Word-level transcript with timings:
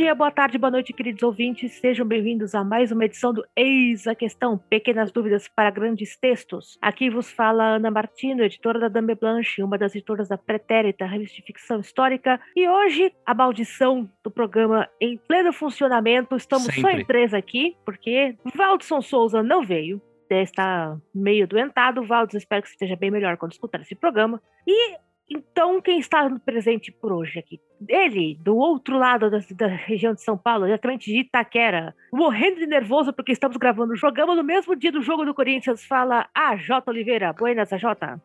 dia, 0.00 0.14
boa 0.14 0.30
tarde, 0.30 0.56
boa 0.56 0.70
noite, 0.70 0.94
queridos 0.94 1.22
ouvintes. 1.22 1.72
Sejam 1.72 2.06
bem-vindos 2.06 2.54
a 2.54 2.64
mais 2.64 2.90
uma 2.90 3.04
edição 3.04 3.34
do 3.34 3.44
Eis 3.54 4.06
a 4.06 4.14
Questão, 4.14 4.56
pequenas 4.56 5.12
dúvidas 5.12 5.46
para 5.46 5.70
grandes 5.70 6.16
textos. 6.16 6.78
Aqui 6.80 7.10
vos 7.10 7.30
fala 7.30 7.76
Ana 7.76 7.90
Martino, 7.90 8.42
editora 8.42 8.78
da 8.78 8.88
Dame 8.88 9.14
Blanche, 9.14 9.62
uma 9.62 9.76
das 9.76 9.94
editoras 9.94 10.26
da 10.26 10.38
Pretérita, 10.38 11.04
revista 11.04 11.36
de 11.36 11.42
ficção 11.42 11.80
histórica. 11.80 12.40
E 12.56 12.66
hoje, 12.66 13.12
a 13.26 13.34
maldição 13.34 14.10
do 14.24 14.30
programa 14.30 14.88
em 14.98 15.18
pleno 15.18 15.52
funcionamento. 15.52 16.34
Estamos 16.34 16.64
Sempre. 16.64 16.80
só 16.80 16.90
em 16.92 17.04
três 17.04 17.34
aqui, 17.34 17.76
porque 17.84 18.34
Valdson 18.54 19.02
Souza 19.02 19.42
não 19.42 19.62
veio. 19.62 20.00
Está 20.30 20.96
meio 21.14 21.46
doentado. 21.46 22.06
Valdes, 22.06 22.36
espero 22.36 22.62
que 22.62 22.68
você 22.68 22.74
esteja 22.74 22.96
bem 22.96 23.10
melhor 23.10 23.36
quando 23.36 23.52
escutar 23.52 23.82
esse 23.82 23.94
programa. 23.94 24.40
E 24.66 24.96
então, 25.28 25.78
quem 25.82 25.98
está 25.98 26.26
presente 26.42 26.90
por 26.90 27.12
hoje 27.12 27.38
aqui? 27.38 27.60
Ele, 27.88 28.38
do 28.42 28.56
outro 28.56 28.98
lado 28.98 29.30
da, 29.30 29.40
da, 29.52 29.66
região 29.68 30.14
de 30.14 30.22
São 30.22 30.36
Paulo, 30.36 30.66
diretamente 30.66 31.10
de 31.10 31.20
Itaquera, 31.20 31.94
morrendo 32.12 32.56
de 32.56 32.66
nervoso 32.66 33.12
porque 33.12 33.32
estamos 33.32 33.56
gravando 33.56 33.94
programa 34.10 34.34
no 34.34 34.42
mesmo 34.42 34.74
dia 34.74 34.90
do 34.90 35.02
jogo 35.02 35.24
do 35.24 35.32
Corinthians, 35.32 35.84
fala 35.84 36.26
a 36.34 36.56
J. 36.56 36.90
Oliveira. 36.90 37.32
Buenas, 37.32 37.72
AJ. 37.72 37.84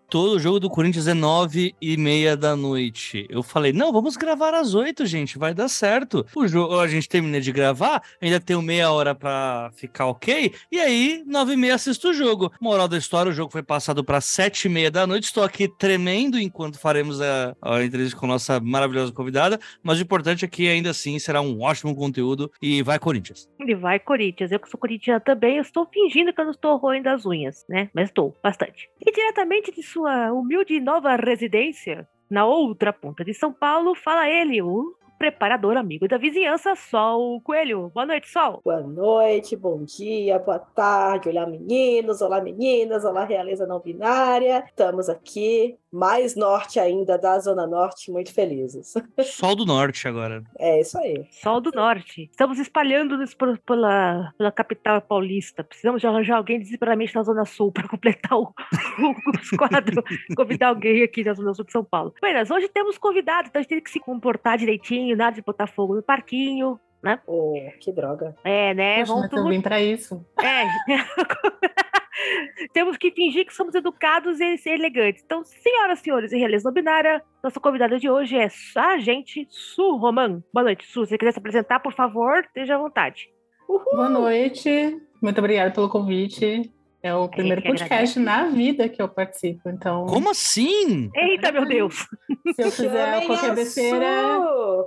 Todo 0.10 0.40
jogo 0.40 0.60
do 0.60 0.70
Corinthians 0.70 1.08
é 1.08 1.14
nove 1.14 1.76
e 1.80 1.96
meia 1.96 2.36
da 2.36 2.56
noite. 2.56 3.28
Eu 3.30 3.44
falei, 3.44 3.72
não, 3.72 3.92
vamos 3.92 4.18
gravar 4.18 4.54
às 4.54 4.74
oito, 4.74 5.06
gente, 5.06 5.38
vai 5.38 5.54
dar 5.54 5.68
certo. 5.68 6.26
O 6.36 6.48
jogo, 6.48 6.80
a 6.80 6.88
gente 6.88 7.08
termina 7.08 7.40
de 7.40 7.52
gravar, 7.52 8.02
ainda 8.20 8.40
tem 8.40 8.60
meia 8.64 8.90
hora 8.90 9.14
para 9.14 9.70
ficar 9.76 10.08
ok, 10.08 10.54
e 10.72 10.80
aí, 10.80 11.24
nove 11.28 11.54
e 11.54 11.58
meia 11.58 11.76
assisto 11.76 12.10
o 12.10 12.14
jogo. 12.14 12.52
Moral 12.60 12.88
da 12.88 12.98
história, 12.98 13.30
o 13.30 13.36
jogo 13.36 13.52
foi 13.52 13.62
passado 13.62 14.04
para 14.04 14.22
sete 14.22 14.66
e 14.66 14.70
meia 14.70 14.90
da 14.90 15.06
noite, 15.06 15.26
estou 15.26 15.44
aqui 15.44 15.68
tremendo 15.68 16.40
enquanto 16.40 16.80
faremos 16.80 17.22
a, 17.22 17.56
a 17.62 17.84
entrevista 17.84 18.18
com 18.18 18.26
nossa 18.26 18.60
maravilhosa 18.60 19.12
convidada, 19.12 19.45
mas 19.84 20.00
o 20.00 20.02
importante 20.02 20.46
é 20.46 20.48
que 20.48 20.68
ainda 20.68 20.90
assim 20.90 21.18
será 21.20 21.42
um 21.42 21.62
ótimo 21.62 21.96
conteúdo 21.96 22.52
e 22.62 22.82
vai 22.82 23.00
Corinthians. 23.00 23.50
E 23.60 23.76
vai 23.76 24.00
Corinthians. 24.00 24.52
Eu 24.52 24.60
que 24.60 24.70
sou 24.70 24.80
corintiana 24.80 25.20
também, 25.20 25.58
eu 25.58 25.62
estou 25.62 25.86
fingindo 25.86 26.34
que 26.34 26.40
eu 26.40 26.46
não 26.46 26.52
estou 26.52 26.78
roendo 26.78 27.10
as 27.10 27.26
unhas, 27.26 27.66
né? 27.70 27.90
Mas 27.94 28.10
estou, 28.10 28.36
bastante. 28.42 28.90
E 29.06 29.12
diretamente 29.12 29.72
de 29.72 29.84
sua 29.84 30.32
humilde 30.32 30.80
nova 30.80 31.16
residência, 31.16 32.08
na 32.30 32.46
outra 32.46 32.92
ponta 32.92 33.24
de 33.24 33.34
São 33.34 33.54
Paulo, 33.54 33.96
fala 33.96 34.30
ele, 34.30 34.62
o 34.62 34.96
preparador 35.26 35.76
amigo 35.76 36.08
da 36.08 36.18
vizinhança, 36.20 36.76
Sol 36.76 37.42
Coelho. 37.42 37.90
Boa 37.96 38.06
noite, 38.06 38.30
Sol. 38.30 38.62
Boa 38.64 38.82
noite, 38.82 39.56
bom 39.56 39.84
dia, 39.84 40.38
boa 40.38 40.60
tarde. 40.60 41.30
Olá, 41.30 41.48
meninos, 41.48 42.22
olá, 42.22 42.40
meninas, 42.40 43.04
olá, 43.04 43.26
realeza 43.26 43.66
não 43.66 43.80
binária. 43.80 44.64
Estamos 44.68 45.10
aqui, 45.10 45.80
mais 45.92 46.36
norte 46.36 46.80
ainda 46.80 47.18
da 47.18 47.40
Zona 47.40 47.66
Norte, 47.66 48.12
muito 48.12 48.32
felizes. 48.34 48.94
Sol 49.24 49.56
do 49.56 49.66
Norte 49.66 50.08
agora. 50.08 50.44
É 50.60 50.82
isso 50.82 50.98
aí. 51.00 51.26
Sol 51.32 51.62
do 51.62 51.72
Norte. 51.74 52.28
Estamos 52.30 52.60
espalhando-nos 52.60 53.34
por, 53.34 53.58
pela, 53.60 54.32
pela 54.38 54.52
capital 54.52 55.02
paulista. 55.02 55.64
Precisamos 55.64 56.02
de 56.02 56.08
arranjar 56.08 56.38
alguém 56.38 56.60
desesperadamente 56.60 57.16
na 57.16 57.24
Zona 57.24 57.46
Sul 57.46 57.72
para 57.74 57.88
completar 57.88 58.38
o, 58.38 58.44
o, 58.44 59.40
os 59.40 59.50
quadros. 59.52 60.04
Convidar 60.36 60.68
alguém 60.68 61.02
aqui 61.02 61.24
na 61.24 61.34
Zona 61.34 61.54
Sul 61.54 61.66
de 61.66 61.72
São 61.72 61.84
Paulo. 61.84 62.14
Mas 62.22 62.52
hoje 62.52 62.68
temos 62.68 62.98
convidado, 62.98 63.48
então 63.48 63.60
a 63.60 63.64
gente 63.64 63.70
tem 63.70 63.82
que 63.82 63.90
se 63.90 64.00
comportar 64.00 64.58
direitinho 64.58 65.15
nada 65.16 65.36
de 65.36 65.42
botar 65.42 65.68
fogo 65.68 65.96
no 65.96 66.04
parquinho, 66.04 66.80
né? 67.04 67.20
Oh, 67.28 67.54
que 67.80 67.92
droga. 67.92 68.36
É, 68.44 68.74
né? 68.74 69.06
Poxa, 69.06 69.30
Vamos 69.32 69.50
vim 69.50 69.62
pra 69.62 69.82
isso. 69.82 70.26
É. 70.42 70.66
Temos 72.74 72.98
que 72.98 73.12
fingir 73.12 73.46
que 73.46 73.54
somos 73.54 73.76
educados 73.76 74.40
e 74.40 74.58
elegantes. 74.66 75.22
Então, 75.24 75.44
senhoras 75.44 76.00
e 76.00 76.04
senhores, 76.04 76.34
em 76.34 76.40
realeza 76.40 76.72
binária, 76.72 77.22
nossa 77.44 77.60
convidada 77.60 78.00
de 78.00 78.10
hoje 78.10 78.38
é 78.38 78.48
a 78.76 78.98
gente, 78.98 79.46
Su 79.50 79.98
Roman. 79.98 80.42
Boa 80.54 80.64
noite, 80.64 80.86
Su. 80.88 81.06
Se 81.06 81.12
você 81.12 81.18
quiser 81.18 81.34
se 81.34 81.40
apresentar, 81.40 81.80
por 81.80 81.94
favor, 81.94 82.40
esteja 82.40 82.76
à 82.76 82.78
vontade. 82.78 83.30
Uhul. 83.68 83.84
Boa 83.92 84.10
noite. 84.10 84.98
Muito 85.22 85.40
obrigada 85.40 85.72
pelo 85.72 85.90
convite. 85.90 86.72
É 87.06 87.14
o 87.14 87.30
primeiro 87.30 87.62
podcast 87.62 88.20
na 88.20 88.46
vida 88.48 88.90
que 88.90 89.00
eu 89.00 89.08
participo, 89.08 89.70
então. 89.70 90.08
Como 90.08 90.32
assim? 90.32 91.12
Eita, 91.14 91.52
meu 91.52 91.64
Deus! 91.64 92.08
Se 92.56 92.64
eu 92.64 92.72
fizer 92.72 93.28
qualquer 93.28 93.54
besteira, 93.54 94.08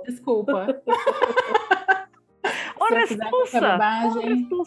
desculpa. 0.05 0.81
Ô, 2.77 2.93
responsa! 2.93 3.79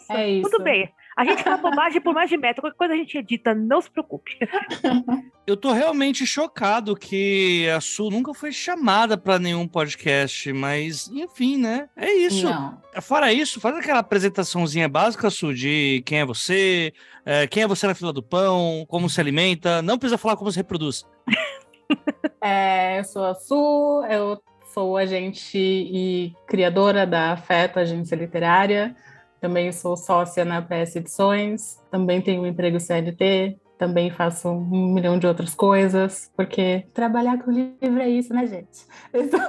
É 0.09 0.31
isso. 0.31 0.49
Tudo 0.49 0.63
bem. 0.63 0.91
A 1.15 1.23
gente 1.23 1.43
fala 1.43 1.57
bobagem 1.57 2.01
por 2.01 2.13
mais 2.13 2.29
de 2.29 2.37
meta. 2.37 2.61
Qualquer 2.61 2.77
coisa 2.77 2.93
a 2.93 2.97
gente 2.97 3.17
edita, 3.17 3.53
não 3.53 3.81
se 3.81 3.89
preocupe. 3.89 4.37
Eu 5.45 5.57
tô 5.57 5.71
realmente 5.73 6.25
chocado 6.25 6.95
que 6.95 7.69
a 7.69 7.81
Su 7.81 8.09
nunca 8.09 8.33
foi 8.33 8.51
chamada 8.51 9.17
para 9.17 9.37
nenhum 9.37 9.67
podcast, 9.67 10.51
mas 10.53 11.09
enfim, 11.09 11.57
né? 11.57 11.89
É 11.97 12.11
isso. 12.13 12.45
Não. 12.45 12.81
Fora 13.01 13.33
isso, 13.33 13.59
faz 13.59 13.75
aquela 13.75 13.99
apresentaçãozinha 13.99 14.87
básica, 14.87 15.29
Su, 15.29 15.53
de 15.53 16.01
quem 16.05 16.19
é 16.19 16.25
você, 16.25 16.93
é, 17.25 17.45
quem 17.45 17.63
é 17.63 17.67
você 17.67 17.85
na 17.85 17.93
fila 17.93 18.13
do 18.13 18.23
pão, 18.23 18.85
como 18.87 19.09
se 19.09 19.19
alimenta. 19.19 19.81
Não 19.81 19.97
precisa 19.97 20.17
falar 20.17 20.37
como 20.37 20.51
se 20.51 20.57
reproduz. 20.57 21.05
é, 22.41 22.99
eu 22.99 23.03
sou 23.03 23.25
a 23.25 23.35
Su, 23.35 24.03
eu 24.09 24.41
sou 24.73 24.97
agente 24.97 25.57
e 25.57 26.33
criadora 26.47 27.05
da 27.05 27.33
Afeto, 27.33 27.79
agência 27.79 28.15
literária. 28.15 28.95
Também 29.43 29.73
sou 29.73 29.97
sócia 29.97 30.45
na 30.45 30.61
PS 30.61 30.95
Edições, 30.95 31.77
também 31.91 32.21
tenho 32.21 32.43
um 32.43 32.47
emprego 32.47 32.79
CLT, 32.79 33.57
também 33.77 34.09
faço 34.09 34.47
um 34.47 34.93
milhão 34.93 35.19
de 35.19 35.27
outras 35.27 35.53
coisas, 35.53 36.31
porque 36.33 36.87
trabalhar 36.93 37.37
com 37.43 37.51
livro 37.51 37.99
é 37.99 38.07
isso, 38.07 38.33
né, 38.33 38.47
gente? 38.47 38.87
Então... 39.13 39.41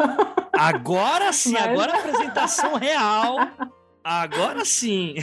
Agora 0.52 1.32
sim, 1.32 1.52
Mas... 1.52 1.66
agora 1.66 1.92
a 1.92 1.98
apresentação 2.00 2.74
real. 2.74 3.36
Agora 4.02 4.64
sim. 4.64 5.14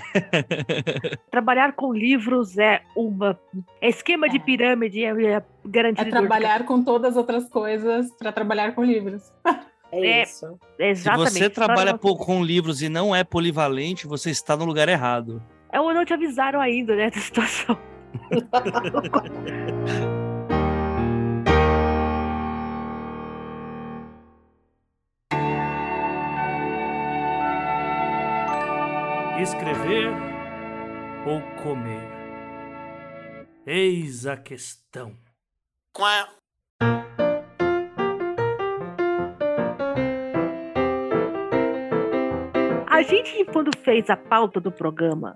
trabalhar 1.29 1.73
com 1.73 1.93
livros 1.93 2.57
é 2.57 2.81
uma 2.95 3.37
é 3.81 3.89
esquema 3.89 4.27
é. 4.27 4.29
de 4.29 4.39
pirâmide, 4.39 5.03
é 5.03 5.43
garantido. 5.65 6.07
É 6.07 6.11
trabalhar 6.11 6.65
com 6.65 6.81
todas 6.81 7.11
as 7.11 7.17
outras 7.17 7.49
coisas 7.49 8.09
para 8.17 8.31
trabalhar 8.31 8.73
com 8.73 8.85
livros. 8.85 9.21
É, 9.91 9.99
é 9.99 10.23
isso. 10.23 10.57
Exatamente. 10.79 11.31
Se 11.31 11.39
você 11.39 11.49
trabalha 11.49 11.97
com 11.97 12.43
livros 12.43 12.81
e 12.81 12.89
não 12.89 13.15
é 13.15 13.23
polivalente, 13.23 14.07
você 14.07 14.29
está 14.29 14.55
no 14.55 14.65
lugar 14.65 14.87
errado. 14.87 15.41
É 15.71 15.79
ou 15.79 15.93
não 15.93 16.05
te 16.05 16.13
avisaram 16.13 16.59
ainda, 16.59 16.95
né, 16.95 17.09
da 17.09 17.19
situação. 17.19 17.77
Escrever 29.41 30.13
ou 31.25 31.41
comer? 31.63 32.07
Eis 33.65 34.27
a 34.27 34.37
questão. 34.37 35.17
Quá. 35.93 36.29
A 43.01 43.03
gente, 43.03 43.43
quando 43.45 43.75
fez 43.79 44.11
a 44.11 44.15
pauta 44.15 44.59
do 44.59 44.71
programa, 44.71 45.35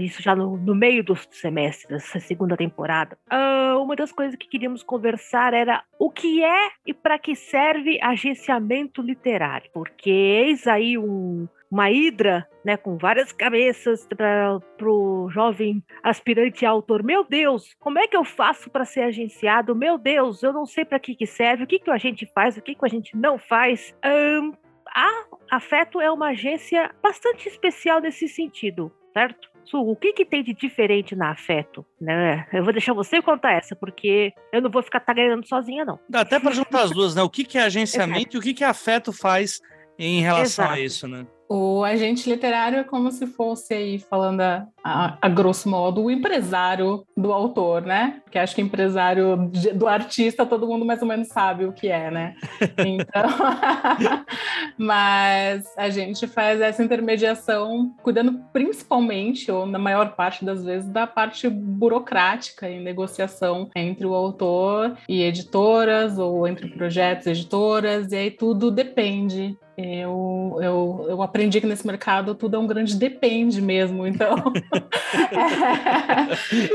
isso 0.00 0.20
já 0.20 0.34
no, 0.34 0.56
no 0.56 0.74
meio 0.74 1.04
do 1.04 1.14
semestre, 1.30 1.86
dessa 1.86 2.18
segunda 2.18 2.56
temporada, 2.56 3.16
uh, 3.32 3.80
uma 3.80 3.94
das 3.94 4.10
coisas 4.10 4.34
que 4.34 4.48
queríamos 4.48 4.82
conversar 4.82 5.54
era 5.54 5.84
o 5.96 6.10
que 6.10 6.42
é 6.42 6.70
e 6.84 6.92
para 6.92 7.16
que 7.16 7.36
serve 7.36 8.00
agenciamento 8.02 9.00
literário. 9.00 9.70
Porque 9.72 10.10
eis 10.10 10.66
aí 10.66 10.98
um, 10.98 11.46
uma 11.70 11.88
hidra, 11.88 12.48
né, 12.64 12.76
com 12.76 12.98
várias 12.98 13.30
cabeças 13.30 14.04
para 14.08 14.58
o 14.82 15.30
jovem 15.30 15.84
aspirante 16.02 16.66
autor. 16.66 17.04
Meu 17.04 17.22
Deus, 17.22 17.76
como 17.78 18.00
é 18.00 18.08
que 18.08 18.16
eu 18.16 18.24
faço 18.24 18.68
para 18.68 18.84
ser 18.84 19.02
agenciado? 19.02 19.76
Meu 19.76 19.98
Deus, 19.98 20.42
eu 20.42 20.52
não 20.52 20.66
sei 20.66 20.84
para 20.84 20.98
que, 20.98 21.14
que 21.14 21.28
serve, 21.28 21.62
o 21.62 21.66
que, 21.68 21.78
que 21.78 21.90
a 21.92 21.96
gente 21.96 22.26
faz, 22.34 22.56
o 22.56 22.60
que, 22.60 22.74
que 22.74 22.84
a 22.84 22.88
gente 22.88 23.16
não 23.16 23.38
faz. 23.38 23.94
Um, 24.04 24.52
a 24.94 25.24
Afeto 25.50 26.00
é 26.00 26.10
uma 26.10 26.28
agência 26.28 26.90
bastante 27.02 27.48
especial 27.48 28.00
nesse 28.00 28.28
sentido, 28.28 28.92
certo? 29.12 29.52
Su, 29.64 29.78
o 29.78 29.96
que, 29.96 30.12
que 30.12 30.24
tem 30.24 30.42
de 30.42 30.52
diferente 30.52 31.16
na 31.16 31.30
Afeto? 31.30 31.84
Né? 32.00 32.46
Eu 32.52 32.62
vou 32.62 32.72
deixar 32.72 32.92
você 32.92 33.22
contar 33.22 33.52
essa, 33.52 33.74
porque 33.74 34.32
eu 34.52 34.60
não 34.60 34.70
vou 34.70 34.82
ficar 34.82 35.00
tagarelando 35.00 35.46
sozinha, 35.48 35.84
não. 35.84 35.98
Dá 36.08 36.20
até 36.20 36.38
para 36.38 36.52
juntar 36.52 36.82
as 36.82 36.90
duas, 36.90 37.14
né? 37.14 37.22
O 37.22 37.30
que, 37.30 37.44
que 37.44 37.56
é 37.58 37.62
agenciamento 37.64 38.36
e 38.36 38.38
o 38.38 38.42
que, 38.42 38.54
que 38.54 38.62
a 38.62 38.70
Afeto 38.70 39.12
faz 39.12 39.60
em 39.98 40.20
relação 40.20 40.64
Exato. 40.64 40.72
a 40.72 40.80
isso, 40.80 41.08
né? 41.08 41.26
O 41.48 41.84
agente 41.84 42.28
literário 42.28 42.78
é 42.78 42.84
como 42.84 43.10
se 43.10 43.26
fosse 43.26 43.74
aí, 43.74 43.98
falando 43.98 44.40
a, 44.40 44.66
a, 44.82 45.18
a, 45.20 45.28
grosso 45.28 45.68
modo, 45.68 46.02
o 46.02 46.10
empresário 46.10 47.04
do 47.16 47.32
autor, 47.32 47.82
né? 47.82 48.20
Porque 48.24 48.38
acho 48.38 48.54
que 48.54 48.62
empresário 48.62 49.50
do 49.74 49.86
artista 49.86 50.46
todo 50.46 50.66
mundo 50.66 50.84
mais 50.86 51.02
ou 51.02 51.08
menos 51.08 51.28
sabe 51.28 51.66
o 51.66 51.72
que 51.72 51.88
é, 51.88 52.10
né? 52.10 52.34
Então, 52.84 53.24
mas 54.78 55.64
a 55.76 55.88
gente 55.90 56.26
faz 56.26 56.60
essa 56.60 56.82
intermediação 56.82 57.94
cuidando 58.02 58.40
principalmente, 58.52 59.50
ou 59.50 59.66
na 59.66 59.78
maior 59.78 60.14
parte 60.14 60.44
das 60.44 60.64
vezes, 60.64 60.88
da 60.88 61.06
parte 61.06 61.48
burocrática 61.48 62.68
e 62.68 62.80
negociação 62.80 63.68
entre 63.74 64.06
o 64.06 64.14
autor 64.14 64.96
e 65.08 65.22
editoras, 65.22 66.18
ou 66.18 66.46
entre 66.46 66.68
projetos 66.68 67.26
editoras, 67.26 68.12
e 68.12 68.16
aí 68.16 68.30
tudo 68.30 68.70
depende 68.70 69.56
Eu, 69.76 70.58
eu, 70.60 71.06
eu 71.08 71.22
aprendi 71.22 71.60
que 71.60 71.66
nesse 71.66 71.86
mercado 71.86 72.34
tudo 72.34 72.56
é 72.56 72.58
um 72.58 72.66
grande 72.66 72.96
depende 72.96 73.60
mesmo, 73.60 74.06
então. 74.06 74.36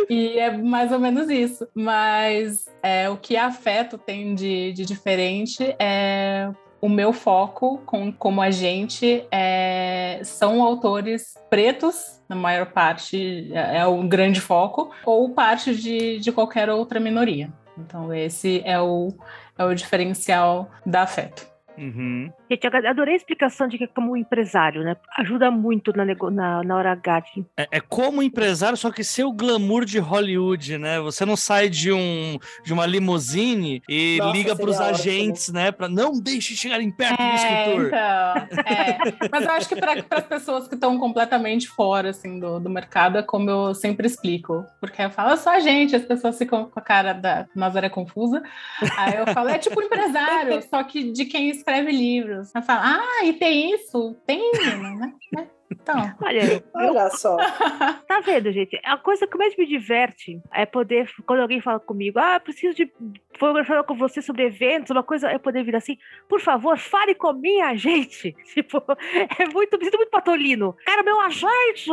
é, 0.07 0.09
e 0.13 0.39
é 0.39 0.57
mais 0.57 0.91
ou 0.91 0.99
menos 0.99 1.29
isso. 1.29 1.67
Mas 1.73 2.65
é, 2.83 3.09
o 3.09 3.17
que 3.17 3.37
afeto 3.37 3.97
tem 3.97 4.35
de, 4.35 4.73
de 4.73 4.85
diferente 4.85 5.75
é 5.79 6.49
o 6.81 6.87
meu 6.87 7.11
foco 7.11 7.79
com, 7.85 8.11
como 8.11 8.41
agente 8.41 9.25
é, 9.31 10.21
são 10.23 10.63
autores 10.63 11.35
pretos, 11.49 12.21
na 12.27 12.35
maior 12.35 12.67
parte 12.67 13.51
é, 13.53 13.79
é 13.79 13.85
o 13.85 14.01
grande 14.03 14.39
foco, 14.39 14.91
ou 15.05 15.29
parte 15.29 15.75
de, 15.75 16.19
de 16.19 16.31
qualquer 16.31 16.69
outra 16.69 16.99
minoria. 16.99 17.51
Então, 17.77 18.13
esse 18.13 18.61
é 18.65 18.79
o, 18.79 19.13
é 19.57 19.63
o 19.63 19.73
diferencial 19.73 20.69
da 20.85 21.03
afeto. 21.03 21.47
Uhum. 21.77 22.31
Gente, 22.49 22.65
adorei 22.67 23.13
a 23.13 23.17
explicação 23.17 23.67
de 23.67 23.77
que 23.77 23.83
é 23.83 23.87
como 23.87 24.17
empresário, 24.17 24.83
né? 24.83 24.95
Ajuda 25.17 25.51
muito 25.51 25.93
na, 25.95 26.03
na, 26.05 26.63
na 26.63 26.75
hora 26.75 26.91
H. 26.93 27.19
de- 27.35 27.45
É, 27.57 27.67
é 27.73 27.79
como 27.79 28.23
empresário, 28.23 28.75
só 28.77 28.89
que 28.91 29.03
ser 29.03 29.23
o 29.23 29.31
glamour 29.31 29.85
de 29.85 29.99
Hollywood, 29.99 30.77
né? 30.77 30.99
Você 30.99 31.25
não 31.25 31.35
sai 31.35 31.69
de 31.69 31.91
um 31.91 32.37
de 32.63 32.73
uma 32.73 32.85
limusine 32.85 33.81
e 33.87 34.17
Nossa, 34.19 34.31
liga 34.37 34.55
para 34.55 34.69
os 34.69 34.79
agentes, 34.81 35.49
né? 35.49 35.71
Para 35.71 35.87
não 35.87 36.19
deixe 36.19 36.55
chegarem 36.55 36.89
perto 36.91 37.17
do 37.17 37.23
É, 37.23 37.35
escritor. 37.35 37.85
então, 37.87 38.63
é. 38.65 38.97
Mas 39.31 39.43
eu 39.43 39.51
acho 39.51 39.69
que 39.69 39.75
para 39.75 39.93
as 40.09 40.23
pessoas 40.25 40.67
que 40.67 40.73
estão 40.75 40.97
completamente 40.97 41.67
fora 41.67 42.09
assim, 42.09 42.39
do, 42.39 42.59
do 42.59 42.69
mercado, 42.69 43.17
é 43.17 43.21
como 43.23 43.49
eu 43.49 43.75
sempre 43.75 44.07
explico. 44.07 44.65
Porque 44.79 45.01
eu 45.01 45.09
falo, 45.11 45.31
eu 45.31 45.37
sou 45.37 45.51
agente, 45.51 45.95
as 45.95 46.03
pessoas 46.03 46.37
ficam 46.37 46.65
com 46.65 46.79
a 46.79 46.83
cara 46.83 47.13
da 47.13 47.45
Nazaré 47.55 47.89
confusa. 47.89 48.41
Aí 48.97 49.15
eu 49.17 49.27
falo, 49.27 49.49
é 49.49 49.57
tipo 49.59 49.81
empresário, 49.81 50.61
só 50.69 50.83
que 50.83 51.11
de 51.11 51.25
quem 51.25 51.49
escreve 51.49 51.91
livros. 51.91 52.38
Ela 52.53 52.63
fala, 52.63 52.81
ah, 52.97 53.25
e 53.25 53.33
tem 53.33 53.73
isso? 53.73 54.15
Tem, 54.25 54.51
né? 54.51 55.13
Então. 55.71 55.95
Olha, 56.21 56.63
Olha 56.73 57.09
só. 57.09 57.37
tá 58.07 58.19
vendo, 58.21 58.51
gente? 58.51 58.79
A 58.83 58.97
coisa 58.97 59.27
que 59.27 59.37
mais 59.37 59.55
me 59.55 59.65
diverte 59.65 60.41
é 60.53 60.65
poder, 60.65 61.09
quando 61.25 61.41
alguém 61.41 61.61
fala 61.61 61.79
comigo, 61.79 62.19
ah, 62.19 62.39
preciso 62.39 62.75
de 62.75 62.91
fotografar 63.37 63.83
com 63.83 63.95
você 63.95 64.21
sobre 64.21 64.45
eventos, 64.45 64.91
uma 64.91 65.03
coisa, 65.03 65.29
é 65.29 65.37
poder 65.37 65.63
vir 65.63 65.75
assim, 65.75 65.97
por 66.27 66.41
favor, 66.41 66.77
fale 66.77 67.15
com 67.15 67.33
minha 67.33 67.67
agente. 67.67 68.35
Tipo, 68.53 68.83
é 69.39 69.45
muito, 69.53 69.77
me 69.77 69.85
sinto 69.85 69.97
muito 69.97 70.09
patolino. 70.09 70.75
Cara, 70.85 71.03
meu 71.03 71.19
agente! 71.21 71.89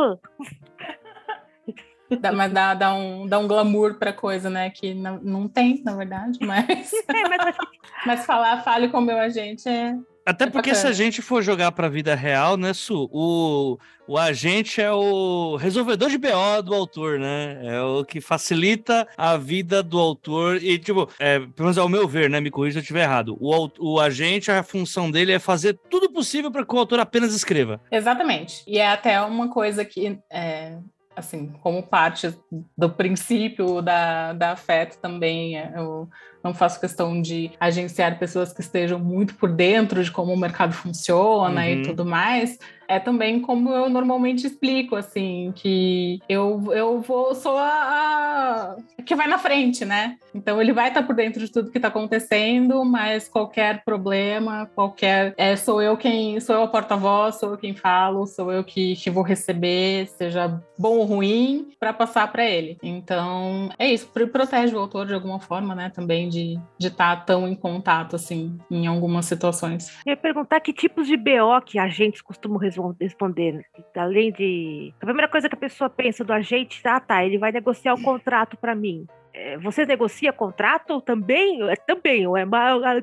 Dá, 2.19 2.31
mas 2.31 2.51
dá, 2.53 2.73
dá, 2.73 2.93
um, 2.93 3.27
dá 3.27 3.37
um 3.37 3.47
glamour 3.47 3.95
pra 3.95 4.13
coisa, 4.13 4.49
né? 4.49 4.69
Que 4.69 4.93
não, 4.93 5.19
não 5.21 5.47
tem, 5.47 5.81
na 5.83 5.93
verdade, 5.93 6.39
mas, 6.41 6.93
É, 6.93 7.27
mas 7.27 7.57
mas 8.05 8.25
falar, 8.25 8.63
fale 8.63 8.87
com 8.87 8.99
o 8.99 9.01
meu 9.01 9.17
agente 9.17 9.67
é. 9.67 9.97
Até 10.27 10.43
É 10.43 10.49
porque 10.49 10.75
se 10.75 10.85
a 10.85 10.91
gente 10.91 11.21
for 11.21 11.41
jogar 11.41 11.71
pra 11.71 11.87
vida 11.87 12.13
real, 12.13 12.57
né, 12.57 12.73
Su? 12.73 13.09
O, 13.13 13.77
o 14.05 14.17
agente 14.17 14.81
é 14.81 14.91
o 14.91 15.55
resolvedor 15.55 16.09
de 16.09 16.17
BO 16.17 16.61
do 16.61 16.73
autor, 16.73 17.17
né? 17.17 17.57
É 17.63 17.81
o 17.81 18.03
que 18.03 18.19
facilita 18.19 19.07
a 19.17 19.37
vida 19.37 19.81
do 19.81 19.97
autor. 19.97 20.61
E, 20.61 20.77
tipo, 20.77 21.09
é, 21.17 21.39
pelo 21.39 21.53
menos 21.59 21.77
ao 21.77 21.87
meu 21.87 22.05
ver, 22.05 22.29
né? 22.29 22.41
Me 22.41 22.51
corrija 22.51 22.73
se 22.73 22.79
eu 22.79 22.81
estiver 22.81 23.03
errado. 23.03 23.37
O, 23.39 23.69
o 23.79 24.01
agente, 24.01 24.51
a 24.51 24.61
função 24.63 25.09
dele 25.09 25.31
é 25.31 25.39
fazer 25.39 25.79
tudo 25.89 26.11
possível 26.11 26.51
para 26.51 26.65
que 26.65 26.75
o 26.75 26.79
autor 26.79 26.99
apenas 26.99 27.33
escreva. 27.33 27.79
Exatamente. 27.89 28.65
E 28.67 28.79
é 28.79 28.91
até 28.91 29.21
uma 29.21 29.47
coisa 29.47 29.85
que, 29.85 30.19
é, 30.29 30.75
assim, 31.15 31.53
como 31.61 31.81
parte 31.81 32.37
do 32.77 32.89
princípio 32.89 33.81
da, 33.81 34.33
da 34.33 34.51
afeto 34.51 34.97
também, 34.99 35.57
é, 35.57 35.71
eu 35.73 36.09
não 36.47 36.53
faço 36.53 36.79
questão 36.79 37.21
de 37.21 37.51
agenciar 37.59 38.17
pessoas 38.17 38.53
que 38.53 38.61
estejam 38.61 38.97
muito 38.99 39.35
por 39.35 39.51
dentro 39.51 40.03
de 40.03 40.11
como 40.11 40.33
o 40.33 40.37
mercado 40.37 40.73
funciona 40.73 41.61
Uhum. 41.61 41.67
e 41.67 41.81
tudo 41.83 42.05
mais. 42.05 42.57
É 42.89 42.99
também 42.99 43.41
como 43.41 43.69
eu 43.73 43.89
normalmente 43.89 44.47
explico, 44.47 44.95
assim, 44.95 45.51
que 45.53 46.21
eu, 46.29 46.71
eu 46.73 47.01
vou, 47.01 47.35
sou 47.35 47.57
a, 47.57 48.75
a 48.97 49.03
que 49.03 49.13
vai 49.13 49.27
na 49.27 49.37
frente, 49.37 49.83
né? 49.83 50.17
Então 50.33 50.61
ele 50.61 50.71
vai 50.71 50.87
estar 50.87 51.03
por 51.03 51.13
dentro 51.13 51.39
de 51.45 51.51
tudo 51.51 51.69
que 51.69 51.77
está 51.79 51.89
acontecendo, 51.89 52.85
mas 52.85 53.27
qualquer 53.27 53.83
problema, 53.83 54.69
qualquer. 54.73 55.33
É, 55.37 55.55
sou 55.57 55.81
eu 55.81 55.97
quem. 55.97 56.39
Sou 56.39 56.55
eu 56.55 56.63
a 56.63 56.67
porta-voz, 56.67 57.35
sou 57.35 57.51
eu 57.51 57.57
quem 57.57 57.73
falo, 57.75 58.25
sou 58.25 58.53
eu 58.53 58.63
que, 58.63 58.95
que 58.95 59.09
vou 59.09 59.23
receber, 59.23 60.07
seja 60.17 60.61
bom 60.77 60.97
ou 60.99 61.03
ruim, 61.05 61.67
para 61.77 61.91
passar 61.91 62.31
para 62.31 62.45
ele. 62.45 62.77
Então, 62.81 63.69
é 63.77 63.91
isso. 63.91 64.07
Pro- 64.13 64.27
Protege 64.29 64.73
o 64.75 64.79
autor 64.79 65.07
de 65.07 65.13
alguma 65.13 65.39
forma, 65.41 65.75
né? 65.75 65.91
Também 65.93 66.29
de 66.29 66.36
estar 66.79 67.25
tão 67.25 67.47
em 67.47 67.55
contato, 67.55 68.15
assim, 68.15 68.57
em 68.71 68.87
algumas 68.87 69.25
situações. 69.25 69.89
eu 70.05 70.11
ia 70.11 70.17
perguntar 70.17 70.59
que 70.59 70.73
tipos 70.73 71.07
de 71.07 71.17
BO 71.17 71.61
que 71.65 71.77
agentes 71.79 72.21
costumam 72.21 72.57
responder. 72.59 73.53
né? 73.53 73.63
Além 73.95 74.31
de. 74.31 74.93
A 75.01 75.05
primeira 75.05 75.27
coisa 75.29 75.49
que 75.49 75.55
a 75.55 75.59
pessoa 75.59 75.89
pensa 75.89 76.23
do 76.23 76.33
agente, 76.33 76.81
ah, 76.85 76.99
tá, 76.99 77.23
ele 77.25 77.37
vai 77.37 77.51
negociar 77.51 77.93
o 77.93 78.01
contrato 78.01 78.57
para 78.57 78.73
mim. 78.75 79.05
É, 79.39 79.55
Você 79.59 79.85
negocia 79.85 80.33
contrato 80.33 80.91
ou 80.91 81.01
também? 81.01 81.61
É, 81.69 81.75
também, 81.75 82.25
ou 82.25 82.35
é 82.35 82.43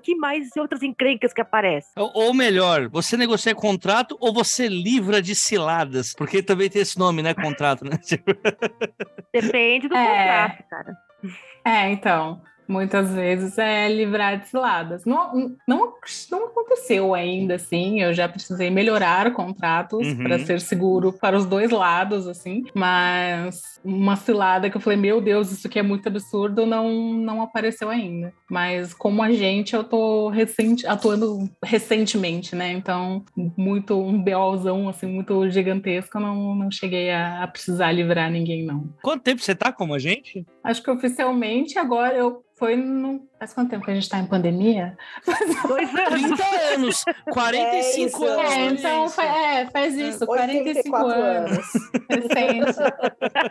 que 0.02 0.16
mais 0.16 0.48
outras 0.56 0.82
encrencas 0.82 1.32
que 1.32 1.40
aparecem? 1.40 1.92
Ou, 1.96 2.10
ou 2.12 2.34
melhor, 2.34 2.88
você 2.88 3.16
negocia 3.16 3.54
contrato 3.54 4.16
ou 4.20 4.32
você 4.34 4.66
livra 4.69 5.22
de 5.22 5.32
ciladas? 5.34 6.12
Porque 6.12 6.42
também 6.42 6.69
tem 6.69 6.82
esse 6.82 6.98
nome, 6.98 7.22
né? 7.22 7.34
Contrato, 7.34 7.84
né? 7.84 7.96
Depende 9.32 9.88
do 9.88 9.96
É. 9.96 10.06
contrato, 10.06 10.64
cara. 10.69 10.96
É, 11.64 11.90
então. 11.90 12.42
Muitas 12.66 13.12
vezes 13.12 13.58
é 13.58 13.88
livrar 13.88 14.38
de 14.40 14.49
ciladas. 14.49 15.05
Não, 15.05 15.56
não, 15.66 15.93
não 16.31 16.44
aconteceu 16.46 17.14
ainda, 17.14 17.55
assim. 17.56 18.00
Eu 18.00 18.12
já 18.14 18.28
precisei 18.28 18.70
melhorar 18.70 19.32
contratos 19.32 20.06
Uhum. 20.06 20.16
para 20.25 20.38
ser 20.38 20.61
seguro 20.61 21.12
para 21.12 21.37
os 21.37 21.44
dois 21.46 21.70
lados, 21.70 22.26
assim. 22.26 22.64
Mas 22.75 23.81
uma 23.84 24.16
cilada 24.16 24.70
que 24.70 24.76
eu 24.76 24.81
falei, 24.81 24.99
meu 24.99 25.20
Deus, 25.20 25.52
isso 25.52 25.66
aqui 25.66 25.78
é 25.78 25.82
muito 25.82 26.06
absurdo, 26.08 26.64
não, 26.66 26.90
não 27.14 27.43
apareceu 27.43 27.90
ainda. 27.90 28.32
Mas 28.50 28.94
como 28.94 29.22
agente, 29.22 29.75
eu 29.75 29.84
tô 29.84 30.28
recente, 30.28 30.87
atuando 30.87 31.49
recentemente, 31.62 32.56
né? 32.56 32.72
Então, 32.72 33.25
muito 33.56 33.99
um 34.00 34.20
BOzão, 34.22 34.88
assim, 34.88 35.06
muito 35.06 35.49
gigantesco, 35.50 36.17
eu 36.17 36.22
não, 36.22 36.55
não 36.55 36.70
cheguei 36.70 37.10
a, 37.10 37.43
a 37.43 37.46
precisar 37.49 37.93
livrar 37.93 38.31
ninguém, 38.31 38.64
não. 38.64 38.88
Quanto 39.02 39.22
tempo 39.22 39.43
você 39.43 39.55
tá 39.55 39.72
como 39.72 39.94
agente? 39.94 40.44
Acho 40.62 40.82
que 40.82 40.90
oficialmente 40.90 41.78
agora 41.78 42.14
eu 42.17 42.43
foi 42.56 42.77
no. 42.77 43.29
Faz 43.39 43.53
quanto 43.53 43.71
tempo 43.71 43.85
que 43.85 43.91
a 43.91 43.95
gente 43.95 44.09
tá 44.09 44.19
em 44.19 44.27
pandemia? 44.27 44.97
Dois 45.67 45.91
anos. 45.94 46.23
30 46.37 46.44
anos, 46.75 47.05
45 47.31 48.25
É 48.25 48.29
anos. 48.29 48.44
É, 48.44 48.67
então 48.67 49.05
é, 49.23 49.67
faz 49.67 49.94
isso, 49.96 50.25
45 50.25 50.96
84 50.96 51.23
anos. 51.23 51.51
anos. 51.51 51.67
Recente. 52.08 52.81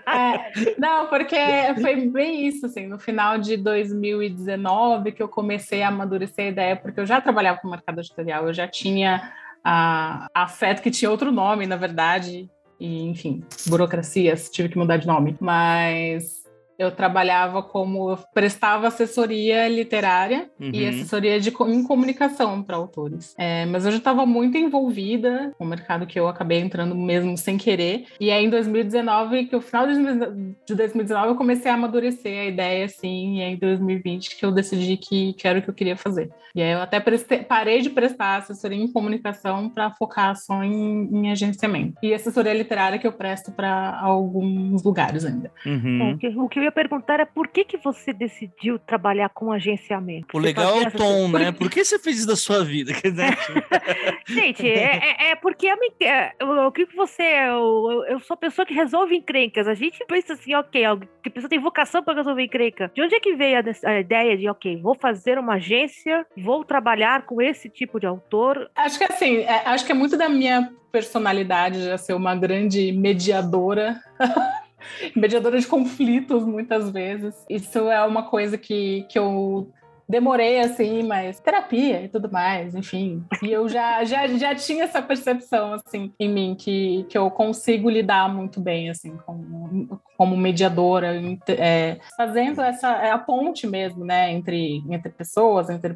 É, 0.07 0.79
não, 0.79 1.07
porque 1.07 1.35
foi 1.81 2.07
bem 2.07 2.47
isso, 2.47 2.65
assim, 2.65 2.87
no 2.87 2.97
final 2.97 3.37
de 3.37 3.57
2019 3.57 5.11
que 5.11 5.21
eu 5.21 5.27
comecei 5.27 5.81
a 5.81 5.89
amadurecer 5.89 6.45
a 6.45 6.49
ideia, 6.49 6.75
porque 6.75 6.99
eu 6.99 7.05
já 7.05 7.19
trabalhava 7.19 7.59
com 7.59 7.69
mercado 7.69 7.99
editorial, 7.99 8.47
eu 8.47 8.53
já 8.53 8.67
tinha 8.67 9.33
a, 9.63 10.27
a 10.33 10.43
Afeto, 10.43 10.81
que 10.81 10.89
tinha 10.89 11.11
outro 11.11 11.31
nome, 11.31 11.67
na 11.67 11.75
verdade, 11.75 12.49
e, 12.79 13.03
enfim, 13.03 13.43
burocracias, 13.67 14.49
tive 14.49 14.69
que 14.69 14.77
mudar 14.77 14.97
de 14.97 15.07
nome, 15.07 15.35
mas 15.39 16.42
eu 16.83 16.91
trabalhava 16.91 17.61
como 17.63 18.11
eu 18.11 18.17
prestava 18.33 18.87
assessoria 18.87 19.67
literária 19.67 20.49
e 20.59 20.83
Uhum. 20.83 20.89
assessoria 20.89 21.39
de, 21.39 21.49
em 21.49 21.83
comunicação 21.83 22.61
para 22.63 22.75
autores. 22.75 23.33
É, 23.37 23.65
mas 23.65 23.85
eu 23.85 23.91
já 23.91 23.97
estava 23.97 24.25
muito 24.25 24.57
envolvida 24.57 25.53
com 25.57 25.63
o 25.63 25.67
mercado 25.67 26.05
que 26.05 26.19
eu 26.19 26.27
acabei 26.27 26.59
entrando 26.59 26.95
mesmo 26.95 27.37
sem 27.37 27.57
querer. 27.57 28.05
E 28.19 28.31
aí 28.31 28.45
em 28.45 28.49
2019, 28.49 29.45
que 29.45 29.55
o 29.55 29.61
final 29.61 29.87
de 29.87 29.93
2019 29.93 30.55
de 30.65 30.75
2019 30.75 31.27
eu 31.29 31.35
comecei 31.35 31.71
a 31.71 31.75
amadurecer 31.75 32.39
a 32.39 32.45
ideia 32.45 32.85
assim, 32.85 33.37
e 33.37 33.41
aí 33.43 33.53
em 33.53 33.57
2020 33.57 34.37
que 34.37 34.45
eu 34.45 34.51
decidi 34.51 34.97
que, 34.97 35.33
que 35.33 35.47
era 35.47 35.59
o 35.59 35.61
que 35.61 35.69
eu 35.69 35.73
queria 35.73 35.95
fazer. 35.97 36.29
E 36.55 36.61
aí 36.61 36.71
eu 36.71 36.81
até 36.81 36.99
prestei- 36.99 37.39
parei 37.43 37.81
de 37.81 37.89
prestar 37.89 38.37
assessoria 38.37 38.77
em 38.77 38.91
comunicação 38.91 39.69
para 39.69 39.89
focar 39.91 40.35
só 40.35 40.63
em, 40.63 41.09
em 41.11 41.31
agenciamento. 41.31 41.95
E 42.03 42.13
assessoria 42.13 42.53
literária 42.53 42.99
que 42.99 43.07
eu 43.07 43.11
presto 43.11 43.51
para 43.51 43.99
alguns 43.99 44.83
lugares 44.83 45.25
ainda. 45.25 45.51
Uhum. 45.65 46.11
O 46.13 46.17
que, 46.17 46.27
o 46.27 46.47
que 46.49 46.59
eu 46.59 46.63
ia 46.63 46.71
perguntar 46.73 47.19
é 47.19 47.25
por 47.25 47.47
que, 47.47 47.63
que 47.63 47.77
você 47.77 48.11
decidiu 48.11 48.77
trabalhar 48.79 49.29
com 49.29 49.51
agenciamento? 49.51 50.27
O 50.35 50.39
Você 50.41 50.45
legal 50.47 50.81
é 50.81 50.87
o 50.87 50.91
tom, 50.91 51.27
né? 51.29 51.51
Por 51.51 51.69
que 51.69 51.83
você 51.85 51.97
fez 51.99 52.17
isso 52.19 52.27
da 52.27 52.35
sua 52.35 52.63
vida? 52.63 52.91
Quer 52.99 53.11
dizer, 53.11 53.37
Gente, 54.27 54.67
é, 54.69 54.99
é- 55.19 55.31
é 55.31 55.35
porque 55.35 55.67
eu, 55.67 55.77
é, 56.01 56.33
eu- 56.39 56.67
o 56.67 56.71
que 56.71 56.85
que 56.85 56.95
você. 56.95 57.21
Eu, 57.23 57.91
eu- 57.91 58.05
eu 58.05 58.19
sou 58.19 58.35
pessoa 58.35 58.65
que 58.65 58.73
resolve 58.73 59.15
encrencas. 59.15 59.67
A 59.67 59.73
gente 59.73 60.03
pensa 60.07 60.33
assim, 60.33 60.53
ok, 60.55 60.83
alguém- 60.83 61.09
que 61.23 61.29
pessoa 61.29 61.49
tem 61.49 61.59
vocação 61.59 62.03
para 62.03 62.15
resolver 62.15 62.43
encrenca. 62.43 62.91
De 62.93 63.01
onde 63.01 63.15
é 63.15 63.19
que 63.19 63.33
veio 63.35 63.59
a, 63.59 63.89
a 63.89 63.99
ideia 63.99 64.37
de, 64.37 64.49
ok, 64.49 64.81
vou 64.81 64.95
fazer 64.95 65.37
uma 65.37 65.53
agência, 65.55 66.25
vou 66.37 66.63
trabalhar 66.65 67.25
com 67.25 67.41
esse 67.41 67.69
tipo 67.69 67.99
de 67.99 68.05
autor? 68.05 68.69
Acho 68.75 68.97
que 68.97 69.03
assim, 69.05 69.37
é- 69.37 69.63
acho 69.65 69.85
que 69.85 69.91
é 69.91 69.95
muito 69.95 70.17
da 70.17 70.27
minha 70.29 70.71
personalidade 70.91 71.83
já 71.83 71.97
ser 71.97 72.13
uma 72.13 72.35
grande 72.35 72.91
mediadora. 72.91 73.99
mediadora 75.15 75.59
de 75.59 75.67
conflitos, 75.67 76.45
muitas 76.45 76.89
vezes. 76.89 77.35
Isso 77.49 77.89
é 77.89 78.03
uma 78.05 78.23
coisa 78.23 78.57
que, 78.57 79.05
que 79.09 79.17
eu 79.17 79.71
demorei 80.07 80.59
assim, 80.59 81.03
mas 81.03 81.39
terapia 81.39 82.03
e 82.03 82.07
tudo 82.07 82.31
mais, 82.31 82.75
enfim. 82.75 83.23
E 83.41 83.51
eu 83.51 83.67
já, 83.67 84.03
já, 84.03 84.27
já 84.27 84.53
tinha 84.53 84.83
essa 84.83 85.01
percepção 85.01 85.73
assim 85.73 86.13
em 86.19 86.29
mim 86.29 86.55
que, 86.55 87.05
que 87.09 87.17
eu 87.17 87.29
consigo 87.31 87.89
lidar 87.89 88.33
muito 88.33 88.59
bem 88.59 88.89
assim 88.89 89.17
como, 89.25 89.99
como 90.17 90.37
mediadora, 90.37 91.13
é, 91.47 91.99
fazendo 92.17 92.61
essa 92.61 92.89
é 92.97 93.11
a 93.11 93.17
ponte 93.17 93.65
mesmo, 93.65 94.03
né, 94.05 94.31
entre 94.31 94.83
entre 94.89 95.11
pessoas, 95.11 95.69
entre 95.69 95.95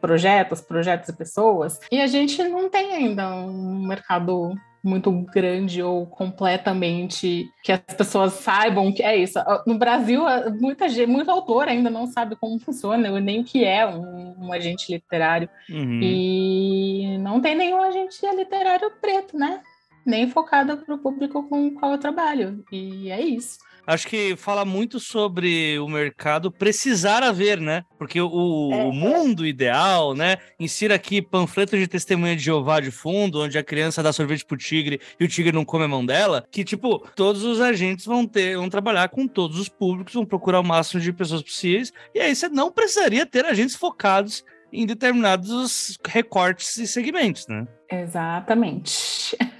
projetos, 0.00 0.60
projetos 0.60 1.08
e 1.08 1.16
pessoas. 1.16 1.80
E 1.90 2.00
a 2.00 2.06
gente 2.06 2.42
não 2.44 2.68
tem 2.68 2.92
ainda 2.92 3.34
um 3.34 3.86
mercado 3.86 4.54
muito 4.86 5.10
grande 5.32 5.82
ou 5.82 6.06
completamente 6.06 7.50
que 7.62 7.72
as 7.72 7.80
pessoas 7.80 8.34
saibam 8.34 8.92
que 8.92 9.02
é 9.02 9.16
isso. 9.16 9.38
No 9.66 9.76
Brasil, 9.76 10.22
muita 10.60 10.88
gente, 10.88 11.08
muito 11.08 11.30
autor 11.30 11.68
ainda 11.68 11.90
não 11.90 12.06
sabe 12.06 12.36
como 12.36 12.58
funciona, 12.58 13.20
nem 13.20 13.40
o 13.40 13.44
que 13.44 13.64
é 13.64 13.86
um, 13.86 14.46
um 14.46 14.52
agente 14.52 14.92
literário. 14.92 15.48
Uhum. 15.68 16.00
E 16.02 17.18
não 17.18 17.40
tem 17.40 17.56
nenhum 17.56 17.82
agente 17.82 18.18
literário 18.34 18.90
preto, 19.00 19.36
né? 19.36 19.60
Nem 20.04 20.30
focado 20.30 20.76
para 20.76 20.94
o 20.94 20.98
público 20.98 21.42
com 21.48 21.66
o 21.66 21.74
qual 21.74 21.92
eu 21.92 21.98
trabalho. 21.98 22.64
E 22.70 23.10
é 23.10 23.20
isso 23.20 23.58
acho 23.86 24.06
que 24.06 24.36
fala 24.36 24.64
muito 24.64 24.98
sobre 24.98 25.78
o 25.78 25.88
mercado 25.88 26.50
precisar 26.50 27.22
haver, 27.22 27.60
né? 27.60 27.84
Porque 27.98 28.20
o, 28.20 28.70
é, 28.72 28.84
o 28.84 28.92
mundo 28.92 29.46
ideal, 29.46 30.14
né? 30.14 30.36
Insira 30.58 30.94
aqui 30.94 31.22
panfleto 31.22 31.76
de 31.78 31.86
testemunha 31.86 32.36
de 32.36 32.42
Jeová 32.42 32.80
de 32.80 32.90
fundo, 32.90 33.42
onde 33.42 33.56
a 33.58 33.62
criança 33.62 34.02
dá 34.02 34.12
sorvete 34.12 34.44
pro 34.44 34.56
tigre 34.56 35.00
e 35.18 35.24
o 35.24 35.28
tigre 35.28 35.52
não 35.52 35.64
come 35.64 35.84
a 35.84 35.88
mão 35.88 36.04
dela, 36.04 36.44
que, 36.50 36.64
tipo, 36.64 36.98
todos 37.14 37.44
os 37.44 37.60
agentes 37.60 38.04
vão 38.04 38.26
ter, 38.26 38.56
vão 38.56 38.68
trabalhar 38.68 39.08
com 39.08 39.26
todos 39.28 39.58
os 39.58 39.68
públicos, 39.68 40.14
vão 40.14 40.24
procurar 40.24 40.60
o 40.60 40.64
máximo 40.64 41.00
de 41.00 41.12
pessoas 41.12 41.42
possíveis, 41.42 41.92
e 42.14 42.20
aí 42.20 42.34
você 42.34 42.48
não 42.48 42.72
precisaria 42.72 43.24
ter 43.24 43.44
agentes 43.44 43.76
focados 43.76 44.44
em 44.72 44.84
determinados 44.84 45.96
recortes 46.06 46.76
e 46.76 46.86
segmentos, 46.86 47.46
né? 47.46 47.66
Exatamente. 47.90 49.36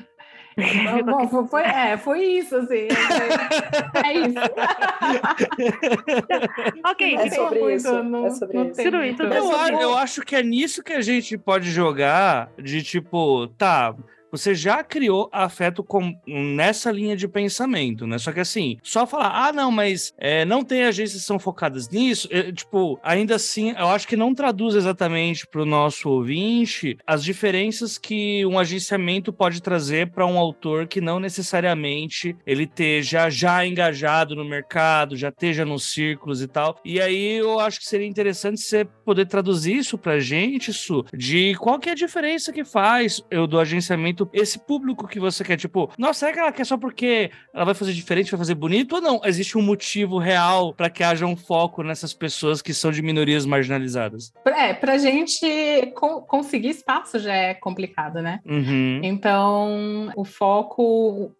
Bom, 1.04 1.46
foi, 1.46 1.62
é, 1.62 1.98
foi 1.98 2.24
isso, 2.24 2.56
assim. 2.56 2.88
É, 2.88 4.08
é 4.08 4.14
isso. 4.20 4.38
ok, 6.84 7.14
é 7.14 7.30
sobre 7.30 7.74
isso. 7.74 8.02
No, 8.02 8.26
é 8.26 8.30
sobre 8.30 8.70
isso. 8.70 8.80
Eu, 9.22 9.80
eu 9.80 9.94
acho 9.96 10.22
que 10.22 10.34
é 10.34 10.42
nisso 10.42 10.82
que 10.82 10.94
a 10.94 11.02
gente 11.02 11.36
pode 11.36 11.70
jogar 11.70 12.50
de 12.58 12.82
tipo, 12.82 13.48
tá, 13.48 13.94
você 14.30 14.54
já 14.54 14.82
criou 14.82 15.28
afeto 15.32 15.82
com, 15.82 16.14
nessa 16.26 16.90
linha 16.90 17.16
de 17.16 17.28
pensamento, 17.28 18.06
né? 18.06 18.18
Só 18.18 18.32
que 18.32 18.40
assim, 18.40 18.78
só 18.82 19.06
falar, 19.06 19.48
ah, 19.48 19.52
não, 19.52 19.70
mas 19.70 20.12
é, 20.18 20.44
não 20.44 20.62
tem 20.62 20.84
agências 20.84 21.22
que 21.22 21.26
são 21.26 21.38
focadas 21.38 21.88
nisso, 21.88 22.28
é, 22.30 22.52
tipo, 22.52 22.98
ainda 23.02 23.36
assim, 23.36 23.70
eu 23.70 23.88
acho 23.88 24.08
que 24.08 24.16
não 24.16 24.34
traduz 24.34 24.74
exatamente 24.74 25.46
para 25.46 25.62
o 25.62 25.66
nosso 25.66 26.08
ouvinte 26.08 26.96
as 27.06 27.22
diferenças 27.22 27.98
que 27.98 28.44
um 28.46 28.58
agenciamento 28.58 29.32
pode 29.32 29.60
trazer 29.60 30.10
para 30.10 30.26
um 30.26 30.38
autor 30.38 30.86
que 30.86 31.00
não 31.00 31.18
necessariamente 31.18 32.36
ele 32.46 32.64
esteja 32.64 33.30
já 33.30 33.66
engajado 33.66 34.34
no 34.34 34.44
mercado, 34.44 35.16
já 35.16 35.28
esteja 35.28 35.64
nos 35.64 35.84
círculos 35.92 36.42
e 36.42 36.48
tal. 36.48 36.78
E 36.84 37.00
aí 37.00 37.38
eu 37.38 37.58
acho 37.60 37.80
que 37.80 37.86
seria 37.86 38.06
interessante 38.06 38.60
você 38.60 38.84
poder 39.04 39.26
traduzir 39.26 39.76
isso 39.76 39.98
pra 39.98 40.18
gente, 40.18 40.72
Su, 40.72 41.04
de 41.14 41.54
qual 41.56 41.78
que 41.78 41.88
é 41.88 41.92
a 41.92 41.96
diferença 41.96 42.52
que 42.52 42.64
faz 42.64 43.22
eu 43.30 43.46
do 43.46 43.58
agenciamento 43.58 44.15
esse 44.32 44.58
público 44.58 45.06
que 45.06 45.18
você 45.18 45.44
quer, 45.44 45.56
tipo, 45.56 45.90
nossa, 45.98 46.20
será 46.20 46.32
que 46.32 46.38
ela 46.38 46.52
quer 46.52 46.64
só 46.64 46.76
porque 46.76 47.30
ela 47.52 47.64
vai 47.64 47.74
fazer 47.74 47.92
diferente, 47.92 48.30
vai 48.30 48.38
fazer 48.38 48.54
bonito? 48.54 48.96
Ou 48.96 49.00
não? 49.00 49.20
Existe 49.24 49.58
um 49.58 49.62
motivo 49.62 50.18
real 50.18 50.72
para 50.74 50.90
que 50.90 51.02
haja 51.02 51.26
um 51.26 51.36
foco 51.36 51.82
nessas 51.82 52.12
pessoas 52.14 52.62
que 52.62 52.72
são 52.72 52.90
de 52.90 53.02
minorias 53.02 53.44
marginalizadas? 53.44 54.32
É, 54.46 54.72
pra 54.72 54.98
gente 54.98 55.92
co 55.94 56.22
conseguir 56.22 56.70
espaço 56.70 57.18
já 57.18 57.34
é 57.34 57.54
complicado, 57.54 58.22
né? 58.22 58.40
Uhum. 58.44 59.00
Então, 59.02 60.10
o 60.16 60.24
foco, 60.24 61.32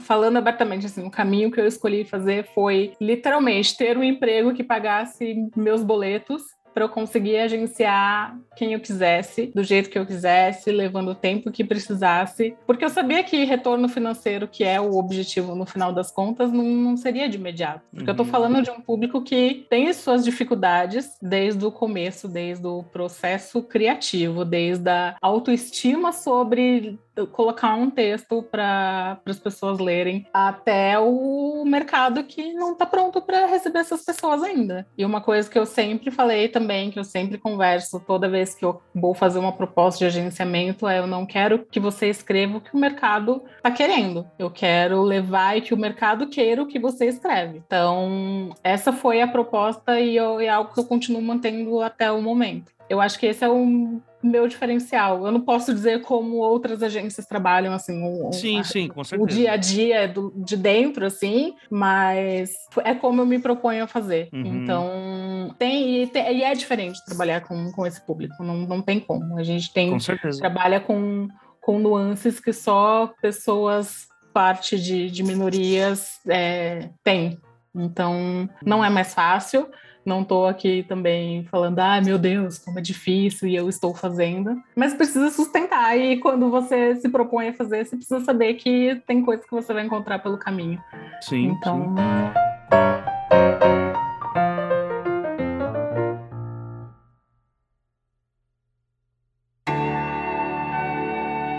falando 0.00 0.36
abertamente, 0.36 0.86
assim, 0.86 1.06
o 1.06 1.10
caminho 1.10 1.50
que 1.50 1.60
eu 1.60 1.66
escolhi 1.66 2.04
fazer 2.04 2.46
foi 2.54 2.92
literalmente 3.00 3.76
ter 3.76 3.96
um 3.96 4.04
emprego 4.04 4.54
que 4.54 4.64
pagasse 4.64 5.34
meus 5.56 5.82
boletos 5.82 6.42
para 6.76 6.84
eu 6.84 6.90
conseguir 6.90 7.38
agenciar 7.38 8.38
quem 8.54 8.74
eu 8.74 8.80
quisesse, 8.80 9.46
do 9.46 9.64
jeito 9.64 9.88
que 9.88 9.98
eu 9.98 10.04
quisesse, 10.04 10.70
levando 10.70 11.12
o 11.12 11.14
tempo 11.14 11.50
que 11.50 11.64
precisasse, 11.64 12.54
porque 12.66 12.84
eu 12.84 12.90
sabia 12.90 13.24
que 13.24 13.44
retorno 13.44 13.88
financeiro, 13.88 14.46
que 14.46 14.62
é 14.62 14.78
o 14.78 14.98
objetivo 14.98 15.54
no 15.54 15.64
final 15.64 15.90
das 15.90 16.10
contas, 16.10 16.52
não, 16.52 16.62
não 16.62 16.94
seria 16.94 17.30
de 17.30 17.38
imediato. 17.38 17.80
Porque 17.90 18.02
uhum. 18.02 18.08
eu 18.08 18.12
estou 18.12 18.26
falando 18.26 18.60
de 18.60 18.70
um 18.70 18.82
público 18.82 19.22
que 19.22 19.66
tem 19.70 19.90
suas 19.94 20.22
dificuldades 20.22 21.16
desde 21.22 21.64
o 21.64 21.72
começo, 21.72 22.28
desde 22.28 22.66
o 22.66 22.82
processo 22.82 23.62
criativo, 23.62 24.44
desde 24.44 24.90
a 24.90 25.16
autoestima 25.22 26.12
sobre 26.12 26.98
colocar 27.24 27.74
um 27.74 27.88
texto 27.88 28.42
para 28.42 29.18
as 29.24 29.38
pessoas 29.38 29.78
lerem 29.78 30.26
até 30.32 30.98
o 30.98 31.64
mercado 31.64 32.24
que 32.24 32.52
não 32.52 32.72
está 32.72 32.84
pronto 32.84 33.22
para 33.22 33.46
receber 33.46 33.78
essas 33.78 34.04
pessoas 34.04 34.42
ainda. 34.42 34.86
E 34.98 35.04
uma 35.04 35.20
coisa 35.20 35.48
que 35.48 35.58
eu 35.58 35.64
sempre 35.64 36.10
falei 36.10 36.48
também, 36.48 36.90
que 36.90 36.98
eu 36.98 37.04
sempre 37.04 37.38
converso 37.38 38.00
toda 38.00 38.28
vez 38.28 38.54
que 38.54 38.64
eu 38.64 38.82
vou 38.94 39.14
fazer 39.14 39.38
uma 39.38 39.52
proposta 39.52 39.98
de 39.98 40.06
agenciamento, 40.06 40.88
é 40.88 40.98
eu 40.98 41.06
não 41.06 41.24
quero 41.24 41.64
que 41.70 41.80
você 41.80 42.08
escreva 42.08 42.58
o 42.58 42.60
que 42.60 42.74
o 42.74 42.78
mercado 42.78 43.42
está 43.56 43.70
querendo. 43.70 44.26
Eu 44.38 44.50
quero 44.50 45.02
levar 45.02 45.56
e 45.56 45.60
que 45.60 45.74
o 45.74 45.78
mercado 45.78 46.26
queira 46.26 46.62
o 46.62 46.66
que 46.66 46.78
você 46.78 47.06
escreve. 47.06 47.62
Então, 47.66 48.50
essa 48.62 48.92
foi 48.92 49.20
a 49.20 49.28
proposta 49.28 50.00
e 50.00 50.16
eu, 50.16 50.40
é 50.40 50.48
algo 50.48 50.72
que 50.72 50.80
eu 50.80 50.84
continuo 50.84 51.22
mantendo 51.22 51.80
até 51.80 52.10
o 52.10 52.20
momento. 52.20 52.72
Eu 52.88 53.00
acho 53.00 53.18
que 53.18 53.26
esse 53.26 53.44
é 53.44 53.48
um 53.48 54.00
meu 54.26 54.48
diferencial. 54.48 55.24
Eu 55.24 55.32
não 55.32 55.40
posso 55.40 55.72
dizer 55.72 56.02
como 56.02 56.36
outras 56.36 56.82
agências 56.82 57.26
trabalham, 57.26 57.72
assim, 57.72 58.02
o, 58.02 58.32
sim, 58.32 58.58
a, 58.58 58.64
sim, 58.64 58.88
com 58.88 59.02
certeza. 59.04 59.22
o 59.24 59.26
dia 59.26 59.52
a 59.52 59.56
dia 59.56 60.08
do, 60.08 60.32
de 60.36 60.56
dentro, 60.56 61.06
assim, 61.06 61.54
mas 61.70 62.54
é 62.84 62.94
como 62.94 63.22
eu 63.22 63.26
me 63.26 63.38
proponho 63.38 63.84
a 63.84 63.86
fazer. 63.86 64.28
Uhum. 64.32 64.44
Então, 64.44 65.54
tem 65.58 66.02
e, 66.02 66.06
tem 66.06 66.38
e, 66.38 66.42
é 66.42 66.54
diferente 66.54 67.04
trabalhar 67.04 67.42
com, 67.42 67.72
com 67.72 67.86
esse 67.86 68.04
público, 68.04 68.42
não, 68.42 68.56
não 68.58 68.82
tem 68.82 69.00
como. 69.00 69.38
A 69.38 69.42
gente 69.42 69.72
tem 69.72 69.90
com 69.90 70.00
certeza. 70.00 70.40
trabalha 70.40 70.80
com, 70.80 71.28
com 71.60 71.78
nuances 71.78 72.40
que 72.40 72.52
só 72.52 73.12
pessoas 73.20 74.06
parte 74.32 74.78
de, 74.78 75.10
de 75.10 75.22
minorias 75.22 76.20
é, 76.28 76.90
têm. 77.02 77.38
Então, 77.74 78.48
não 78.64 78.84
é 78.84 78.88
mais 78.88 79.12
fácil, 79.12 79.68
não 80.06 80.22
estou 80.22 80.46
aqui 80.46 80.84
também 80.84 81.44
falando, 81.44 81.78
ah, 81.80 82.00
meu 82.00 82.16
Deus, 82.16 82.58
como 82.58 82.78
é 82.78 82.82
difícil 82.82 83.48
e 83.48 83.56
eu 83.56 83.68
estou 83.68 83.94
fazendo. 83.94 84.62
Mas 84.74 84.94
precisa 84.94 85.30
sustentar. 85.30 85.98
E 85.98 86.18
quando 86.18 86.50
você 86.50 86.96
se 86.96 87.08
propõe 87.08 87.48
a 87.48 87.52
fazer, 87.52 87.84
você 87.84 87.96
precisa 87.96 88.20
saber 88.20 88.54
que 88.54 89.02
tem 89.06 89.22
coisas 89.22 89.44
que 89.44 89.52
você 89.52 89.74
vai 89.74 89.84
encontrar 89.84 90.20
pelo 90.20 90.38
caminho. 90.38 90.80
Sim. 91.20 91.46
Então. 91.46 91.94
Sim. 91.96 92.46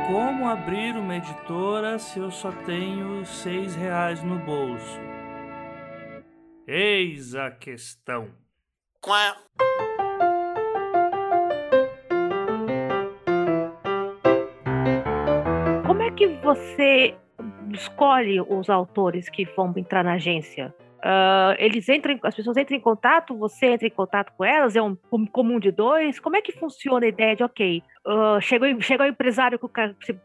Como 0.07 0.47
abrir 0.47 0.95
uma 0.95 1.17
editora 1.17 1.99
se 1.99 2.19
eu 2.19 2.31
só 2.31 2.51
tenho 2.65 3.25
seis 3.25 3.75
reais 3.75 4.23
no 4.23 4.39
bolso? 4.39 5.16
Eis 6.69 7.33
a 7.33 7.49
questão. 7.49 8.27
Quá. 8.99 9.37
Como 15.85 16.01
é 16.01 16.11
que 16.11 16.27
você 16.43 17.15
escolhe 17.71 18.41
os 18.41 18.69
autores 18.69 19.29
que 19.29 19.45
vão 19.45 19.73
entrar 19.77 20.03
na 20.03 20.15
agência? 20.15 20.75
Uh, 20.97 21.55
eles 21.57 21.87
entram, 21.87 22.19
as 22.21 22.35
pessoas 22.35 22.57
entram 22.57 22.75
em 22.75 22.81
contato, 22.81 23.37
você 23.37 23.67
entra 23.67 23.87
em 23.87 23.91
contato 23.91 24.33
com 24.35 24.43
elas, 24.43 24.75
é 24.75 24.81
um 24.81 24.97
comum 25.31 25.61
de 25.61 25.71
dois. 25.71 26.19
Como 26.19 26.35
é 26.35 26.41
que 26.41 26.51
funciona 26.51 27.05
a 27.05 27.09
ideia 27.09 27.33
de, 27.33 27.43
ok, 27.45 27.81
uh, 28.07 28.41
chegou, 28.41 28.81
chegou 28.81 29.05
o 29.05 29.09
empresário, 29.09 29.59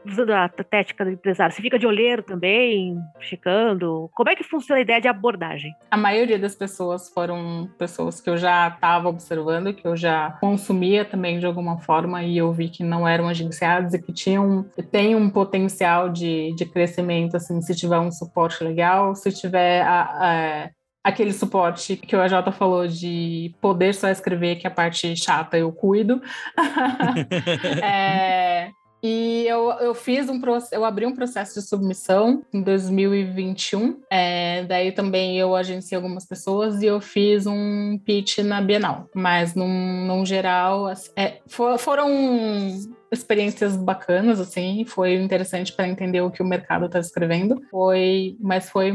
usando 0.06 0.30
a 0.30 0.48
técnica 0.48 1.04
do 1.04 1.10
empresário, 1.10 1.54
você 1.54 1.60
fica 1.60 1.78
de 1.78 1.86
olheiro 1.86 2.22
também, 2.22 2.96
checando? 3.20 4.08
Como 4.14 4.30
é 4.30 4.36
que 4.36 4.44
funciona 4.44 4.78
a 4.78 4.82
ideia 4.82 5.00
de 5.00 5.08
abordagem? 5.08 5.74
A 5.90 5.96
maioria 5.96 6.38
das 6.38 6.54
pessoas 6.54 7.08
foram 7.08 7.68
pessoas 7.78 8.20
que 8.20 8.30
eu 8.30 8.36
já 8.36 8.68
estava 8.68 9.08
observando, 9.08 9.74
que 9.74 9.86
eu 9.86 9.96
já 9.96 10.38
consumia 10.40 11.04
também 11.04 11.38
de 11.38 11.46
alguma 11.46 11.78
forma 11.78 12.22
e 12.22 12.38
eu 12.38 12.52
vi 12.52 12.68
que 12.68 12.84
não 12.84 13.06
eram 13.06 13.28
agenciados 13.28 13.94
e 13.94 14.00
que 14.00 14.12
tinham, 14.12 14.64
tem 14.90 15.16
um 15.16 15.28
potencial 15.28 16.08
de, 16.08 16.54
de 16.54 16.64
crescimento, 16.64 17.36
assim, 17.36 17.60
se 17.60 17.74
tiver 17.74 17.98
um 17.98 18.12
suporte 18.12 18.62
legal, 18.62 19.14
se 19.14 19.32
tiver 19.32 19.82
a, 19.82 20.02
a 20.66 20.70
aquele 21.02 21.32
suporte 21.32 21.97
que 21.97 22.14
o 22.14 22.21
AJ 22.21 22.52
falou 22.52 22.87
de 22.87 23.54
poder 23.61 23.94
só 23.94 24.09
escrever, 24.09 24.56
que 24.56 24.66
a 24.66 24.71
parte 24.71 25.14
chata 25.16 25.59
eu 25.59 25.73
cuido. 25.73 26.23
é, 27.82 28.71
E 29.02 29.44
eu, 29.49 29.73
eu 29.80 29.94
fiz 29.97 30.28
um 30.28 30.40
eu 30.71 30.85
abri 30.85 31.04
um 31.04 31.14
processo 31.14 31.59
de 31.59 31.66
submissão 31.66 32.44
em 32.52 32.62
2021. 32.62 34.00
É, 34.09 34.62
daí 34.64 34.92
também 34.92 35.37
eu 35.37 35.56
agenciei 35.56 35.97
algumas 35.97 36.25
pessoas 36.25 36.80
e 36.82 36.87
eu 36.87 37.00
fiz 37.00 37.44
um 37.44 37.99
pitch 38.04 38.38
na 38.38 38.61
Bienal. 38.61 39.09
Mas 39.12 39.56
num, 39.56 40.06
num 40.06 40.25
geral, 40.25 40.92
é, 41.16 41.40
for, 41.49 41.76
foram 41.78 42.09
experiências 43.11 43.76
bacanas, 43.76 44.38
assim, 44.38 44.85
foi 44.85 45.14
interessante 45.16 45.73
para 45.73 45.88
entender 45.88 46.21
o 46.21 46.30
que 46.30 46.40
o 46.40 46.47
mercado 46.47 46.87
está 46.87 47.00
escrevendo. 47.00 47.61
Foi, 47.73 48.37
mas 48.38 48.71
foi 48.71 48.92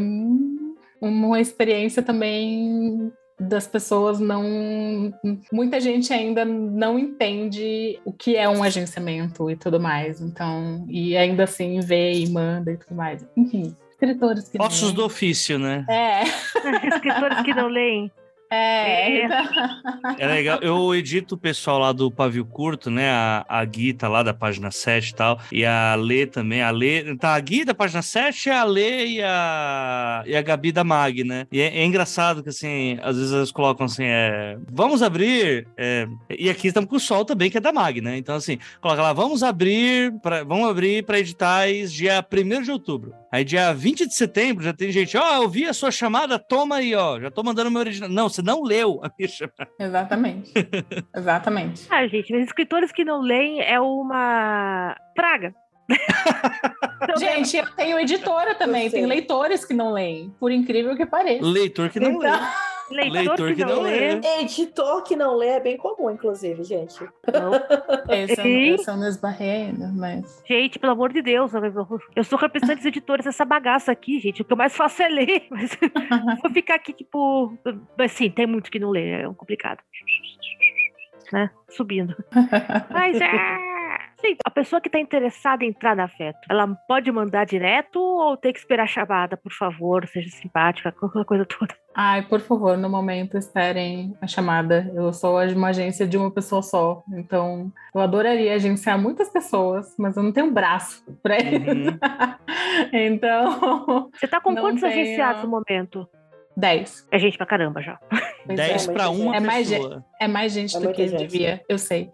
uma 1.02 1.40
experiência 1.40 2.02
também 2.02 3.12
das 3.40 3.68
pessoas 3.68 4.20
não. 4.20 5.14
Muita 5.52 5.80
gente 5.80 6.12
ainda 6.12 6.44
não 6.44 6.98
entende 6.98 8.00
o 8.04 8.12
que 8.12 8.36
é 8.36 8.50
um 8.50 8.64
agenciamento 8.64 9.50
e 9.50 9.56
tudo 9.56 9.80
mais. 9.80 10.22
Então, 10.22 10.86
e 10.90 11.16
ainda 11.16 11.44
assim 11.44 11.80
vê 11.80 12.14
e 12.14 12.30
manda 12.30 12.72
e 12.72 12.78
tudo 12.78 12.96
mais. 12.96 13.26
Enfim, 13.36 13.76
escritores 13.92 14.50
que. 14.50 14.62
Ossos 14.62 14.92
do 14.92 15.06
ofício, 15.06 15.60
né? 15.60 15.86
É. 15.90 16.24
escritores 16.88 17.42
que 17.44 17.54
não 17.54 17.68
leem. 17.68 18.12
É, 18.50 19.24
é. 19.24 19.30
é 20.20 20.28
legal. 20.28 20.60
Eu 20.62 20.96
edito 20.96 21.36
o 21.36 21.38
pessoal 21.38 21.80
lá 21.80 21.92
do 21.92 22.10
Pavio 22.10 22.46
Curto, 22.46 22.90
né? 22.90 23.10
A, 23.10 23.46
a 23.48 23.66
Gui 23.66 23.94
tá 23.94 24.08
lá 24.08 24.24
da 24.24 24.34
página 24.34 24.72
7 24.72 25.10
e 25.10 25.16
tal. 25.16 25.40
E 25.52 25.66
a 25.66 25.96
Lê 25.96 26.26
também. 26.26 26.62
A 26.62 26.72
Lê. 26.72 27.16
Tá 27.18 27.36
a 27.36 27.40
Gui 27.40 27.66
da 27.66 27.74
página 27.74 28.02
7, 28.02 28.50
a 28.50 28.64
Lê 28.64 29.06
e 29.08 29.24
a, 29.24 30.24
e 30.26 30.36
a 30.36 30.42
Gabi 30.42 30.72
da 30.72 30.84
Mag, 30.84 31.24
né? 31.24 31.46
E 31.52 31.60
é, 31.60 31.80
é 31.80 31.86
engraçado 31.86 32.42
que, 32.42 32.50
assim, 32.50 32.98
às 33.02 33.18
vezes 33.18 33.34
eles 33.34 33.52
colocam 33.52 33.86
assim: 33.86 34.06
é, 34.06 34.58
vamos 34.72 35.02
abrir. 35.02 35.68
É, 35.78 36.08
e 36.30 36.50
aqui 36.50 36.68
estamos 36.68 36.90
com 36.90 36.96
o 36.96 37.00
Sol 37.00 37.26
também, 37.26 37.50
que 37.50 37.58
é 37.58 37.62
da 37.62 37.74
Mag, 37.74 38.00
né? 38.00 38.18
Então, 38.18 38.36
assim, 38.36 38.58
coloca 38.80 39.02
lá, 39.02 39.14
vamos 39.14 39.44
abrir 39.44 40.14
para 40.22 40.44
vamos 40.44 40.70
abrir 40.70 41.04
para 41.04 41.20
editais 41.20 41.92
dia 41.92 42.26
1 42.32 42.62
de 42.62 42.72
outubro. 42.72 43.14
Aí, 43.32 43.44
dia 43.44 43.74
20 43.74 44.08
de 44.08 44.14
setembro, 44.14 44.64
já 44.64 44.74
tem 44.74 44.92
gente, 44.92 45.18
ó, 45.18 45.22
oh, 45.22 45.44
eu 45.44 45.50
vi 45.50 45.66
a 45.66 45.74
sua 45.74 45.92
chamada, 45.92 46.40
toma 46.40 46.78
aí, 46.78 46.96
ó, 46.96 47.20
já 47.20 47.30
tô 47.30 47.44
mandando 47.44 47.70
meu 47.70 47.82
original. 47.82 48.10
Não, 48.10 48.30
você 48.30 48.42
não 48.42 48.64
leu 48.64 49.02
a 49.04 49.12
minha 49.18 49.28
chamada. 49.28 49.70
Exatamente. 49.80 50.54
Exatamente. 51.16 51.88
Ah, 51.90 52.08
gente, 52.08 52.32
mas 52.32 52.46
escritores 52.46 52.92
que 52.92 53.04
não 53.04 53.22
leem 53.22 53.62
é 53.62 53.80
uma 53.80 54.96
praga. 55.14 55.54
Gente, 57.18 57.58
eu 57.58 57.66
tenho 57.76 58.00
editora 58.00 58.56
também, 58.56 58.90
tem 58.90 59.06
leitores 59.06 59.64
que 59.64 59.74
não 59.74 59.94
leem, 59.94 60.34
por 60.40 60.52
incrível 60.52 60.96
que 60.96 61.06
pareça. 61.06 61.46
Leitor 61.46 61.90
que 61.90 62.00
não 62.00 62.12
então... 62.12 62.22
lê. 62.22 62.40
Leitor, 62.90 63.14
Leitor 63.20 63.48
que, 63.50 63.56
que, 63.56 63.66
não, 63.66 63.82
lê. 63.82 64.16
lê. 64.16 64.42
Editor 64.42 65.04
que 65.04 65.16
não 65.16 65.36
lê 65.36 65.48
é 65.48 65.60
bem 65.60 65.78
comum, 65.78 66.10
inclusive, 66.10 66.64
gente. 66.64 67.04
Não. 67.32 67.52
Esse 68.14 68.84
eu 68.90 68.98
não 68.98 69.08
esbarrei 69.08 69.68
ainda, 69.68 69.92
mas. 69.94 70.44
Gente, 70.48 70.80
pelo 70.80 70.94
amor 70.94 71.12
de 71.12 71.22
Deus, 71.22 71.52
eu 72.16 72.24
sou 72.24 72.38
representante 72.38 72.78
dos 72.78 72.86
editores 72.86 73.26
dessa 73.26 73.46
bagaça 73.46 73.92
aqui, 73.92 74.20
gente. 74.20 74.42
O 74.42 74.46
que 74.46 74.54
eu 74.54 74.58
mais 74.58 74.76
faço 74.76 75.02
é 75.02 75.10
ler. 75.10 75.48
Mas 75.50 75.78
vou 76.42 76.52
ficar 76.52 76.76
aqui, 76.76 76.94
tipo. 76.94 77.58
Mas 77.98 78.12
sim, 78.12 78.30
tem 78.30 78.46
muito 78.46 78.72
que 78.72 78.80
não 78.80 78.90
lê, 78.90 79.22
é 79.22 79.34
complicado. 79.34 79.80
Né? 81.32 81.50
Subindo. 81.70 82.16
Mas 82.90 83.20
é. 83.20 83.77
Sim, 84.20 84.36
a 84.44 84.50
pessoa 84.50 84.82
que 84.82 84.88
está 84.88 85.00
interessada 85.00 85.64
em 85.64 85.70
entrar 85.70 85.96
na 85.96 86.06
afeto, 86.06 86.40
ela 86.50 86.68
pode 86.88 87.12
mandar 87.12 87.46
direto 87.46 88.00
ou 88.00 88.36
tem 88.36 88.52
que 88.52 88.58
esperar 88.58 88.84
a 88.84 88.88
chamada, 88.88 89.38
por 89.38 89.52
favor, 89.52 90.08
seja 90.08 90.30
simpática, 90.30 90.90
aquela 90.90 91.24
coisa 91.24 91.46
toda. 91.46 91.76
Ai, 91.96 92.24
por 92.24 92.40
favor, 92.40 92.78
no 92.78 92.90
momento 92.90 93.38
esperem 93.38 94.16
a 94.20 94.28
chamada. 94.28 94.92
Eu 94.96 95.14
sou 95.14 95.40
uma 95.40 95.70
agência 95.70 96.08
de 96.08 96.18
uma 96.18 96.32
pessoa 96.32 96.64
só, 96.64 97.04
então 97.14 97.72
eu 97.94 98.02
adoraria 98.02 98.56
agenciar 98.56 99.00
muitas 99.00 99.30
pessoas, 99.30 99.96
mas 100.00 100.18
eu 100.18 100.24
não 100.24 100.32
tenho 100.32 100.52
braço 100.52 101.04
para 101.22 101.38
isso. 101.38 101.72
Uhum. 101.72 102.00
então. 102.94 104.10
Você 104.14 104.26
está 104.26 104.42
com 104.42 104.56
quantos 104.56 104.82
tenho... 104.82 104.94
agenciados 104.94 105.44
no 105.44 105.50
momento? 105.50 106.10
10. 106.56 107.08
É 107.12 107.20
gente 107.20 107.38
pra 107.38 107.46
caramba 107.46 107.84
já. 107.84 108.00
10 108.48 108.88
é, 108.88 108.94
para 108.94 109.10
uma 109.10 109.36
é 109.36 109.40
mais 109.40 109.70
pessoa. 109.70 110.04
É 110.20 110.28
mais 110.28 110.52
gente 110.52 110.76
é 110.76 110.80
do 110.80 110.92
que 110.92 111.08
gente. 111.08 111.20
devia, 111.20 111.64
eu 111.70 111.78
sei 111.78 112.10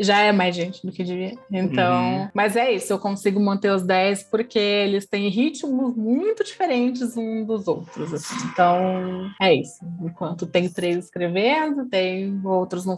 já 0.00 0.20
é 0.20 0.32
mais 0.32 0.54
gente 0.54 0.84
do 0.84 0.92
que 0.92 1.04
devia. 1.04 1.36
Então, 1.50 2.20
uhum. 2.20 2.28
mas 2.34 2.56
é 2.56 2.72
isso, 2.72 2.92
eu 2.92 2.98
consigo 2.98 3.38
manter 3.40 3.70
os 3.70 3.82
10 3.82 4.24
porque 4.24 4.58
eles 4.58 5.06
têm 5.06 5.28
ritmos 5.28 5.94
muito 5.96 6.42
diferentes 6.42 7.16
uns 7.16 7.46
dos 7.46 7.68
outros. 7.68 8.12
Assim. 8.12 8.34
Então, 8.52 9.30
é 9.40 9.54
isso. 9.54 9.78
Enquanto 10.02 10.46
tem 10.46 10.68
três 10.68 11.04
escrevendo, 11.04 11.88
tem 11.88 12.40
outros 12.44 12.84
não, 12.84 12.96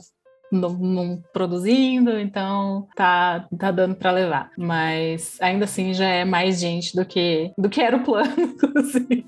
não, 0.50 0.70
não 0.70 1.22
produzindo, 1.33 2.18
então 2.18 2.87
tá, 2.94 3.46
tá 3.59 3.70
dando 3.70 3.96
para 3.96 4.11
levar. 4.11 4.50
Mas 4.57 5.38
ainda 5.40 5.64
assim 5.64 5.94
já 5.94 6.09
é 6.09 6.24
mais 6.24 6.61
gente 6.61 6.94
do 6.94 7.05
que 7.05 7.53
do 7.59 7.68
que 7.68 7.81
era 7.81 7.96
o 7.96 8.05
plano, 8.05 8.35
inclusive. 8.38 9.24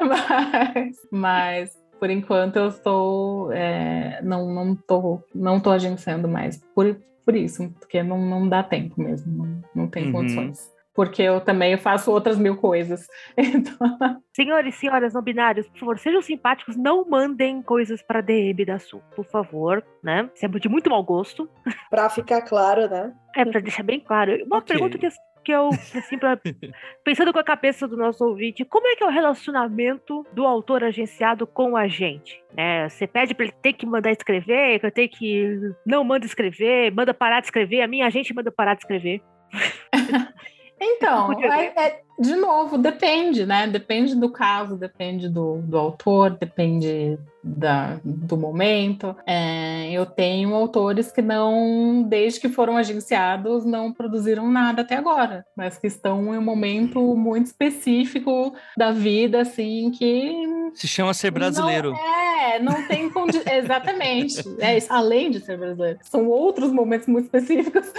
mas, 0.00 0.96
mas 1.10 1.79
por 2.00 2.10
enquanto 2.10 2.56
eu 2.56 2.68
estou 2.68 3.52
é, 3.52 4.20
não 4.22 4.52
não 4.52 4.74
tô 4.74 5.22
não 5.34 5.60
tô 5.60 5.70
agenciando 5.70 6.26
mais 6.26 6.56
por, 6.74 6.96
por 7.24 7.36
isso 7.36 7.70
porque 7.78 8.02
não, 8.02 8.18
não 8.18 8.48
dá 8.48 8.62
tempo 8.62 9.00
mesmo 9.00 9.30
não, 9.36 9.62
não 9.74 9.88
tem 9.88 10.06
uhum. 10.06 10.12
condições 10.12 10.70
porque 11.00 11.22
eu 11.22 11.40
também 11.40 11.78
faço 11.78 12.10
outras 12.10 12.38
mil 12.38 12.56
coisas. 12.56 13.06
Então... 13.38 14.20
Senhores 14.34 14.74
e 14.74 14.78
senhoras 14.78 15.14
não 15.14 15.22
binários, 15.22 15.66
por 15.68 15.78
favor, 15.78 15.98
sejam 15.98 16.20
simpáticos, 16.20 16.76
não 16.76 17.08
mandem 17.08 17.62
coisas 17.62 18.02
para 18.02 18.20
DM 18.20 18.64
da 18.64 18.78
Sul, 18.78 19.02
por 19.16 19.24
favor, 19.24 19.84
né? 20.02 20.28
Isso 20.34 20.44
é 20.44 20.48
de 20.48 20.68
muito 20.68 20.90
mau 20.90 21.02
gosto. 21.02 21.48
Para 21.88 22.10
ficar 22.10 22.42
claro, 22.42 22.88
né? 22.88 23.12
É, 23.34 23.44
para 23.44 23.60
deixar 23.60 23.82
bem 23.82 24.00
claro. 24.00 24.44
Uma 24.44 24.58
okay. 24.58 24.76
pergunta 24.76 24.98
que 24.98 25.08
que 25.44 25.52
eu, 25.52 25.68
assim, 25.68 26.18
pra, 26.18 26.38
pensando 27.04 27.32
com 27.32 27.38
a 27.38 27.44
cabeça 27.44 27.86
do 27.86 27.96
nosso 27.96 28.24
ouvinte, 28.24 28.64
como 28.64 28.86
é 28.86 28.96
que 28.96 29.04
é 29.04 29.06
o 29.06 29.10
relacionamento 29.10 30.26
do 30.32 30.46
autor 30.46 30.84
agenciado 30.84 31.46
com 31.46 31.76
a 31.76 31.88
gente? 31.88 32.42
É, 32.56 32.88
você 32.88 33.06
pede 33.06 33.34
para 33.34 33.46
ele 33.46 33.54
ter 33.62 33.72
que 33.72 33.86
mandar 33.86 34.10
escrever, 34.10 34.80
que 34.80 34.90
ter 34.90 35.08
que 35.08 35.58
não 35.86 36.04
manda 36.04 36.26
escrever, 36.26 36.92
manda 36.92 37.14
parar 37.14 37.40
de 37.40 37.46
escrever, 37.46 37.82
a 37.82 37.88
minha 37.88 38.06
agente 38.06 38.34
manda 38.34 38.50
parar 38.50 38.74
de 38.74 38.80
escrever. 38.80 39.22
Então, 40.82 41.30
é, 41.42 41.66
é, 41.76 42.00
de 42.20 42.36
novo, 42.36 42.76
depende, 42.76 43.46
né? 43.46 43.66
Depende 43.66 44.14
do 44.14 44.28
caso, 44.28 44.76
depende 44.76 45.26
do, 45.26 45.62
do 45.62 45.78
autor, 45.78 46.30
depende 46.30 47.18
da, 47.42 47.98
do 48.04 48.36
momento. 48.36 49.16
É, 49.26 49.90
eu 49.90 50.04
tenho 50.04 50.54
autores 50.54 51.10
que 51.10 51.22
não, 51.22 52.02
desde 52.02 52.40
que 52.40 52.48
foram 52.48 52.76
agenciados, 52.76 53.64
não 53.64 53.90
produziram 53.92 54.50
nada 54.50 54.82
até 54.82 54.96
agora, 54.96 55.46
mas 55.56 55.78
que 55.78 55.86
estão 55.86 56.34
em 56.34 56.38
um 56.38 56.42
momento 56.42 57.00
muito 57.16 57.46
específico 57.46 58.54
da 58.76 58.92
vida, 58.92 59.40
assim, 59.40 59.90
que. 59.90 60.70
Se 60.74 60.86
chama 60.86 61.14
ser 61.14 61.30
brasileiro. 61.30 61.92
Não, 61.92 61.98
é, 61.98 62.58
não 62.58 62.86
tem 62.86 63.08
condição. 63.08 63.50
Exatamente. 63.52 64.44
É, 64.60 64.78
além 64.88 65.30
de 65.30 65.40
ser 65.40 65.56
brasileiro. 65.56 65.98
São 66.02 66.28
outros 66.28 66.70
momentos 66.70 67.08
muito 67.08 67.24
específicos. 67.24 67.90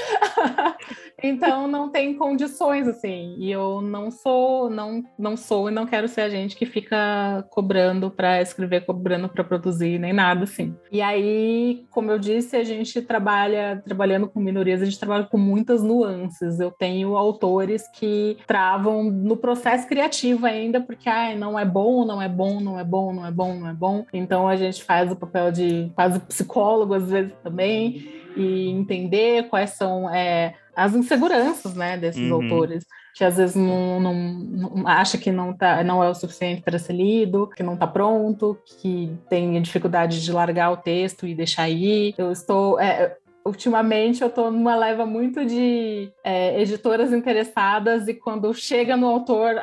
então, 1.22 1.68
não 1.68 1.90
tem 1.90 2.14
condições, 2.14 2.88
assim. 2.88 3.36
E 3.38 3.52
eu 3.52 3.82
não 3.82 4.11
sou, 4.12 4.70
não, 4.70 5.04
não 5.18 5.36
sou 5.36 5.70
e 5.70 5.72
não 5.72 5.86
quero 5.86 6.08
ser 6.08 6.22
a 6.22 6.30
gente 6.30 6.56
que 6.56 6.66
fica 6.66 7.46
cobrando 7.50 8.12
para 8.12 8.42
escrever, 8.42 8.86
cobrando 8.86 9.30
para 9.30 9.44
produzir, 9.44 10.00
nem 10.00 10.14
nada 10.14 10.44
assim. 10.44 10.76
E 10.92 11.02
aí, 11.02 11.86
como 11.90 12.12
eu 12.12 12.20
disse, 12.20 12.56
a 12.56 12.64
gente 12.64 13.02
trabalha 13.02 13.82
trabalhando 13.86 14.28
com 14.28 14.40
minorias, 14.40 14.82
a 14.82 14.86
gente 14.86 15.00
trabalha 15.00 15.26
com 15.26 15.38
muitas 15.38 15.82
nuances. 15.82 16.60
Eu 16.60 16.72
tenho 16.72 17.16
autores 17.16 17.88
que 17.88 18.38
travam 18.46 19.04
no 19.04 19.38
processo 19.38 19.88
criativo 19.88 20.46
ainda, 20.46 20.82
porque 20.82 21.10
ai, 21.10 21.36
não 21.36 21.58
é 21.58 21.66
bom, 21.66 22.06
não 22.06 22.22
é 22.22 22.30
bom, 22.30 22.60
não 22.60 22.80
é 22.80 22.84
bom, 22.84 23.14
não 23.14 23.26
é 23.26 23.32
bom, 23.32 23.54
não 23.60 23.70
é 23.70 23.74
bom. 23.74 24.06
Então 24.14 24.48
a 24.48 24.56
gente 24.56 24.84
faz 24.84 25.12
o 25.12 25.16
papel 25.16 25.52
de 25.52 25.92
quase 25.96 26.20
psicólogo 26.20 26.94
às 26.94 27.10
vezes 27.10 27.34
também 27.44 28.22
e 28.36 28.70
entender 28.70 29.48
quais 29.50 29.72
são 29.72 30.10
é, 30.10 30.56
as 30.76 30.94
inseguranças 30.96 31.76
né, 31.76 31.98
desses 31.98 32.30
uhum. 32.30 32.36
autores 32.36 32.86
que 33.14 33.24
às 33.24 33.38
vezes 33.38 33.56
não, 33.56 34.00
não, 34.00 34.14
não, 34.14 34.88
acha 34.88 35.18
que 35.18 35.32
não, 35.32 35.54
tá, 35.54 35.84
não 35.84 36.04
é 36.04 36.10
o 36.10 36.16
suficiente 36.16 36.62
para 36.62 36.80
ser 36.80 36.94
lido, 36.94 37.48
que 37.56 37.62
não 37.62 37.74
está 37.74 37.86
pronto, 37.86 38.58
que 38.66 39.12
tem 39.30 39.62
dificuldade 39.62 40.24
de 40.24 40.32
largar 40.32 40.72
o 40.72 40.78
texto 40.78 41.28
e 41.28 41.36
deixar 41.36 41.70
ir. 41.70 42.16
Eu 42.18 42.32
estou. 42.32 42.80
É, 42.80 43.18
ultimamente 43.46 44.22
eu 44.22 44.28
estou 44.28 44.50
numa 44.50 44.76
leva 44.76 45.06
muito 45.06 45.46
de 45.46 46.12
é, 46.24 46.62
editoras 46.62 47.12
interessadas 47.12 48.08
e 48.08 48.14
quando 48.14 48.54
chega 48.54 48.96
no 48.96 49.08
autor 49.08 49.56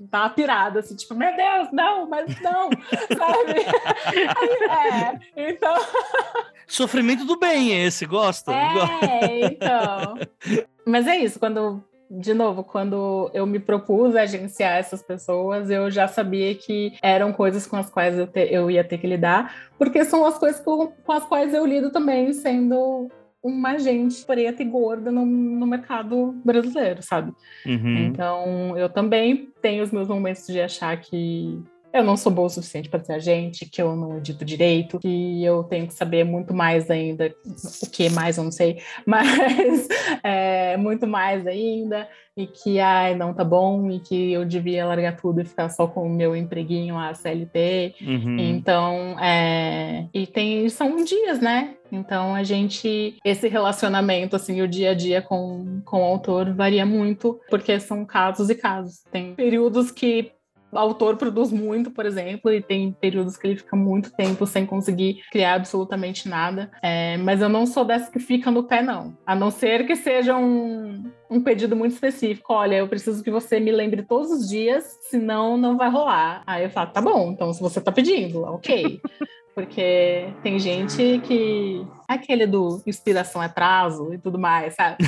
dá 0.00 0.20
uma 0.20 0.30
pirada, 0.30 0.80
assim, 0.80 0.94
tipo, 0.94 1.14
meu 1.14 1.34
Deus, 1.34 1.68
não, 1.72 2.08
mas 2.08 2.40
não, 2.40 2.70
sabe? 3.18 3.60
é, 5.36 5.50
então... 5.50 5.74
Sofrimento 6.68 7.24
do 7.24 7.38
bem 7.38 7.84
esse, 7.84 8.06
gosta? 8.06 8.52
É, 8.52 9.46
então... 9.46 10.18
Mas 10.86 11.06
é 11.06 11.16
isso, 11.16 11.38
quando 11.38 11.82
de 12.10 12.32
novo, 12.32 12.64
quando 12.64 13.30
eu 13.34 13.46
me 13.46 13.58
propus 13.58 14.16
a 14.16 14.22
agenciar 14.22 14.78
essas 14.78 15.02
pessoas, 15.02 15.68
eu 15.68 15.90
já 15.90 16.08
sabia 16.08 16.54
que 16.54 16.94
eram 17.02 17.32
coisas 17.32 17.66
com 17.66 17.76
as 17.76 17.90
quais 17.90 18.18
eu, 18.18 18.26
te, 18.26 18.48
eu 18.50 18.70
ia 18.70 18.82
ter 18.82 18.98
que 18.98 19.06
lidar, 19.06 19.70
porque 19.76 20.04
são 20.04 20.24
as 20.24 20.38
coisas 20.38 20.60
com, 20.60 20.86
com 20.86 21.12
as 21.12 21.24
quais 21.24 21.52
eu 21.52 21.66
lido 21.66 21.90
também, 21.90 22.32
sendo 22.32 23.10
uma 23.42 23.78
gente 23.78 24.24
preta 24.24 24.62
e 24.62 24.64
gorda 24.64 25.12
no, 25.12 25.24
no 25.24 25.66
mercado 25.66 26.34
brasileiro, 26.44 27.02
sabe? 27.02 27.32
Uhum. 27.64 27.98
Então, 28.06 28.76
eu 28.76 28.88
também 28.88 29.50
tenho 29.60 29.84
os 29.84 29.92
meus 29.92 30.08
momentos 30.08 30.46
de 30.46 30.60
achar 30.60 30.98
que 30.98 31.62
eu 31.92 32.04
não 32.04 32.16
sou 32.16 32.30
boa 32.30 32.46
o 32.46 32.50
suficiente 32.50 32.88
para 32.88 33.02
ser 33.02 33.14
agente, 33.14 33.68
que 33.68 33.80
eu 33.80 33.96
não 33.96 34.18
edito 34.18 34.44
direito, 34.44 34.98
que 34.98 35.44
eu 35.44 35.64
tenho 35.64 35.86
que 35.86 35.94
saber 35.94 36.24
muito 36.24 36.54
mais 36.54 36.90
ainda, 36.90 37.34
o 37.82 37.90
que 37.90 38.10
mais 38.10 38.36
eu 38.36 38.44
não 38.44 38.52
sei, 38.52 38.80
mas 39.06 39.88
é, 40.22 40.76
muito 40.76 41.06
mais 41.06 41.46
ainda, 41.46 42.08
e 42.36 42.46
que, 42.46 42.78
ai, 42.78 43.16
não 43.16 43.34
tá 43.34 43.42
bom, 43.42 43.90
e 43.90 43.98
que 43.98 44.32
eu 44.32 44.44
devia 44.44 44.86
largar 44.86 45.16
tudo 45.16 45.40
e 45.40 45.44
ficar 45.44 45.68
só 45.70 45.88
com 45.88 46.06
o 46.06 46.10
meu 46.10 46.36
empreguinho 46.36 46.94
lá, 46.94 47.12
CLT. 47.12 47.96
Uhum. 48.00 48.36
Então, 48.38 49.18
é, 49.18 50.06
e 50.14 50.24
tem, 50.24 50.68
são 50.68 51.02
dias, 51.04 51.40
né? 51.40 51.74
Então, 51.90 52.36
a 52.36 52.44
gente, 52.44 53.16
esse 53.24 53.48
relacionamento, 53.48 54.36
assim, 54.36 54.62
o 54.62 54.68
dia 54.68 54.90
a 54.92 54.94
dia 54.94 55.20
com, 55.20 55.80
com 55.84 56.00
o 56.00 56.04
autor 56.04 56.54
varia 56.54 56.86
muito, 56.86 57.40
porque 57.50 57.80
são 57.80 58.04
casos 58.04 58.48
e 58.50 58.54
casos. 58.54 59.02
Tem 59.10 59.34
períodos 59.34 59.90
que 59.90 60.30
o 60.70 60.78
autor 60.78 61.16
produz 61.16 61.50
muito, 61.50 61.90
por 61.90 62.04
exemplo, 62.04 62.52
e 62.52 62.62
tem 62.62 62.92
períodos 62.92 63.36
que 63.36 63.46
ele 63.46 63.56
fica 63.56 63.74
muito 63.74 64.14
tempo 64.14 64.46
sem 64.46 64.66
conseguir 64.66 65.22
criar 65.30 65.54
absolutamente 65.54 66.28
nada. 66.28 66.70
É, 66.82 67.16
mas 67.16 67.40
eu 67.40 67.48
não 67.48 67.66
sou 67.66 67.84
dessa 67.84 68.10
que 68.10 68.18
fica 68.18 68.50
no 68.50 68.64
pé, 68.64 68.82
não. 68.82 69.16
A 69.26 69.34
não 69.34 69.50
ser 69.50 69.86
que 69.86 69.96
seja 69.96 70.36
um, 70.36 71.10
um 71.30 71.42
pedido 71.42 71.74
muito 71.74 71.92
específico. 71.92 72.52
Olha, 72.52 72.76
eu 72.76 72.88
preciso 72.88 73.22
que 73.22 73.30
você 73.30 73.58
me 73.58 73.72
lembre 73.72 74.02
todos 74.02 74.30
os 74.30 74.48
dias, 74.48 74.98
senão 75.02 75.56
não 75.56 75.76
vai 75.76 75.90
rolar. 75.90 76.42
Aí 76.46 76.64
eu 76.64 76.70
falo, 76.70 76.90
tá 76.90 77.00
bom, 77.00 77.30
então 77.30 77.52
se 77.52 77.60
você 77.60 77.80
tá 77.80 77.90
pedindo, 77.90 78.42
ok. 78.42 79.00
Porque 79.54 80.32
tem 80.40 80.56
gente 80.60 81.20
que. 81.26 81.84
É 82.08 82.14
aquele 82.14 82.46
do 82.46 82.80
inspiração 82.86 83.42
é 83.42 83.48
prazo 83.48 84.14
e 84.14 84.18
tudo 84.18 84.38
mais, 84.38 84.74
sabe? 84.74 84.98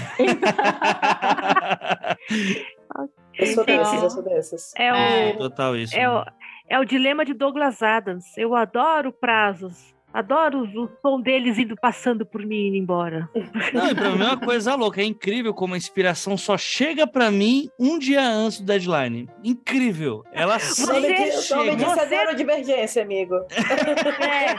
Eu 3.40 3.54
sou 3.54 3.64
dessas, 3.64 4.02
eu 4.02 4.10
sou 4.10 4.22
dessas. 4.22 4.72
É 4.76 4.92
o, 4.92 4.96
É. 4.96 5.32
Total 5.34 5.76
isso. 5.76 5.96
é, 5.96 6.08
o, 6.08 6.24
é 6.68 6.78
o 6.78 6.84
dilema 6.84 7.24
de 7.24 7.34
Douglas 7.34 7.82
Adams. 7.82 8.24
Eu 8.36 8.54
adoro 8.54 9.12
prazos. 9.12 9.94
Adoro 10.12 10.64
o 10.64 10.88
som 11.00 11.20
deles 11.20 11.56
indo 11.56 11.76
passando 11.80 12.26
por 12.26 12.44
mim 12.44 12.56
e 12.56 12.68
indo 12.68 12.76
embora. 12.78 13.28
Não, 13.72 13.90
e 13.90 13.94
pra 13.94 14.10
mim 14.10 14.22
é 14.22 14.26
uma 14.26 14.36
coisa 14.36 14.74
louca. 14.74 15.00
É 15.00 15.04
incrível 15.04 15.54
como 15.54 15.74
a 15.74 15.76
inspiração 15.76 16.36
só 16.36 16.58
chega 16.58 17.06
pra 17.06 17.30
mim 17.30 17.70
um 17.78 17.96
dia 17.98 18.20
antes 18.20 18.58
do 18.60 18.66
deadline. 18.66 19.28
Incrível. 19.44 20.24
Ela 20.32 20.58
sempre 20.58 20.96
o 20.96 20.96
nome 20.96 21.32
chega. 21.42 21.70
é 21.70 21.76
Você- 21.76 22.06
neurodivergência, 22.06 23.02
amigo. 23.04 23.36
É. 23.36 24.54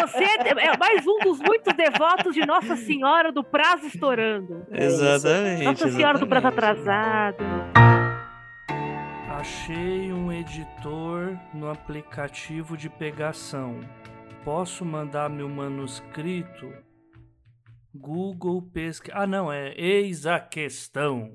Você 0.00 0.24
é 0.24 0.76
mais 0.78 1.04
um 1.06 1.18
dos 1.24 1.40
muitos 1.40 1.74
devotos 1.74 2.34
de 2.34 2.46
Nossa 2.46 2.76
Senhora 2.76 3.32
do 3.32 3.42
prazo 3.42 3.86
estourando. 3.86 4.64
É. 4.70 4.84
Exatamente. 4.84 5.64
Nossa 5.64 5.90
Senhora 5.90 6.18
do 6.18 6.26
prazo 6.26 6.46
exatamente. 6.46 6.78
atrasado. 6.78 7.44
Achei 9.40 10.12
um 10.12 10.30
editor 10.32 11.36
no 11.52 11.68
aplicativo 11.68 12.76
de 12.76 12.88
pegação. 12.88 13.80
Posso 14.44 14.84
mandar 14.84 15.30
meu 15.30 15.48
manuscrito? 15.48 16.74
Google 17.94 18.60
pesquisa. 18.60 19.16
Ah, 19.16 19.24
não, 19.24 19.52
é 19.52 19.72
eis 19.76 20.26
a 20.26 20.40
questão. 20.40 21.32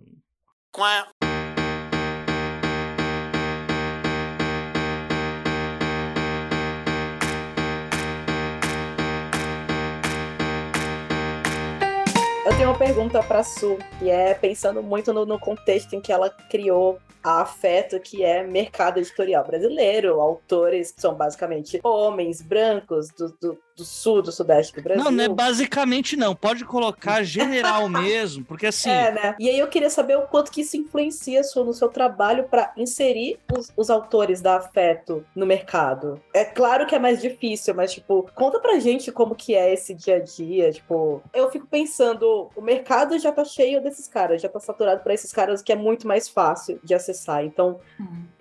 Eu 12.45 12.57
tenho 12.57 12.69
uma 12.69 12.77
pergunta 12.77 13.23
para 13.23 13.41
Su, 13.41 13.77
que 13.99 14.09
é 14.09 14.33
pensando 14.33 14.83
muito 14.83 15.13
no, 15.13 15.25
no 15.25 15.39
contexto 15.39 15.93
em 15.93 16.01
que 16.01 16.11
ela 16.11 16.29
criou 16.29 16.99
a 17.27 17.41
Afeto, 17.41 17.99
que 17.99 18.23
é 18.23 18.41
mercado 18.41 18.99
editorial 18.99 19.45
brasileiro, 19.45 20.21
autores 20.21 20.93
que 20.93 21.01
são 21.01 21.13
basicamente 21.13 21.77
homens 21.83 22.41
brancos 22.41 23.09
do, 23.09 23.29
do, 23.41 23.59
do 23.77 23.85
sul, 23.85 24.23
do 24.23 24.31
sudeste 24.31 24.75
do 24.75 24.81
Brasil. 24.81 25.03
Não, 25.03 25.11
não 25.11 25.23
é 25.23 25.29
basicamente 25.29 26.17
não. 26.17 26.35
Pode 26.35 26.65
colocar 26.65 27.23
general 27.23 27.87
mesmo, 27.87 28.43
porque 28.43 28.65
assim. 28.65 28.89
É, 28.89 29.11
né? 29.11 29.35
E 29.39 29.47
aí 29.47 29.59
eu 29.59 29.67
queria 29.67 29.89
saber 29.89 30.17
o 30.17 30.23
quanto 30.23 30.51
que 30.51 30.61
isso 30.61 30.75
influencia 30.75 31.41
no 31.57 31.73
seu 31.73 31.87
trabalho 31.87 32.45
para 32.45 32.73
inserir 32.75 33.39
os, 33.55 33.71
os 33.77 33.89
autores 33.89 34.41
da 34.41 34.57
Afeto 34.57 35.23
no 35.35 35.45
mercado. 35.45 36.19
É 36.33 36.43
claro 36.43 36.87
que 36.87 36.95
é 36.95 36.99
mais 36.99 37.21
difícil, 37.21 37.75
mas 37.75 37.93
tipo, 37.93 38.27
conta 38.33 38.59
pra 38.59 38.79
gente 38.79 39.11
como 39.11 39.35
que 39.35 39.53
é 39.53 39.71
esse 39.71 39.93
dia 39.93 40.15
a 40.15 40.19
dia, 40.19 40.71
tipo, 40.71 41.21
eu 41.33 41.51
fico 41.51 41.67
pensando, 41.67 42.49
o 42.55 42.61
mercado 42.61 43.17
já 43.19 43.31
tá 43.31 43.45
cheio 43.45 43.81
desses 43.81 44.07
caras, 44.07 44.41
já 44.41 44.49
tá 44.49 44.59
saturado 44.59 45.03
para 45.03 45.13
esses 45.13 45.31
caras 45.31 45.61
que 45.61 45.71
é 45.71 45.75
muito 45.75 46.07
mais 46.07 46.27
fácil 46.27 46.79
de 46.83 46.95
acessar. 46.95 47.43
Então, 47.45 47.79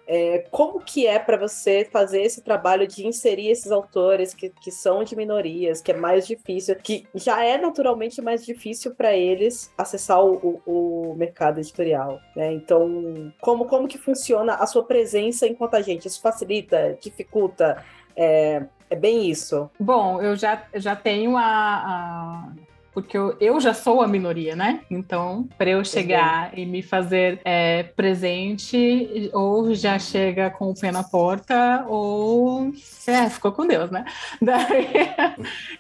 é, 0.07 0.45
como 0.51 0.81
que 0.81 1.07
é 1.07 1.19
para 1.19 1.37
você 1.37 1.85
fazer 1.91 2.23
esse 2.23 2.41
trabalho 2.41 2.87
de 2.87 3.07
inserir 3.07 3.49
esses 3.49 3.73
autores 3.73 4.33
que, 4.33 4.51
que 4.51 4.71
são 4.71 5.03
de 5.03 5.17
minorias, 5.17 5.81
que 5.81 5.91
é 5.91 5.97
mais 5.97 6.27
difícil, 6.27 6.77
que 6.77 7.07
já 7.15 7.45
é 7.45 7.59
naturalmente 7.59 8.23
mais 8.23 8.45
difícil 8.45 8.95
para 8.95 9.15
eles 9.15 9.73
acessar 9.77 10.25
o, 10.25 10.61
o, 10.65 11.11
o 11.11 11.15
mercado 11.17 11.59
editorial, 11.59 12.21
né? 12.35 12.53
Então, 12.53 13.33
como, 13.41 13.67
como 13.67 13.89
que 13.89 13.99
funciona 13.99 14.55
a 14.55 14.67
sua 14.67 14.85
presença 14.85 15.47
enquanto 15.47 15.75
agente? 15.75 16.07
Isso 16.07 16.21
facilita, 16.21 16.97
dificulta? 17.01 17.85
É, 18.17 18.63
é 18.89 18.97
bem 18.97 19.29
isso. 19.29 19.69
Bom, 19.79 20.23
eu 20.23 20.37
já, 20.37 20.67
já 20.75 20.95
tenho 20.95 21.37
a. 21.37 21.43
a- 21.45 22.53
Porque 22.97 23.15
eu, 23.15 23.37
eu 23.39 23.61
já 23.61 23.75
sou 23.75 24.01
a 24.01 24.09
minoria, 24.09 24.57
né? 24.57 24.81
Então, 24.91 25.47
para 25.59 25.69
eu 25.69 25.85
chegar 25.85 26.59
e 26.59 26.65
me 26.65 26.81
fazer 26.81 27.43
é, 27.45 27.83
presente, 27.83 29.31
ou 29.35 29.75
já 29.75 29.99
chega 29.99 30.49
com 30.49 30.71
o 30.71 30.75
pé 30.75 30.91
na 30.91 31.05
porta, 31.05 31.85
ou. 31.91 32.73
É, 33.07 33.29
ficou 33.29 33.53
com 33.53 33.67
Deus, 33.67 33.91
né? 33.91 34.07
Daí, 34.41 34.89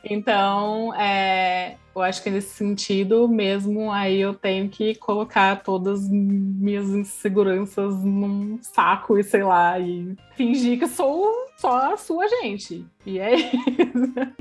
então, 0.05 0.94
é, 0.94 1.76
eu 1.94 2.02
acho 2.02 2.22
que 2.22 2.29
nesse 2.29 2.50
sentido 2.50 3.26
mesmo, 3.26 3.90
aí 3.90 4.20
eu 4.20 4.35
tenho 4.35 4.68
que 4.68 4.94
colocar 4.96 5.62
todas 5.62 6.02
as 6.02 6.11
minhas 6.11 6.90
inseguranças 6.90 7.94
num 8.05 8.59
saco 8.61 9.18
e 9.18 9.24
sei 9.24 9.42
lá, 9.42 9.81
e 9.81 10.14
fingir 10.37 10.79
que 10.79 10.87
sou 10.87 11.33
só 11.57 11.92
a 11.92 11.97
sua 11.97 12.29
gente. 12.29 12.85
E 13.05 13.19
é 13.19 13.35
isso. 13.35 13.57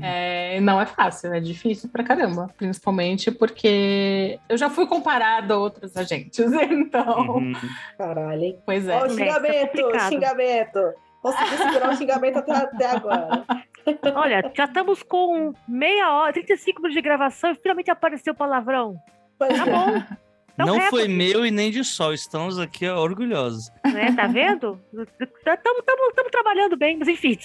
É, 0.00 0.60
não 0.60 0.80
é 0.80 0.86
fácil, 0.86 1.32
é 1.34 1.40
difícil 1.40 1.88
pra 1.88 2.04
caramba. 2.04 2.48
Principalmente 2.56 3.30
porque 3.30 4.38
eu 4.48 4.56
já 4.56 4.68
fui 4.70 4.86
comparada 4.86 5.54
a 5.54 5.58
outros 5.58 5.96
agentes. 5.96 6.38
Então, 6.70 7.36
Uhum. 7.36 7.52
Caralho, 7.98 8.42
hein? 8.42 8.58
pois 8.64 8.86
é. 8.86 8.96
Ó, 8.96 9.00
o 9.00 9.04
É, 9.04 9.06
isso 9.08 9.20
é 9.22 9.24
xingamento, 9.26 10.00
xingamento. 10.08 10.80
Consegui 11.22 11.56
segurar 11.56 11.88
o 11.90 11.96
xingamento 11.96 12.38
até, 12.38 12.52
até 12.52 12.86
agora. 12.86 13.44
Olha, 14.14 14.52
já 14.54 14.64
estamos 14.64 15.02
com 15.02 15.52
meia 15.66 16.12
hora, 16.12 16.32
35 16.32 16.80
minutos 16.80 16.94
de 16.94 17.02
gravação 17.02 17.50
e 17.50 17.54
finalmente 17.56 17.90
apareceu 17.90 18.32
o 18.32 18.36
palavrão. 18.36 18.96
Pois 19.38 19.56
Tá 19.56 19.66
é. 19.66 19.70
bom. 19.70 20.16
Então, 20.58 20.66
Não 20.66 20.76
é, 20.80 20.88
foi 20.90 21.06
meu 21.06 21.44
e 21.44 21.50
nem 21.50 21.70
de 21.70 21.84
sol. 21.84 22.14
Estamos 22.14 22.58
aqui 22.58 22.88
ó, 22.88 22.98
orgulhosos. 22.98 23.70
né? 23.84 24.10
Tá 24.12 24.26
vendo? 24.26 24.80
Estamos 24.92 26.30
trabalhando 26.32 26.76
bem, 26.78 26.96
mas 26.96 27.08
enfim. 27.08 27.38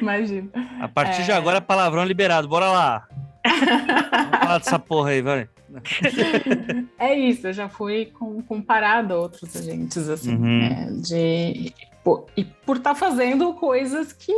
Imagina. 0.00 0.48
A 0.80 0.88
partir 0.88 1.24
de 1.24 1.30
É. 1.30 1.34
agora, 1.34 1.60
palavrão 1.60 2.04
liberado. 2.04 2.46
Bora 2.46 2.66
lá. 2.70 3.08
Vamos 3.46 4.38
falar 4.38 4.58
dessa 4.58 4.78
porra 4.78 5.10
aí, 5.10 5.22
vai. 5.22 5.48
É 6.98 7.14
isso, 7.14 7.46
eu 7.48 7.52
já 7.52 7.68
fui 7.68 8.06
com, 8.06 8.42
comparado 8.42 9.14
a 9.14 9.18
outros 9.18 9.54
agentes, 9.56 10.08
assim, 10.08 10.34
Uhum. 10.34 10.58
né, 10.60 10.88
de, 11.02 11.72
e 12.36 12.44
por 12.44 12.76
estar 12.78 12.94
fazendo 12.94 13.52
coisas 13.54 14.12
que 14.12 14.32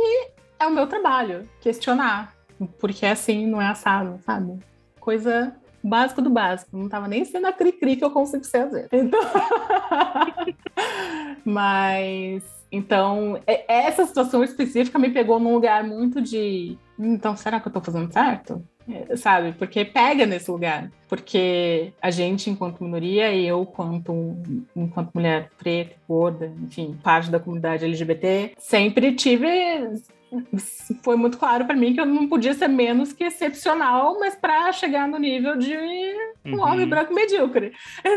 é 0.59 0.67
o 0.67 0.71
meu 0.71 0.87
trabalho, 0.87 1.47
questionar, 1.61 2.35
porque 2.79 3.05
assim 3.05 3.47
não 3.47 3.61
é 3.61 3.67
assado, 3.67 4.19
sabe? 4.25 4.59
Coisa 4.99 5.55
básica 5.83 6.21
do 6.21 6.29
básico, 6.29 6.77
não 6.77 6.87
tava 6.87 7.07
nem 7.07 7.25
sendo 7.25 7.47
a 7.47 7.53
cri-cri 7.53 7.95
que 7.95 8.03
eu 8.03 8.11
consigo 8.11 8.43
ser 8.43 8.59
às 8.59 8.71
vezes. 8.71 8.89
Então... 8.91 9.19
Mas, 11.43 12.43
então, 12.71 13.39
essa 13.67 14.05
situação 14.05 14.43
específica 14.43 14.99
me 14.99 15.09
pegou 15.09 15.39
num 15.39 15.53
lugar 15.53 15.83
muito 15.83 16.21
de, 16.21 16.77
"Hum, 16.99 17.13
então, 17.13 17.35
será 17.35 17.59
que 17.59 17.67
eu 17.67 17.71
tô 17.71 17.81
fazendo 17.81 18.11
certo? 18.11 18.63
É, 18.87 19.15
sabe? 19.15 19.53
Porque 19.53 19.85
pega 19.85 20.25
nesse 20.25 20.49
lugar. 20.49 20.91
Porque 21.11 21.91
a 22.01 22.09
gente, 22.09 22.49
enquanto 22.49 22.81
minoria, 22.81 23.33
e 23.33 23.45
eu, 23.45 23.65
quanto, 23.65 24.13
enquanto 24.73 25.11
mulher 25.13 25.49
preta, 25.57 25.93
gorda, 26.07 26.49
enfim, 26.63 26.97
parte 27.03 27.29
da 27.29 27.37
comunidade 27.37 27.83
LGBT, 27.83 28.53
sempre 28.57 29.13
tive. 29.13 29.45
Foi 31.03 31.17
muito 31.17 31.37
claro 31.37 31.65
para 31.65 31.75
mim 31.75 31.93
que 31.93 31.99
eu 31.99 32.05
não 32.05 32.29
podia 32.29 32.53
ser 32.53 32.69
menos 32.69 33.11
que 33.11 33.25
excepcional, 33.25 34.17
mas 34.21 34.33
para 34.35 34.71
chegar 34.71 35.05
no 35.05 35.19
nível 35.19 35.57
de 35.57 35.75
um 36.45 36.53
Uhum. 36.53 36.61
homem 36.61 36.87
branco 36.87 37.13
medíocre. 37.13 37.73
É 38.03 38.15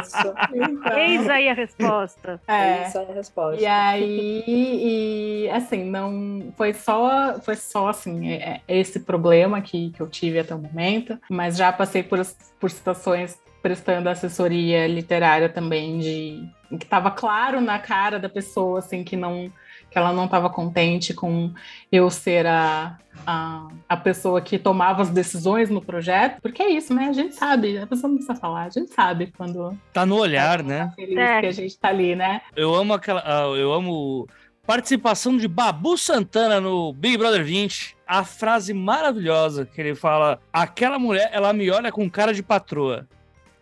isso. 0.00 0.28
Então, 0.54 0.98
Eis 0.98 1.28
aí 1.28 1.48
a 1.48 1.54
resposta. 1.54 2.40
é. 2.48 2.82
Essa 2.82 3.00
é 3.00 3.10
a 3.10 3.14
resposta. 3.14 3.62
E 3.62 3.66
aí, 3.66 4.44
e, 4.46 5.50
assim, 5.50 5.84
não 5.84 6.52
foi 6.56 6.72
só, 6.72 7.38
foi 7.40 7.54
só 7.54 7.88
assim, 7.88 8.30
é, 8.30 8.60
é 8.66 8.78
esse 8.78 9.00
problema 9.00 9.60
que, 9.60 9.90
que 9.90 10.00
eu 10.00 10.08
tive 10.08 10.37
até 10.38 10.54
o 10.54 10.58
momento, 10.58 11.18
mas 11.30 11.56
já 11.56 11.72
passei 11.72 12.02
por, 12.02 12.20
por 12.60 12.70
situações 12.70 13.38
prestando 13.62 14.08
assessoria 14.08 14.86
literária 14.86 15.48
também 15.48 15.98
de 15.98 16.48
que 16.76 16.84
estava 16.84 17.10
claro 17.10 17.60
na 17.60 17.78
cara 17.78 18.18
da 18.18 18.28
pessoa 18.28 18.78
assim 18.78 19.02
que 19.02 19.16
não 19.16 19.50
que 19.90 19.96
ela 19.96 20.12
não 20.12 20.26
estava 20.26 20.50
contente 20.50 21.14
com 21.14 21.50
eu 21.90 22.10
ser 22.10 22.46
a, 22.46 22.98
a, 23.26 23.68
a, 23.88 23.96
pessoa 23.96 24.40
que 24.40 24.58
tomava 24.58 25.02
as 25.02 25.08
decisões 25.08 25.70
no 25.70 25.80
projeto, 25.80 26.42
porque 26.42 26.62
é 26.62 26.70
isso, 26.70 26.92
né? 26.92 27.06
A 27.08 27.12
gente 27.12 27.34
sabe, 27.34 27.78
a 27.78 27.86
pessoa 27.86 28.08
não 28.08 28.18
precisa 28.18 28.38
falar, 28.38 28.64
a 28.64 28.70
gente 28.70 28.92
sabe 28.92 29.32
quando. 29.34 29.78
Tá 29.92 30.04
no 30.04 30.16
olhar, 30.16 30.62
né? 30.62 30.92
Feliz 30.94 31.16
é. 31.16 31.40
que 31.40 31.46
a 31.46 31.52
gente 31.52 31.78
tá 31.78 31.88
ali, 31.88 32.14
né? 32.14 32.42
Eu 32.54 32.74
amo 32.74 32.92
aquela. 32.92 33.22
Ah, 33.24 33.46
eu 33.56 33.72
amo 33.72 34.28
participação 34.68 35.38
de 35.38 35.48
Babu 35.48 35.96
Santana 35.96 36.60
no 36.60 36.92
Big 36.92 37.16
Brother 37.16 37.42
20. 37.42 37.96
A 38.06 38.22
frase 38.22 38.74
maravilhosa 38.74 39.64
que 39.64 39.80
ele 39.80 39.94
fala: 39.94 40.38
aquela 40.52 40.98
mulher, 40.98 41.30
ela 41.32 41.54
me 41.54 41.70
olha 41.70 41.90
com 41.90 42.08
cara 42.10 42.34
de 42.34 42.42
patroa. 42.42 43.08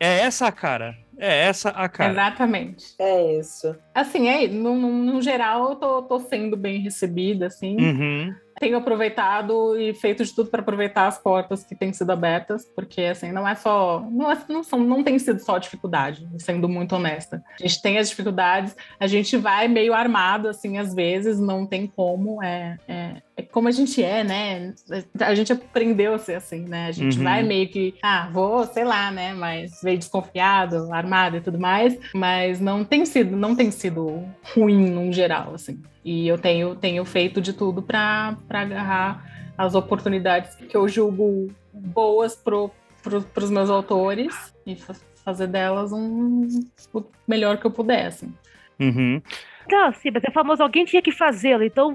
É 0.00 0.18
essa 0.18 0.48
a 0.48 0.52
cara. 0.52 0.98
É 1.16 1.44
essa 1.44 1.70
a 1.70 1.88
cara. 1.88 2.10
Exatamente. 2.10 2.86
É 2.98 3.38
isso. 3.38 3.76
Assim, 3.94 4.28
é, 4.28 4.48
no, 4.48 4.74
no 4.74 5.22
geral, 5.22 5.70
eu 5.70 5.76
tô, 5.76 6.02
tô 6.02 6.18
sendo 6.18 6.56
bem 6.56 6.80
recebida, 6.80 7.46
assim. 7.46 7.76
Uhum 7.76 8.34
tenho 8.58 8.76
aproveitado 8.76 9.78
e 9.78 9.92
feito 9.94 10.24
de 10.24 10.34
tudo 10.34 10.50
para 10.50 10.60
aproveitar 10.60 11.06
as 11.06 11.18
portas 11.18 11.64
que 11.64 11.74
têm 11.74 11.92
sido 11.92 12.10
abertas, 12.10 12.64
porque 12.74 13.02
assim, 13.02 13.30
não 13.32 13.46
é 13.46 13.54
só. 13.54 14.06
Não, 14.10 14.30
é, 14.30 14.38
não, 14.48 14.64
são, 14.64 14.80
não 14.80 15.02
tem 15.02 15.18
sido 15.18 15.40
só 15.40 15.58
dificuldade, 15.58 16.26
sendo 16.38 16.68
muito 16.68 16.94
honesta. 16.96 17.42
A 17.60 17.66
gente 17.66 17.82
tem 17.82 17.98
as 17.98 18.08
dificuldades, 18.08 18.76
a 18.98 19.06
gente 19.06 19.36
vai 19.36 19.68
meio 19.68 19.92
armado, 19.92 20.48
assim, 20.48 20.78
às 20.78 20.94
vezes, 20.94 21.38
não 21.38 21.66
tem 21.66 21.86
como. 21.86 22.42
É, 22.42 22.78
é, 22.88 23.22
é 23.36 23.42
como 23.42 23.68
a 23.68 23.72
gente 23.72 24.02
é, 24.02 24.24
né? 24.24 24.74
A 25.20 25.34
gente 25.34 25.52
aprendeu 25.52 26.14
a 26.14 26.18
ser 26.18 26.34
assim, 26.34 26.60
né? 26.60 26.86
A 26.86 26.92
gente 26.92 27.18
uhum. 27.18 27.24
vai 27.24 27.42
meio 27.42 27.68
que, 27.68 27.94
ah, 28.02 28.28
vou, 28.32 28.64
sei 28.66 28.84
lá, 28.84 29.10
né? 29.10 29.34
Mas 29.34 29.80
veio 29.82 29.98
desconfiado, 29.98 30.92
armado 30.92 31.36
e 31.36 31.40
tudo 31.40 31.58
mais, 31.58 31.98
mas 32.14 32.60
não 32.60 32.84
tem 32.84 33.04
sido, 33.04 33.36
não 33.36 33.54
tem 33.54 33.70
sido 33.70 34.24
ruim 34.54 34.90
no 34.90 35.12
geral, 35.12 35.54
assim. 35.54 35.82
E 36.06 36.28
eu 36.28 36.38
tenho, 36.38 36.76
tenho 36.76 37.04
feito 37.04 37.40
de 37.40 37.52
tudo 37.52 37.82
para 37.82 38.36
agarrar 38.48 39.26
as 39.58 39.74
oportunidades 39.74 40.54
que 40.54 40.76
eu 40.76 40.86
julgo 40.86 41.52
boas 41.74 42.36
para 42.36 42.70
pro, 43.02 43.26
os 43.36 43.50
meus 43.50 43.68
autores 43.68 44.54
e 44.64 44.78
fazer 45.24 45.48
delas 45.48 45.90
um, 45.92 46.46
o 46.94 47.04
melhor 47.26 47.56
que 47.56 47.66
eu 47.66 47.72
pudesse. 47.72 48.32
Uhum. 48.78 49.20
Então, 49.64 49.92
sim, 49.94 50.12
mas 50.12 50.22
é 50.22 50.30
famoso, 50.30 50.62
alguém 50.62 50.84
tinha 50.84 51.02
que 51.02 51.10
fazê-lo, 51.10 51.64
então 51.64 51.92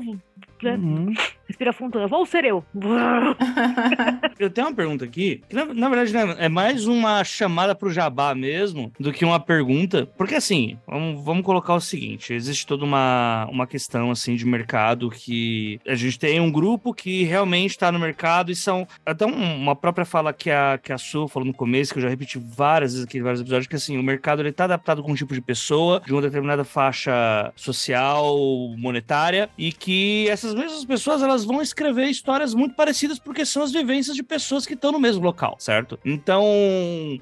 né? 0.61 0.75
Uhum. 0.75 1.13
Respira 1.61 1.73
fundo. 1.73 2.07
Vou 2.07 2.25
ser 2.25 2.43
eu. 2.43 2.65
eu 4.39 4.49
tenho 4.49 4.67
uma 4.67 4.73
pergunta 4.73 5.05
aqui, 5.05 5.43
que 5.47 5.55
na, 5.55 5.65
na 5.65 5.89
verdade 5.89 6.11
né, 6.11 6.35
é 6.39 6.49
mais 6.49 6.87
uma 6.87 7.23
chamada 7.23 7.75
pro 7.75 7.91
jabá 7.91 8.33
mesmo 8.33 8.91
do 8.99 9.13
que 9.13 9.23
uma 9.23 9.39
pergunta. 9.39 10.07
Porque 10.17 10.33
assim, 10.33 10.79
vamos, 10.87 11.23
vamos 11.23 11.45
colocar 11.45 11.75
o 11.75 11.79
seguinte: 11.79 12.33
existe 12.33 12.65
toda 12.65 12.83
uma, 12.83 13.47
uma 13.51 13.67
questão 13.67 14.09
assim 14.09 14.35
de 14.35 14.43
mercado 14.43 15.11
que 15.11 15.79
a 15.87 15.93
gente 15.93 16.17
tem 16.17 16.39
um 16.39 16.51
grupo 16.51 16.95
que 16.95 17.23
realmente 17.23 17.71
está 17.71 17.91
no 17.91 17.99
mercado 17.99 18.51
e 18.51 18.55
são. 18.55 18.87
Até 19.05 19.25
uma 19.25 19.75
própria 19.75 20.03
fala 20.03 20.33
que 20.33 20.49
a, 20.49 20.79
que 20.81 20.91
a 20.91 20.97
Su 20.97 21.27
falou 21.27 21.45
no 21.45 21.53
começo, 21.53 21.93
que 21.93 21.99
eu 21.99 22.03
já 22.03 22.09
repeti 22.09 22.39
várias 22.39 22.93
vezes 22.93 23.07
aqui 23.07 23.19
em 23.19 23.21
vários 23.21 23.41
episódios, 23.41 23.67
que 23.67 23.75
assim, 23.75 23.99
o 23.99 24.03
mercado 24.03 24.41
ele 24.41 24.51
tá 24.51 24.63
adaptado 24.63 25.03
com 25.03 25.11
um 25.11 25.15
tipo 25.15 25.35
de 25.35 25.41
pessoa, 25.41 26.01
de 26.03 26.11
uma 26.11 26.23
determinada 26.23 26.63
faixa 26.63 27.53
social, 27.55 28.35
monetária, 28.77 29.47
e 29.55 29.71
que 29.71 30.27
essas 30.27 30.55
mesmas 30.55 30.83
pessoas 30.85 31.21
elas 31.21 31.50
vão 31.51 31.61
escrever 31.61 32.07
histórias 32.07 32.53
muito 32.53 32.75
parecidas 32.75 33.19
porque 33.19 33.45
são 33.45 33.63
as 33.63 33.71
vivências 33.71 34.15
de 34.15 34.23
pessoas 34.23 34.65
que 34.65 34.73
estão 34.73 34.91
no 34.91 34.99
mesmo 34.99 35.23
local, 35.23 35.55
certo? 35.59 35.99
Então, 36.03 36.45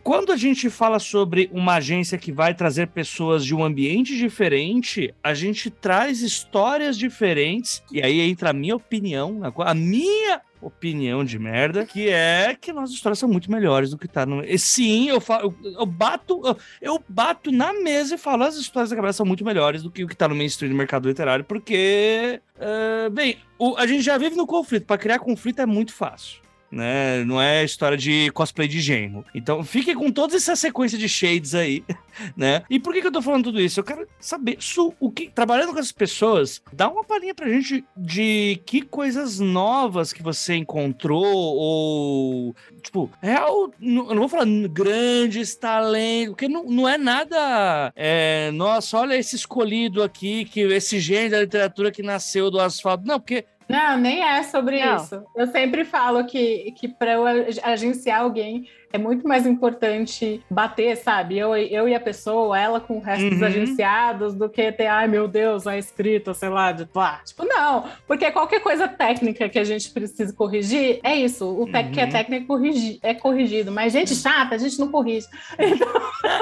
quando 0.04 0.32
a 0.32 0.38
gente 0.38 0.70
fala 0.70 1.00
sobre 1.00 1.50
uma 1.52 1.76
agência 1.76 2.18
que 2.18 2.32
vai 2.32 2.54
trazer 2.54 2.88
pessoas 2.88 3.46
de 3.46 3.56
um 3.56 3.64
ambiente 3.64 4.16
diferente, 4.18 5.14
a 5.24 5.34
gente 5.34 5.70
traz 5.70 6.22
histórias 6.22 6.98
diferentes 6.98 7.84
e 7.92 8.02
aí 8.02 8.22
entra 8.22 8.52
a 8.52 8.54
minha 8.54 8.76
opinião, 8.76 9.42
a 9.66 9.74
minha 9.74 10.42
opinião 10.62 11.24
de 11.24 11.40
merda, 11.40 11.86
que 11.86 12.10
é 12.10 12.56
que 12.60 12.74
nossas 12.74 12.96
histórias 12.96 13.20
são 13.20 13.30
muito 13.30 13.52
melhores 13.52 13.92
do 13.92 13.98
que 13.98 14.08
tá 14.08 14.26
no. 14.26 14.44
E 14.44 14.58
sim, 14.60 15.10
eu, 15.10 15.22
falo, 15.22 15.56
eu, 15.64 15.72
eu 15.72 15.86
bato, 15.86 16.42
eu, 16.46 16.58
eu, 16.82 17.04
bato 17.08 17.52
na 17.52 17.74
mesa 17.74 18.16
e 18.16 18.18
falo 18.18 18.44
as 18.44 18.56
histórias 18.56 18.90
da 18.90 18.96
cabeça 18.96 19.18
são 19.18 19.26
muito 19.26 19.46
melhores 19.46 19.84
do 19.84 19.92
que 19.92 20.04
o 20.04 20.08
que 20.08 20.16
tá 20.16 20.28
no 20.28 20.36
mainstream 20.36 20.72
do 20.72 20.78
mercado 20.78 21.08
literário, 21.08 21.46
porque, 21.46 22.42
uh, 22.58 23.10
bem, 23.10 23.38
o, 23.58 23.78
a 23.78 23.88
gente 23.88 24.02
já 24.02 24.18
vive 24.18 24.36
no 24.36 24.46
conflito. 24.46 24.86
Para 24.86 24.98
criar 24.98 25.20
conflito 25.20 25.62
é 25.62 25.66
muito 25.66 25.94
fácil 25.94 26.49
né? 26.72 27.24
Não 27.26 27.42
é 27.42 27.64
história 27.64 27.98
de 27.98 28.32
cosplay 28.32 28.68
de 28.68 28.80
genro. 28.80 29.26
Então, 29.34 29.64
fique 29.64 29.94
com 29.94 30.12
toda 30.12 30.36
essa 30.36 30.56
sequência 30.56 30.98
de 30.98 31.10
shades 31.10 31.56
aí, 31.56 31.84
né? 32.36 32.64
E 32.70 32.80
por 32.80 32.94
que, 32.94 33.02
que 33.02 33.08
eu 33.08 33.12
tô 33.12 33.22
falando 33.22 33.46
tudo 33.46 33.62
isso? 33.62 33.80
Eu 33.80 33.84
quero 33.84 34.08
saber, 34.20 34.58
Su, 34.60 34.94
o 35.00 35.12
que, 35.12 35.30
trabalhando 35.30 35.74
com 35.74 35.80
essas 35.80 35.92
pessoas, 35.92 36.62
dá 36.72 36.90
uma 36.90 37.04
palhinha 37.04 37.34
pra 37.34 37.50
gente 37.50 37.84
de 37.96 38.62
que 38.66 38.82
coisas 38.82 39.40
novas 39.40 40.14
que 40.14 40.22
você 40.22 40.56
encontrou, 40.56 41.26
ou, 41.26 42.56
tipo, 42.82 43.10
real, 43.22 43.72
eu 43.82 44.16
não 44.16 44.20
vou 44.20 44.30
falar 44.30 44.46
grandes 44.70 45.56
talentos, 45.56 46.30
porque 46.30 46.48
não, 46.48 46.64
não 46.66 46.88
é 46.88 46.98
nada, 46.98 47.92
é, 47.96 48.52
nossa, 48.52 48.98
olha 48.98 49.18
esse 49.18 49.36
escolhido 49.36 50.04
aqui, 50.04 50.46
que 50.46 50.62
esse 50.62 51.00
gênio 51.00 51.32
da 51.32 51.42
literatura 51.42 51.92
que 51.92 52.04
nasceu 52.04 52.52
do 52.52 52.60
asfalto. 52.60 53.06
Não, 53.06 53.20
porque 53.20 53.46
não, 53.70 53.98
nem 53.98 54.24
é 54.24 54.42
sobre 54.42 54.84
não. 54.84 54.98
isso. 54.98 55.24
Eu 55.36 55.46
sempre 55.48 55.86
falo 55.86 56.26
que, 56.26 56.72
que 56.72 56.88
para 56.88 57.14
eu 57.14 57.24
agenciar 57.64 58.22
alguém, 58.22 58.68
é 58.92 58.98
muito 58.98 59.28
mais 59.28 59.46
importante 59.46 60.42
bater, 60.50 60.98
sabe? 60.98 61.38
Eu, 61.38 61.56
eu 61.56 61.88
e 61.88 61.96
a 61.96 62.00
pessoa, 62.00 62.60
ela 62.60 62.80
com 62.80 62.98
o 62.98 63.02
resto 63.02 63.24
uhum. 63.24 63.30
dos 63.30 63.44
agenciados, 63.44 64.34
do 64.34 64.50
que 64.50 64.72
ter, 64.72 64.88
ai 64.88 65.08
meu 65.08 65.28
Deus, 65.28 65.68
a 65.68 65.78
escrita, 65.78 66.34
sei 66.34 66.50
lá, 66.50 66.72
de 66.72 66.88
lá. 66.94 67.22
Tipo, 67.24 67.46
não, 67.46 67.86
porque 68.08 68.32
qualquer 68.32 68.62
coisa 68.62 68.88
técnica 68.88 69.48
que 69.48 69.60
a 69.60 69.64
gente 69.64 69.90
precisa 69.92 70.34
corrigir, 70.34 71.00
é 71.04 71.16
isso. 71.16 71.46
O 71.46 71.62
uhum. 71.62 71.72
que 71.72 72.00
é 72.00 72.06
uhum. 72.06 72.10
técnico 72.10 72.44
é, 72.44 72.48
corrigi 72.48 73.00
é 73.02 73.14
corrigido, 73.14 73.72
mas 73.72 73.94
gente 73.94 74.16
chata, 74.16 74.56
a 74.56 74.58
gente 74.58 74.80
não 74.80 74.90
corrige. 74.90 75.28
Então... 75.60 75.88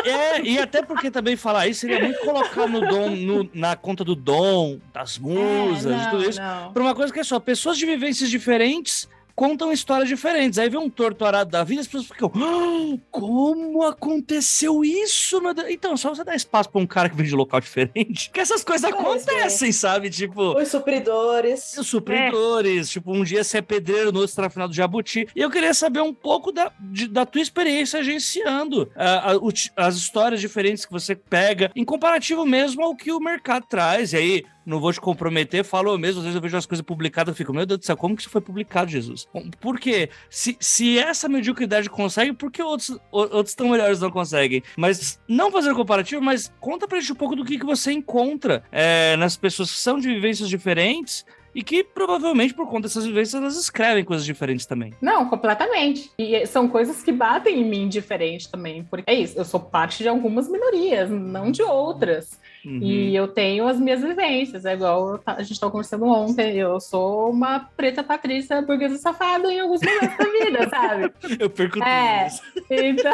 É, 0.05 0.41
e 0.41 0.57
até 0.57 0.81
porque 0.81 1.11
também 1.11 1.35
falar 1.35 1.67
isso 1.67 1.81
seria 1.81 1.99
muito 1.99 2.19
colocar 2.21 2.67
no 2.67 2.81
dom, 2.81 3.09
no, 3.09 3.49
na 3.53 3.75
conta 3.75 4.03
do 4.03 4.15
dom, 4.15 4.79
das 4.93 5.17
musas, 5.17 5.85
é, 5.85 5.89
não, 5.89 6.09
tudo 6.09 6.29
isso, 6.29 6.39
para 6.73 6.81
uma 6.81 6.95
coisa 6.95 7.11
que 7.13 7.19
é 7.19 7.23
só 7.23 7.39
pessoas 7.39 7.77
de 7.77 7.85
vivências 7.85 8.29
diferentes 8.29 9.07
contam 9.37 9.71
histórias 9.71 10.09
diferentes. 10.09 10.57
Aí 10.57 10.67
vem 10.67 10.79
um 10.79 10.89
torturado 10.89 11.51
da 11.51 11.63
vida, 11.63 11.81
as 11.81 11.87
pessoas 11.87 12.07
ficam, 12.07 12.31
ah, 12.35 12.97
como 13.11 13.83
aconteceu 13.83 14.83
isso? 14.83 15.39
Então, 15.69 15.95
só 15.95 16.09
você 16.09 16.23
dar 16.23 16.35
espaço 16.35 16.71
pra 16.71 16.81
um 16.81 16.87
cara 16.87 17.07
que 17.07 17.15
vem 17.15 17.27
de 17.27 17.35
local 17.35 17.61
diferente, 17.61 18.31
que 18.33 18.39
essas 18.39 18.63
coisas 18.63 18.91
acontecem, 18.91 19.69
é. 19.69 19.71
sabe? 19.71 20.09
Tipo. 20.09 20.59
Os 20.59 20.69
supridores. 20.69 21.77
Os 21.77 21.85
supridores. 21.85 22.89
É. 22.89 22.93
Tipo, 22.93 23.13
um 23.13 23.23
dia 23.23 23.43
você 23.43 23.59
é 23.59 23.61
pedreiro, 23.61 24.11
no 24.11 24.21
outro 24.21 24.33
você 24.33 24.41
tá 24.41 24.49
final 24.49 24.67
do 24.67 24.73
Jabuti. 24.73 25.27
E 25.35 25.39
eu 25.39 25.51
queria 25.51 25.73
saber 25.75 26.01
um 26.01 26.13
pouco 26.13 26.51
da, 26.51 26.71
de, 26.79 27.07
da 27.07 27.23
tua 27.23 27.41
experiência 27.41 27.99
agenciando 27.99 28.91
uh, 28.95 29.53
as 29.75 29.95
histórias 29.95 30.41
diferentes 30.41 30.83
que 30.83 30.91
você 30.91 31.15
pega, 31.15 31.71
em 31.75 31.85
comparativo 31.85 32.43
mesmo 32.43 32.83
ao 32.83 32.95
que 32.95 33.11
o 33.11 33.19
mercado 33.19 33.67
traz. 33.69 34.13
E 34.13 34.17
aí, 34.17 34.45
não 34.67 34.81
vou 34.81 34.91
te 34.91 34.99
comprometer, 34.99 35.63
falo 35.63 35.97
mesmo, 35.97 36.19
às 36.19 36.25
vezes 36.25 36.35
eu 36.35 36.41
vejo 36.41 36.57
as 36.57 36.65
coisas 36.65 36.85
publicadas 36.85 37.33
e 37.33 37.37
fico, 37.37 37.53
meu 37.53 37.65
Deus 37.65 37.79
do 37.79 37.85
céu, 37.85 37.95
como 37.95 38.15
que 38.15 38.21
isso 38.21 38.29
foi 38.29 38.41
publicado, 38.41 38.91
Jesus? 38.91 39.25
Por 39.61 39.79
quê? 39.79 40.09
Se, 40.29 40.57
se 40.59 40.99
essa 40.99 41.29
mediocridade 41.29 41.89
consegue, 41.89 42.33
por 42.33 42.51
que 42.51 42.61
outros, 42.61 42.99
outros 43.09 43.55
tão 43.55 43.69
melhores 43.69 44.01
não 44.01 44.11
conseguem? 44.11 44.61
Mas, 44.75 45.21
não 45.25 45.49
fazendo 45.49 45.75
comparativo, 45.75 46.21
mas 46.21 46.53
conta 46.59 46.85
pra 46.85 46.99
gente 46.99 47.13
um 47.13 47.15
pouco 47.15 47.35
do 47.35 47.45
que, 47.45 47.57
que 47.57 47.65
você 47.65 47.93
encontra 47.93 48.61
é, 48.69 49.15
nas 49.15 49.37
pessoas 49.37 49.71
que 49.71 49.79
são 49.79 49.97
de 49.97 50.09
vivências 50.09 50.49
diferentes 50.49 51.25
e 51.57 51.63
que 51.63 51.83
provavelmente 51.83 52.53
por 52.53 52.67
conta 52.67 52.87
dessas 52.87 53.05
vivências 53.05 53.33
elas 53.33 53.57
escrevem 53.57 54.03
coisas 54.03 54.23
diferentes 54.23 54.67
também. 54.67 54.93
Não, 55.01 55.27
completamente. 55.27 56.11
E 56.19 56.45
são 56.45 56.67
coisas 56.67 57.01
que 57.01 57.11
batem 57.11 57.61
em 57.61 57.65
mim 57.65 57.89
diferente 57.89 58.47
também, 58.47 58.83
porque 58.83 59.09
é 59.09 59.15
isso, 59.15 59.37
eu 59.37 59.43
sou 59.43 59.59
parte 59.59 60.03
de 60.03 60.09
algumas 60.09 60.47
minorias, 60.47 61.09
não 61.09 61.49
de 61.49 61.63
outras. 61.63 62.39
Uhum. 62.67 62.79
E 62.81 63.15
eu 63.15 63.29
tenho 63.29 63.65
as 63.65 63.79
minhas 63.79 64.01
vivências, 64.01 64.65
é 64.65 64.73
igual 64.73 65.21
a 65.25 65.41
gente 65.41 65.53
estava 65.53 65.71
conversando 65.71 66.05
ontem. 66.05 66.57
Eu 66.57 66.81
sou 66.81 67.29
uma 67.29 67.61
preta 67.61 68.03
patrícia 68.03 68.61
burguesa 68.61 68.97
safada 68.97 69.49
em 69.49 69.61
alguns 69.61 69.79
momentos 69.81 70.17
da 70.17 70.25
vida, 70.25 70.67
sabe? 70.69 71.13
Eu 71.39 71.49
perco 71.49 71.81
é. 71.81 72.27
Então. 72.69 73.13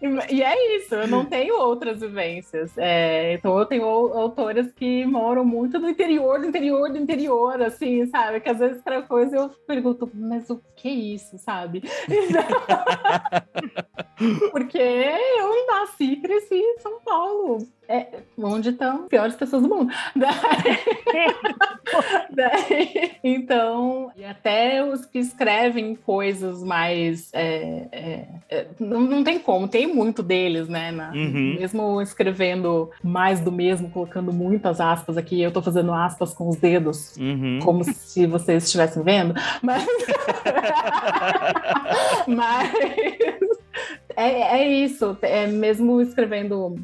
e 0.30 0.44
é 0.44 0.76
isso, 0.76 0.94
eu 0.94 1.08
não 1.08 1.24
tenho 1.24 1.58
outras 1.58 1.98
vivências. 1.98 2.70
É, 2.78 3.34
então 3.34 3.58
eu 3.58 3.66
tenho 3.66 3.84
autoras 3.84 4.70
que 4.70 5.04
moram 5.04 5.44
muito 5.44 5.80
no 5.80 5.88
interior 5.88 6.38
do 6.38 6.46
interior 6.46 6.88
do 6.88 6.98
interior, 6.98 7.60
assim, 7.62 8.06
sabe? 8.06 8.38
Que 8.38 8.50
às 8.50 8.60
vezes 8.60 8.80
para 8.80 9.02
coisa 9.02 9.36
eu 9.36 9.48
pergunto, 9.66 10.08
mas 10.14 10.48
o 10.50 10.62
que 10.76 10.86
é 10.86 10.92
isso, 10.92 11.36
sabe? 11.36 11.82
Porque 14.52 14.78
eu 14.78 15.66
nasci 15.66 16.12
e 16.12 16.20
cresci 16.20 16.54
em 16.54 16.78
São 16.78 17.00
Paulo. 17.00 17.71
É, 17.88 18.06
onde 18.38 18.70
estão 18.70 19.02
as 19.02 19.08
piores 19.08 19.34
pessoas 19.34 19.62
do 19.64 19.68
mundo. 19.68 19.92
Daí, 20.16 20.32
daí, 22.30 23.10
então, 23.22 24.10
e 24.16 24.24
até 24.24 24.82
os 24.82 25.04
que 25.04 25.18
escrevem 25.18 25.94
coisas 25.96 26.62
mais. 26.62 27.28
É, 27.34 27.88
é, 27.92 28.24
é, 28.48 28.66
não, 28.80 29.00
não 29.00 29.22
tem 29.24 29.38
como, 29.38 29.68
tem 29.68 29.86
muito 29.86 30.22
deles, 30.22 30.68
né? 30.68 30.90
Na, 30.90 31.10
Uhum. 31.12 31.56
Mesmo 31.58 32.00
escrevendo 32.00 32.90
mais 33.02 33.40
do 33.40 33.52
mesmo, 33.52 33.90
colocando 33.90 34.32
muitas 34.32 34.80
aspas 34.80 35.18
aqui, 35.18 35.42
eu 35.42 35.52
tô 35.52 35.60
fazendo 35.60 35.92
aspas 35.92 36.32
com 36.32 36.48
os 36.48 36.56
dedos, 36.56 37.14
Uhum. 37.18 37.58
como 37.62 37.84
se 37.84 38.26
vocês 38.26 38.64
estivessem 38.64 39.02
vendo, 39.02 39.34
mas. 39.60 39.84
mas. 42.26 42.72
É, 44.16 44.60
é 44.60 44.68
isso, 44.68 45.16
é 45.22 45.46
mesmo 45.46 46.00
escrevendo 46.00 46.76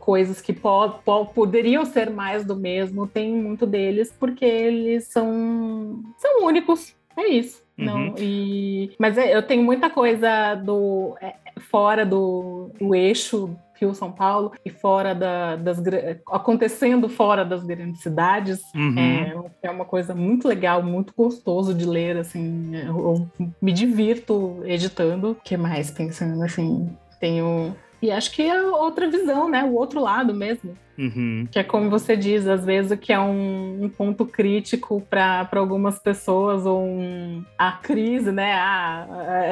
coisas 0.00 0.40
que 0.40 0.52
po 0.52 0.90
po 1.04 1.26
poderiam 1.26 1.84
ser 1.84 2.10
mais 2.10 2.44
do 2.44 2.56
mesmo, 2.56 3.06
tem 3.06 3.32
muito 3.32 3.66
deles, 3.66 4.14
porque 4.18 4.44
eles 4.44 5.04
são, 5.04 6.02
são 6.18 6.44
únicos, 6.44 6.94
é 7.16 7.28
isso. 7.28 7.64
Não, 7.76 8.08
Uhum. 8.08 8.14
e, 8.18 8.92
mas 8.98 9.18
é, 9.18 9.36
eu 9.36 9.42
tenho 9.42 9.62
muita 9.62 9.90
coisa 9.90 10.54
do 10.54 11.14
é, 11.20 11.34
fora 11.60 12.06
do, 12.06 12.70
do 12.78 12.94
eixo 12.94 13.54
Rio 13.78 13.94
São 13.94 14.12
Paulo 14.12 14.52
e 14.64 14.70
fora 14.70 15.14
da, 15.14 15.56
das 15.56 15.82
acontecendo 16.28 17.08
fora 17.08 17.44
das 17.44 17.64
grandes 17.64 18.02
cidades 18.02 18.62
Uhum. 18.74 18.98
é, 18.98 19.34
é 19.62 19.70
uma 19.70 19.84
coisa 19.84 20.14
muito 20.14 20.46
legal, 20.48 20.82
muito 20.82 21.12
gostoso 21.16 21.74
de 21.74 21.84
ler, 21.84 22.16
assim, 22.16 22.74
eu, 22.74 23.28
eu 23.40 23.50
me 23.60 23.72
divirto 23.72 24.60
editando. 24.64 25.32
O 25.32 25.34
que 25.36 25.56
mais 25.56 25.90
pensando, 25.90 26.42
assim, 26.42 26.90
tenho... 27.20 27.74
E 28.00 28.10
acho 28.10 28.32
que 28.32 28.42
é 28.42 28.62
outra 28.62 29.10
visão, 29.10 29.48
né? 29.48 29.64
O 29.64 29.74
outro 29.74 30.00
lado 30.00 30.34
mesmo. 30.34 30.76
Uhum. 30.98 31.46
Que 31.50 31.58
é 31.58 31.64
como 31.64 31.90
você 31.90 32.16
diz, 32.16 32.46
às 32.46 32.64
vezes 32.64 32.90
o 32.90 32.96
que 32.96 33.12
é 33.12 33.20
um, 33.20 33.84
um 33.84 33.88
ponto 33.88 34.24
crítico 34.24 35.02
para 35.10 35.48
algumas 35.52 35.98
pessoas, 35.98 36.64
ou 36.64 36.82
um, 36.82 37.44
a 37.58 37.72
crise, 37.72 38.32
né? 38.32 38.54
Ah, 38.54 39.06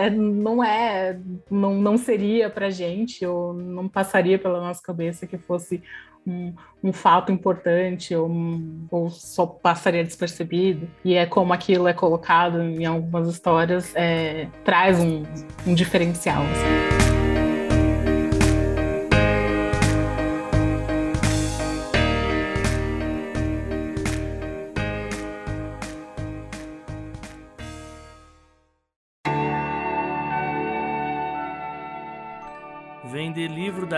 é, 0.04 0.11
não 0.11 0.64
é, 0.64 1.18
não, 1.50 1.74
não 1.74 1.98
seria 1.98 2.48
pra 2.48 2.70
gente, 2.70 3.26
ou 3.26 3.52
não 3.52 3.88
passaria 3.88 4.38
pela 4.38 4.61
nossa 4.61 4.83
cabeça 4.83 5.26
que 5.26 5.37
fosse 5.37 5.83
um, 6.26 6.54
um 6.83 6.92
fato 6.92 7.30
importante, 7.30 8.14
ou, 8.14 8.30
ou 8.90 9.11
só 9.11 9.44
passaria 9.46 10.02
despercebido. 10.02 10.88
E 11.04 11.14
é 11.14 11.26
como 11.26 11.52
aquilo 11.52 11.87
é 11.87 11.92
colocado 11.92 12.62
em 12.62 12.87
algumas 12.87 13.28
histórias, 13.28 13.94
é, 13.94 14.48
traz 14.64 14.98
um, 14.98 15.22
um 15.66 15.74
diferencial. 15.74 16.42
assim. 16.42 16.93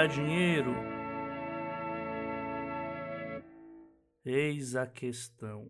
Dinheiro? 0.06 0.74
Eis 4.24 4.74
a 4.74 4.86
questão. 4.86 5.68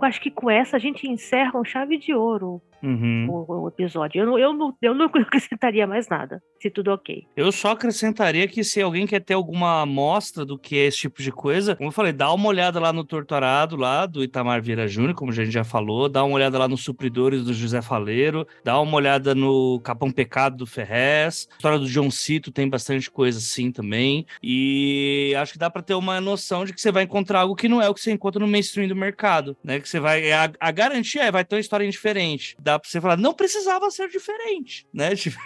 Eu 0.00 0.04
acho 0.04 0.20
que 0.20 0.30
com 0.30 0.50
essa 0.50 0.76
a 0.76 0.80
gente 0.80 1.08
encerra 1.08 1.58
com 1.58 1.64
chave 1.64 1.98
de 1.98 2.14
ouro 2.14 2.62
Uhum. 2.82 3.26
o, 3.28 3.64
o 3.64 3.68
episódio. 3.68 4.20
Eu 4.20 4.26
não, 4.26 4.38
eu, 4.38 4.52
não, 4.52 4.74
eu 4.80 4.94
não 4.94 5.06
acrescentaria 5.16 5.86
mais 5.86 6.08
nada, 6.08 6.42
se 6.60 6.70
tudo 6.70 6.92
ok. 6.92 7.26
Eu 7.36 7.50
só 7.52 7.72
acrescentaria 7.72 8.46
que 8.48 8.62
se 8.64 8.80
alguém 8.80 9.06
quer 9.06 9.20
ter 9.20 9.34
alguma 9.34 9.82
amostra 9.82 10.44
do 10.44 10.58
que 10.58 10.76
é 10.76 10.86
esse 10.86 10.98
tipo 10.98 11.22
de 11.22 11.32
coisa, 11.32 11.76
como 11.76 11.88
eu 11.88 11.92
falei, 11.92 12.12
dá 12.12 12.32
uma 12.32 12.48
olhada 12.48 12.78
lá 12.80 12.92
no 12.92 13.04
Torturado, 13.04 13.76
lá 13.76 14.06
do 14.06 14.22
Itamar 14.22 14.62
Vieira 14.62 14.86
Júnior, 14.86 15.14
como 15.14 15.30
a 15.30 15.34
gente 15.34 15.50
já 15.50 15.64
falou, 15.64 16.08
dá 16.08 16.24
uma 16.24 16.34
olhada 16.34 16.58
lá 16.58 16.68
nos 16.68 16.82
Supridores 16.82 17.44
do 17.44 17.52
José 17.52 17.82
Faleiro, 17.82 18.46
dá 18.64 18.78
uma 18.80 18.96
olhada 18.96 19.34
no 19.34 19.80
Capão 19.80 20.10
Pecado 20.10 20.56
do 20.56 20.66
Ferrez, 20.66 21.48
a 21.52 21.56
história 21.56 21.78
do 21.78 21.86
John 21.86 22.10
Cito 22.10 22.50
tem 22.50 22.68
bastante 22.68 23.10
coisa 23.10 23.38
assim 23.38 23.70
também, 23.70 24.26
e 24.42 25.34
acho 25.38 25.52
que 25.52 25.58
dá 25.58 25.70
pra 25.70 25.82
ter 25.82 25.94
uma 25.94 26.20
noção 26.20 26.64
de 26.64 26.72
que 26.72 26.80
você 26.80 26.92
vai 26.92 27.04
encontrar 27.04 27.40
algo 27.40 27.56
que 27.56 27.68
não 27.68 27.80
é 27.80 27.88
o 27.88 27.94
que 27.94 28.00
você 28.00 28.12
encontra 28.12 28.40
no 28.40 28.46
mainstream 28.46 28.88
do 28.88 28.96
mercado, 28.96 29.56
né? 29.62 29.80
Que 29.80 29.88
você 29.88 30.00
vai, 30.00 30.32
a, 30.32 30.50
a 30.60 30.70
garantia 30.70 31.24
é, 31.24 31.30
vai 31.30 31.44
ter 31.44 31.56
uma 31.56 31.60
história 31.60 31.88
diferente. 31.88 32.56
Dá 32.66 32.80
pra 32.80 32.88
você 32.90 33.00
falar, 33.00 33.16
não 33.16 33.32
precisava 33.32 33.88
ser 33.92 34.08
diferente, 34.08 34.84
né? 34.92 35.14
Tipo, 35.14 35.38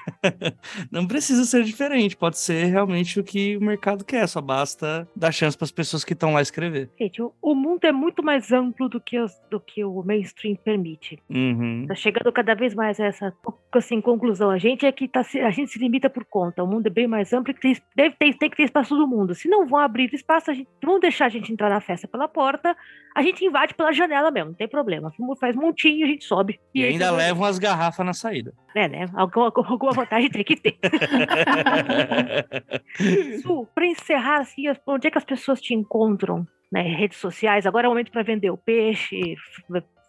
não 0.90 1.06
precisa 1.06 1.44
ser 1.44 1.62
diferente, 1.64 2.16
pode 2.16 2.38
ser 2.38 2.64
realmente 2.64 3.20
o 3.20 3.24
que 3.24 3.58
o 3.58 3.60
mercado 3.62 4.04
quer, 4.06 4.26
só 4.26 4.40
basta 4.40 5.06
dar 5.14 5.30
chance 5.30 5.54
para 5.56 5.66
as 5.66 5.70
pessoas 5.70 6.02
que 6.02 6.14
estão 6.14 6.32
lá 6.32 6.40
escrever. 6.40 6.90
Gente, 6.98 7.20
o, 7.20 7.30
o 7.42 7.54
mundo 7.54 7.84
é 7.84 7.92
muito 7.92 8.22
mais 8.22 8.50
amplo 8.52 8.88
do 8.88 8.98
que, 8.98 9.18
os- 9.18 9.38
do 9.50 9.60
que 9.60 9.84
o 9.84 10.02
mainstream 10.02 10.56
permite. 10.56 11.18
Uhum. 11.28 11.84
Tá 11.86 11.94
chegando 11.94 12.32
cada 12.32 12.54
vez 12.54 12.74
mais 12.74 12.98
a 12.98 13.04
essa 13.04 13.34
assim, 13.72 14.00
conclusão. 14.00 14.48
A 14.50 14.56
gente 14.58 14.86
é 14.86 14.92
que 14.92 15.06
tá, 15.06 15.22
se- 15.22 15.40
a 15.40 15.50
gente 15.50 15.72
se 15.72 15.78
limita 15.78 16.08
por 16.08 16.24
conta. 16.24 16.64
O 16.64 16.66
mundo 16.66 16.86
é 16.86 16.90
bem 16.90 17.06
mais 17.06 17.34
amplo 17.34 17.50
e 17.50 17.54
que 17.54 17.60
tem, 17.60 17.76
deve 17.94 18.16
ter, 18.16 18.34
tem 18.38 18.48
que 18.48 18.56
ter 18.56 18.62
espaço 18.64 18.96
do 18.96 19.06
mundo. 19.06 19.34
Se 19.34 19.46
não 19.46 19.66
vão 19.66 19.78
abrir 19.80 20.08
espaço, 20.14 20.50
a 20.50 20.54
gente, 20.54 20.68
vão 20.82 20.98
deixar 20.98 21.26
a 21.26 21.28
gente 21.28 21.52
entrar 21.52 21.68
na 21.68 21.80
festa 21.82 22.08
pela 22.08 22.26
porta, 22.28 22.74
a 23.14 23.22
gente 23.22 23.44
invade 23.44 23.74
pela 23.74 23.92
janela 23.92 24.30
mesmo, 24.30 24.50
não 24.50 24.56
tem 24.56 24.68
problema. 24.68 25.10
Faz 25.40 25.56
montinho, 25.56 26.06
a 26.06 26.08
gente 26.08 26.24
sobe. 26.24 26.60
E 26.74 26.84
aí 26.84 26.92
ainda 26.92 27.10
levam 27.10 27.44
as 27.44 27.58
garrafas 27.58 28.06
na 28.06 28.12
saída. 28.12 28.52
É, 28.74 28.88
né? 28.88 29.06
Alguma, 29.14 29.46
alguma 29.68 29.92
vantagem 29.92 30.30
tem 30.30 30.44
que 30.44 30.56
ter. 30.56 30.78
Su, 33.42 33.66
pra 33.74 33.86
encerrar, 33.86 34.40
assim, 34.40 34.66
as- 34.68 34.80
onde 34.86 35.06
é 35.06 35.10
que 35.10 35.18
as 35.18 35.24
pessoas 35.24 35.60
te 35.60 35.74
encontram? 35.74 36.46
Né? 36.72 36.82
Redes 36.82 37.18
sociais, 37.18 37.66
agora 37.66 37.86
é 37.86 37.88
o 37.88 37.92
momento 37.92 38.12
para 38.12 38.22
vender 38.22 38.50
o 38.50 38.56
peixe, 38.56 39.34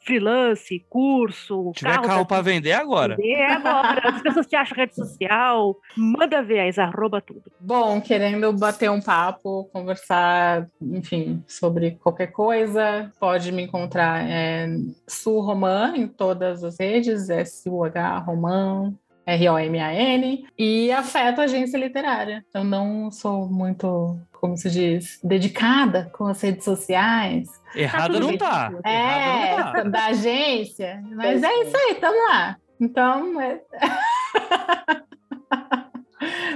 freelance, 0.04 0.86
curso, 0.90 1.72
Se 1.76 1.80
tiver 1.80 2.02
carro 2.02 2.26
para 2.26 2.42
vender 2.42 2.74
agora. 2.74 3.16
vender 3.16 3.44
agora. 3.44 4.10
As 4.10 4.22
pessoas 4.22 4.48
te 4.48 4.56
acham 4.56 4.76
rede 4.78 4.96
social, 4.96 5.76
manda 5.96 6.42
ver 6.42 6.60
aí, 6.60 6.72
arroba 6.78 7.22
tudo. 7.22 7.44
Bom, 7.60 8.02
querendo 8.02 8.52
bater 8.54 8.90
um 8.90 9.02
papo, 9.02 9.70
conversar, 9.72 10.68
enfim, 10.82 11.44
sobre 11.48 11.92
qualquer 11.92 12.28
coisa, 12.28 13.12
pode 13.20 13.52
me 13.52 13.64
encontrar 13.64 14.28
é, 14.28 14.68
Su 15.08 15.40
Roman 15.40 15.96
em 15.96 16.08
todas 16.08 16.64
as 16.64 16.80
redes, 16.80 17.30
S-U-H 17.30 18.18
Roman, 18.20 18.94
R-O-M-A-N, 19.26 20.46
e 20.58 20.92
afeto 20.92 21.42
a 21.42 21.44
agência 21.44 21.78
literária. 21.78 22.44
Eu 22.54 22.64
não 22.64 23.12
sou 23.12 23.48
muito, 23.48 24.20
como 24.42 24.58
se 24.58 24.70
diz, 24.72 25.20
dedicada 25.24 26.10
com 26.12 26.26
as 26.26 26.42
redes 26.42 26.66
sociais. 26.66 27.48
Errada 27.76 28.16
tudo 28.16 28.28
não 28.28 28.38
tá. 28.38 28.74
É, 28.84 29.58
não 29.58 29.72
tá. 29.72 29.84
da 29.84 30.06
agência, 30.08 31.02
mas 31.12 31.44
é 31.44 31.48
é. 31.48 31.64
isso 31.64 31.78
aí, 31.78 31.96
tamo 31.96 32.18
lá. 32.28 32.58
Então, 32.80 33.40
é... 33.40 33.62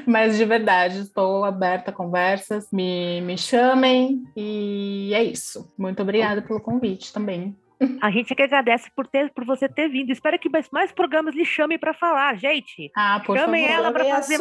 mas 0.08 0.36
de 0.36 0.46
verdade, 0.46 1.00
estou 1.00 1.46
aberta 1.46 1.92
a 1.92 1.94
conversas, 1.94 2.68
me, 2.72 3.22
me 3.22 3.38
chamem 3.38 4.24
e 4.36 5.12
é 5.14 5.24
isso. 5.24 5.72
Muito 5.78 6.02
obrigada 6.02 6.42
pelo 6.42 6.60
convite 6.60 7.14
também. 7.14 7.56
A 8.02 8.10
gente 8.10 8.32
é 8.32 8.36
que 8.36 8.44
agradece 8.44 8.90
por, 8.96 9.08
ter, 9.08 9.32
por 9.34 9.46
você 9.46 9.68
ter 9.68 9.88
vindo. 9.90 10.12
Espero 10.12 10.38
que 10.40 10.50
mais, 10.50 10.70
mais 10.72 10.92
programas 10.92 11.36
lhe 11.36 11.46
chamem 11.46 11.78
para 11.78 11.94
falar, 11.94 12.36
gente. 12.38 12.92
Ah, 12.96 13.22
por 13.26 13.38
Chamem 13.38 13.66
favor. 13.68 13.78
ela 13.80 13.92
Também 13.92 14.12
fazer 14.12 14.36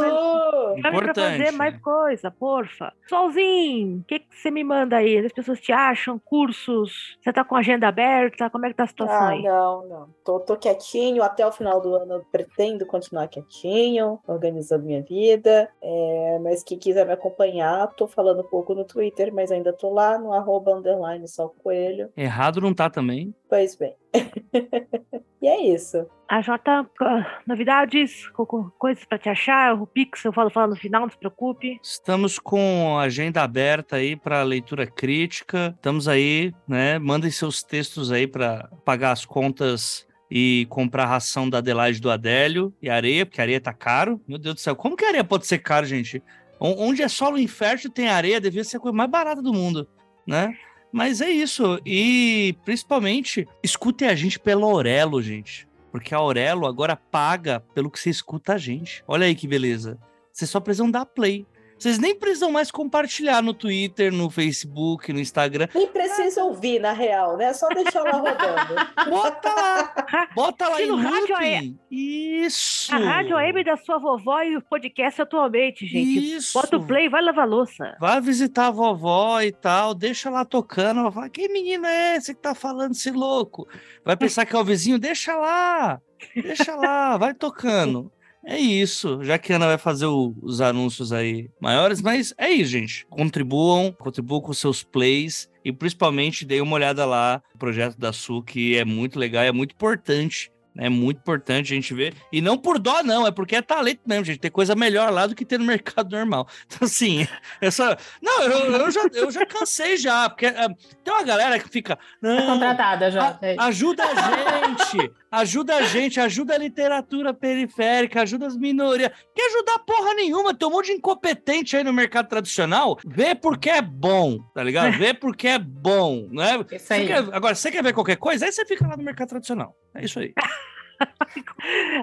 Importante. 0.77 1.15
fazer 1.45 1.51
mais 1.53 1.77
coisa, 1.81 2.31
porfa. 2.31 2.93
Solzinho, 3.09 3.99
o 3.99 4.05
que 4.05 4.21
que 4.21 4.27
você 4.37 4.51
me 4.51 4.63
manda 4.63 4.97
aí? 4.97 5.19
As 5.19 5.33
pessoas 5.33 5.61
te 5.61 5.73
acham? 5.73 6.19
Cursos? 6.19 7.17
Você 7.23 7.33
tá 7.33 7.45
com 7.45 7.57
a 7.57 7.61
agenda 7.61 7.89
aberta? 7.89 8.49
Como 8.51 8.67
é 8.67 8.69
que 8.71 8.75
tá 8.77 8.85
a 8.85 8.89
situação 8.89 9.17
Ah, 9.17 9.29
aí? 9.31 9.43
não, 9.43 9.89
não. 9.89 10.09
Tô, 10.25 10.41
tô 10.41 10.57
quietinho. 10.57 11.23
Até 11.23 11.47
o 11.47 11.53
final 11.53 11.81
do 11.81 11.95
ano 11.95 12.15
eu 12.15 12.25
pretendo 12.31 12.87
continuar 12.87 13.29
quietinho, 13.29 14.21
organizando 14.27 14.85
minha 14.85 15.03
vida. 15.03 15.69
É, 15.83 16.39
mas 16.43 16.63
quem 16.63 16.79
quiser 16.79 17.07
me 17.07 17.13
acompanhar, 17.13 17.87
tô 17.95 18.07
falando 18.07 18.41
um 18.43 18.49
pouco 18.49 18.75
no 18.75 18.85
Twitter, 18.85 19.33
mas 19.33 19.51
ainda 19.51 19.73
tô 19.73 19.93
lá 19.93 20.19
no 20.19 20.33
arroba 20.33 20.73
underline 20.75 21.27
só 21.29 21.49
coelho. 21.49 22.11
Errado 22.17 22.61
não 22.61 22.75
tá 22.75 22.89
também. 22.91 23.34
Pois 23.49 23.77
bem. 23.77 23.95
e 25.43 25.47
é 25.49 25.61
isso. 25.75 26.07
A 26.29 26.41
Jota, 26.41 26.87
ah, 27.01 27.41
novidades, 27.47 28.29
co- 28.31 28.47
co- 28.47 28.73
coisas 28.79 29.05
pra 29.05 29.19
te 29.19 29.29
achar, 29.29 29.75
o 29.81 29.87
Pix 29.87 30.25
eu 30.25 30.33
falo, 30.33 30.51
falo 30.51 30.71
no 30.75 30.77
final, 30.81 31.03
não 31.03 31.11
se 31.11 31.19
preocupe. 31.19 31.79
Estamos 31.83 32.39
com 32.39 32.97
a 32.99 33.03
agenda 33.03 33.43
aberta 33.43 33.97
aí 33.97 34.17
para 34.17 34.43
leitura 34.43 34.87
crítica. 34.87 35.73
Estamos 35.77 36.09
aí, 36.09 36.53
né? 36.67 36.99
Mandem 36.99 37.31
seus 37.31 37.63
textos 37.63 38.11
aí 38.11 38.27
para 38.27 38.69
pagar 38.85 39.13
as 39.13 39.25
contas 39.27 40.07
e 40.31 40.67
comprar 40.71 41.05
a 41.05 41.09
ração 41.09 41.49
da 41.49 41.59
Adelaide 41.59 42.01
do 42.01 42.11
Adélio 42.11 42.75
e 42.81 42.89
areia, 42.89 43.27
porque 43.27 43.41
a 43.41 43.45
areia 43.45 43.61
tá 43.61 43.73
caro. 43.73 44.21
Meu 44.27 44.39
Deus 44.39 44.55
do 44.57 44.61
céu, 44.61 44.75
como 44.75 44.97
que 44.97 45.05
a 45.05 45.09
areia 45.09 45.25
pode 45.25 45.47
ser 45.47 45.59
caro, 45.59 45.85
gente? 45.87 46.23
O- 46.59 46.83
Onde 46.89 47.03
é 47.03 47.09
solo 47.09 47.39
infértil 47.39 47.91
tem 47.91 48.09
areia, 48.09 48.41
devia 48.41 48.65
ser 48.65 48.79
a 48.79 48.81
coisa 48.81 48.97
mais 48.97 49.11
barata 49.11 49.43
do 49.43 49.53
mundo, 49.53 49.87
né? 50.27 50.57
Mas 50.95 51.21
é 51.21 51.29
isso. 51.29 51.81
E 51.85 52.57
principalmente, 52.65 53.49
escutem 53.65 54.07
a 54.07 54.15
gente 54.15 54.39
pela 54.39 54.65
Aurelo, 54.65 55.21
gente. 55.21 55.67
Porque 55.91 56.15
a 56.15 56.19
Aurelo 56.19 56.67
agora 56.67 56.95
paga 56.95 57.59
pelo 57.75 57.91
que 57.91 57.99
você 57.99 58.11
escuta 58.11 58.53
a 58.53 58.59
gente. 58.59 59.03
Olha 59.09 59.27
aí 59.27 59.35
que 59.35 59.49
beleza. 59.49 59.99
Vocês 60.33 60.49
só 60.49 60.61
precisam 60.61 60.89
dar 60.89 61.05
play. 61.05 61.45
Vocês 61.79 61.99
nem 61.99 62.15
precisam 62.15 62.51
mais 62.51 62.71
compartilhar 62.71 63.43
no 63.43 63.53
Twitter, 63.53 64.13
no 64.13 64.31
Facebook, 64.31 65.13
no 65.13 65.21
Instagram. 65.21 65.69
Nem 65.75 65.87
precisa 65.87 66.45
ouvir, 66.45 66.79
na 66.81 66.93
real, 66.93 67.37
né? 67.37 67.53
Só 67.53 67.69
deixar 67.69 68.03
lá 68.03 68.13
rodando. 68.13 68.75
Bota 69.11 69.49
lá! 69.49 70.29
Bota 70.35 70.69
lá 70.69 70.83
em 70.83 70.87
no 70.87 70.97
rádio 70.97 71.35
looping. 71.35 71.79
Isso! 71.91 72.95
A 72.95 72.99
rádio 72.99 73.37
AM 73.37 73.65
da 73.65 73.77
sua 73.77 73.99
vovó 73.99 74.43
e 74.43 74.57
o 74.57 74.63
podcast 74.63 75.23
atualmente, 75.23 75.87
gente. 75.87 76.37
Isso! 76.37 76.61
Bota 76.61 76.77
o 76.77 76.87
play 76.87 77.07
e 77.07 77.09
vai 77.09 77.23
lavar 77.23 77.49
louça. 77.49 77.97
Vai 78.01 78.21
visitar 78.21 78.69
a 78.69 78.71
vovó 78.71 79.41
e 79.41 79.53
tal, 79.53 79.95
deixa 79.95 80.31
lá 80.31 80.45
tocando. 80.45 81.03
Vai 81.03 81.13
falar, 81.13 81.29
que 81.29 81.49
menino 81.49 81.87
é 81.87 82.17
esse 82.17 82.35
que 82.35 82.41
tá 82.41 82.55
falando 82.55 82.93
esse 82.93 83.11
louco? 83.11 83.69
Vai 84.05 84.17
pensar 84.17 84.47
que 84.47 84.55
é 84.55 84.59
o 84.59 84.65
vizinho? 84.65 84.99
Deixa 84.99 85.37
lá! 85.37 86.01
Deixa 86.35 86.75
lá, 86.75 87.17
vai 87.17 87.35
tocando. 87.35 88.11
É 88.47 88.59
isso, 88.59 89.23
já 89.25 89.39
que 89.39 89.53
a 89.53 89.57
Ana 89.57 89.67
vai 89.69 89.79
fazer 89.79 90.07
o- 90.07 90.35
os 90.43 90.61
anúncios 90.61 91.13
aí 91.13 91.49
maiores, 91.61 92.03
mas 92.03 92.35
é 92.37 92.51
isso, 92.51 92.71
gente. 92.73 93.07
Contribuam, 93.09 93.91
contribuam 93.93 94.41
com 94.41 94.53
seus 94.53 94.83
plays 94.83 95.49
e 95.65 95.73
principalmente 95.73 96.45
deem 96.45 96.61
uma 96.61 96.75
olhada 96.75 97.07
lá 97.07 97.43
no 97.53 97.59
projeto 97.59 97.99
da 97.99 98.13
Su, 98.13 98.43
que 98.43 98.77
é 98.77 98.85
muito 98.85 99.19
legal, 99.19 99.43
é 99.45 99.53
muito 99.53 99.73
importante. 99.73 100.51
É 100.77 100.89
muito 100.89 101.19
importante 101.19 101.73
a 101.73 101.77
gente 101.77 101.95
ver. 101.95 102.15
E 102.33 102.41
não 102.41 102.59
por 102.59 102.81
dó, 102.81 103.01
não, 103.05 103.25
é 103.25 103.31
porque 103.31 103.55
é 103.55 103.63
talento 103.63 104.01
mesmo, 104.05 104.25
gente. 104.25 104.41
Tem 104.41 104.51
coisa 104.51 104.75
melhor 104.75 105.09
lá 105.13 105.25
do 105.25 105.33
que 105.33 105.45
ter 105.45 105.57
no 105.57 105.65
mercado 105.65 106.11
normal. 106.11 106.49
Então, 106.67 106.81
assim, 106.83 107.29
essa. 107.61 107.97
Não, 108.21 108.43
eu, 108.43 108.73
eu, 108.73 108.91
já, 108.91 109.01
eu 109.13 109.31
já 109.31 109.47
cansei 109.47 109.97
já, 109.97 110.29
porque 110.29 110.47
ah, 110.47 110.69
tem 111.05 111.15
uma 111.15 111.23
galera 111.23 111.61
que 111.61 111.69
fica. 111.69 111.95
Tá 111.95 112.03
Não, 112.21 112.45
contratada 112.45 113.09
já. 113.09 113.39
É 113.41 113.55
a- 113.57 113.67
ajuda 113.67 114.03
a 114.03 114.67
gente, 114.67 115.13
ajuda 115.39 115.77
a 115.77 115.83
gente, 115.83 116.21
ajuda 116.21 116.55
a 116.55 116.59
literatura 116.59 117.33
periférica, 117.35 118.23
ajuda 118.23 118.47
as 118.47 118.57
minorias. 118.57 119.11
Quer 119.35 119.47
ajudar 119.49 119.79
porra 119.81 120.15
nenhuma, 120.15 120.55
tem 120.55 120.67
um 120.69 120.71
monte 120.71 120.87
de 120.87 120.93
incompetente 120.93 121.77
aí 121.77 121.85
no 121.85 121.93
mercado 121.93 122.29
tradicional. 122.29 122.99
Vê 123.07 123.35
porque 123.35 123.71
é 123.71 123.83
bom, 123.83 124.39
tá 124.55 124.63
ligado? 124.63 124.97
Vê 124.99 125.13
porque 125.15 125.49
é 125.49 125.59
bom, 125.59 126.29
né? 126.31 126.57
Isso 126.73 126.87
Você 126.87 126.95
aí. 126.95 127.07
quer- 127.07 127.35
agora, 127.35 127.55
você 127.55 127.71
quer 127.71 127.83
ver 127.83 127.93
qualquer 127.93 128.17
coisa? 128.17 128.47
Aí 128.47 128.53
você 128.53 128.65
fica 128.67 128.87
lá 128.87 128.97
no 128.97 129.03
mercado 129.05 129.29
tradicional. 129.29 129.75
É 129.95 130.05
isso 130.05 130.19
aí. 130.19 130.33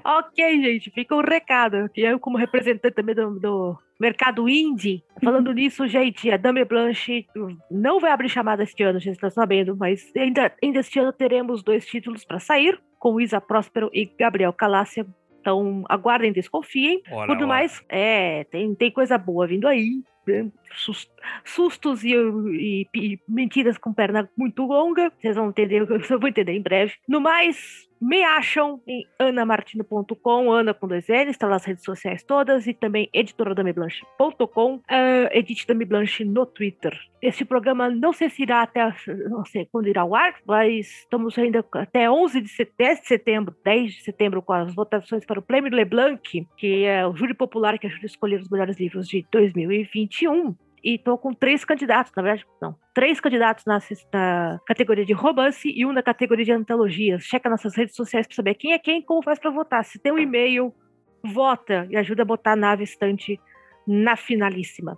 Ok, 0.04 0.62
gente, 0.62 0.92
fica 0.92 1.16
um 1.16 1.22
recado. 1.22 1.90
Que 1.94 2.02
eu, 2.02 2.20
como 2.20 2.38
representante 2.38 2.94
também 2.96 3.16
do, 3.16 3.40
do 3.40 3.78
mercado 4.00 4.50
indie, 4.50 5.04
falando 5.24 5.52
nisso, 5.54 5.88
gente, 5.88 6.30
a 6.30 6.38
Dame 6.38 6.66
Blanche 6.66 7.26
não 7.70 8.00
vai 8.00 8.12
abrir 8.12 8.30
chamada 8.30 8.64
este 8.64 8.84
ano, 8.84 9.00
vocês 9.00 9.16
estão 9.16 9.30
sabendo, 9.30 9.76
mas 9.78 10.12
ainda, 10.16 10.52
ainda 10.62 10.80
este 10.80 11.00
ano 11.00 11.14
teremos 11.14 11.64
dois 11.64 11.86
títulos 11.86 12.26
para 12.26 12.40
sair, 12.40 12.80
com 13.02 13.20
Isa 13.20 13.42
Próspero 13.42 13.90
e 13.92 14.06
Gabriel 14.06 14.54
Calácia. 14.54 15.08
Então, 15.42 15.84
aguardem, 15.90 16.32
desconfiem. 16.32 17.02
Ora, 17.12 17.26
Por 17.26 17.36
do 17.36 17.46
ora. 17.46 17.48
mais, 17.48 17.84
é, 17.90 18.44
tem, 18.44 18.76
tem 18.76 18.92
coisa 18.92 19.18
boa 19.18 19.48
vindo 19.48 19.68
aí. 19.68 20.04
né? 20.28 20.52
Sus- 21.44 21.72
Sustos 21.72 22.04
e, 22.04 22.12
e- 22.14 22.88
e 22.94 23.20
mentiras 23.30 23.78
com 23.78 23.94
perna 23.94 24.30
muito 24.38 24.64
longa. 24.66 25.10
Vocês 25.20 25.38
vão 25.38 25.50
entender, 25.50 25.88
eu 26.12 26.20
vou 26.20 26.28
entender 26.28 26.52
em 26.52 26.62
breve. 26.62 26.94
No 27.08 27.22
mais, 27.22 27.88
me 28.02 28.22
acham 28.24 28.82
em 28.86 29.06
anamartino.com, 29.18 30.52
Ana 30.52 30.74
com 30.74 30.88
dois 30.88 31.08
L's, 31.08 31.30
está 31.30 31.48
nas 31.48 31.64
redes 31.64 31.84
sociais 31.86 32.24
todas, 32.24 32.68
e 32.68 32.74
também 32.74 33.10
editoradameblanche.com, 33.14 34.76
uh, 34.76 34.82
Edite 35.32 35.66
Dame 35.68 35.86
Blanche 35.86 36.26
no 36.26 36.46
Twitter. 36.46 36.98
Este 37.22 37.46
programa 37.46 37.90
não 37.90 38.12
sei 38.12 38.30
se 38.30 38.42
irá 38.42 38.64
até, 38.64 38.94
não 39.30 39.46
sei 39.46 39.68
quando 39.72 39.88
irá 39.88 40.02
ao 40.02 40.16
ar, 40.16 40.36
mas 40.46 40.88
estamos 41.02 41.38
ainda 41.38 41.64
até 41.74 42.10
11 42.10 42.42
de 42.42 42.50
setembro, 42.50 42.76
10 42.78 43.00
de 43.02 43.08
setembro, 43.08 43.56
10 43.64 43.94
de 43.94 44.02
setembro, 44.04 44.42
com 44.42 44.54
as 44.54 44.74
votações 44.74 45.26
para 45.26 45.40
o 45.40 45.44
Prêmio 45.44 45.72
Leblanc, 45.74 46.48
que 46.58 46.84
é 46.86 47.06
o 47.08 47.16
júri 47.16 47.34
popular 47.34 47.78
que 47.78 47.88
ajuda 47.88 48.06
a 48.06 48.08
escolher 48.08 48.42
os 48.42 48.50
melhores 48.50 48.80
livros 48.80 49.08
de 49.08 49.26
2021. 49.32 50.56
E 50.84 50.96
estou 50.96 51.18
com 51.18 51.34
três 51.34 51.64
candidatos, 51.64 52.12
na 52.16 52.24
verdade, 52.24 52.48
não. 52.62 52.76
Três 52.94 53.20
candidatos 53.20 53.66
na, 53.66 53.80
na 54.14 54.60
categoria 54.66 55.06
de 55.06 55.14
romance 55.14 55.70
e 55.70 55.86
um 55.86 55.94
na 55.94 56.02
categoria 56.02 56.46
de 56.46 56.52
antologias. 56.52 57.24
Checa 57.24 57.50
nossas 57.50 57.76
redes 57.76 57.96
sociais 57.96 58.26
para 58.26 58.36
saber 58.36 58.56
quem 58.56 58.74
é 58.74 58.80
quem 58.80 59.00
e 59.00 59.04
como 59.04 59.22
faz 59.22 59.40
para 59.40 59.52
votar. 59.52 59.86
Se 59.86 60.00
tem 60.00 60.12
um 60.12 60.18
e-mail, 60.18 60.74
vota 61.24 61.88
e 61.90 61.96
ajuda 61.96 62.24
a 62.24 62.26
botar 62.26 62.54
a 62.54 62.56
nave 62.56 62.84
estante 62.84 63.40
na 63.88 64.16
finalíssima. 64.16 64.98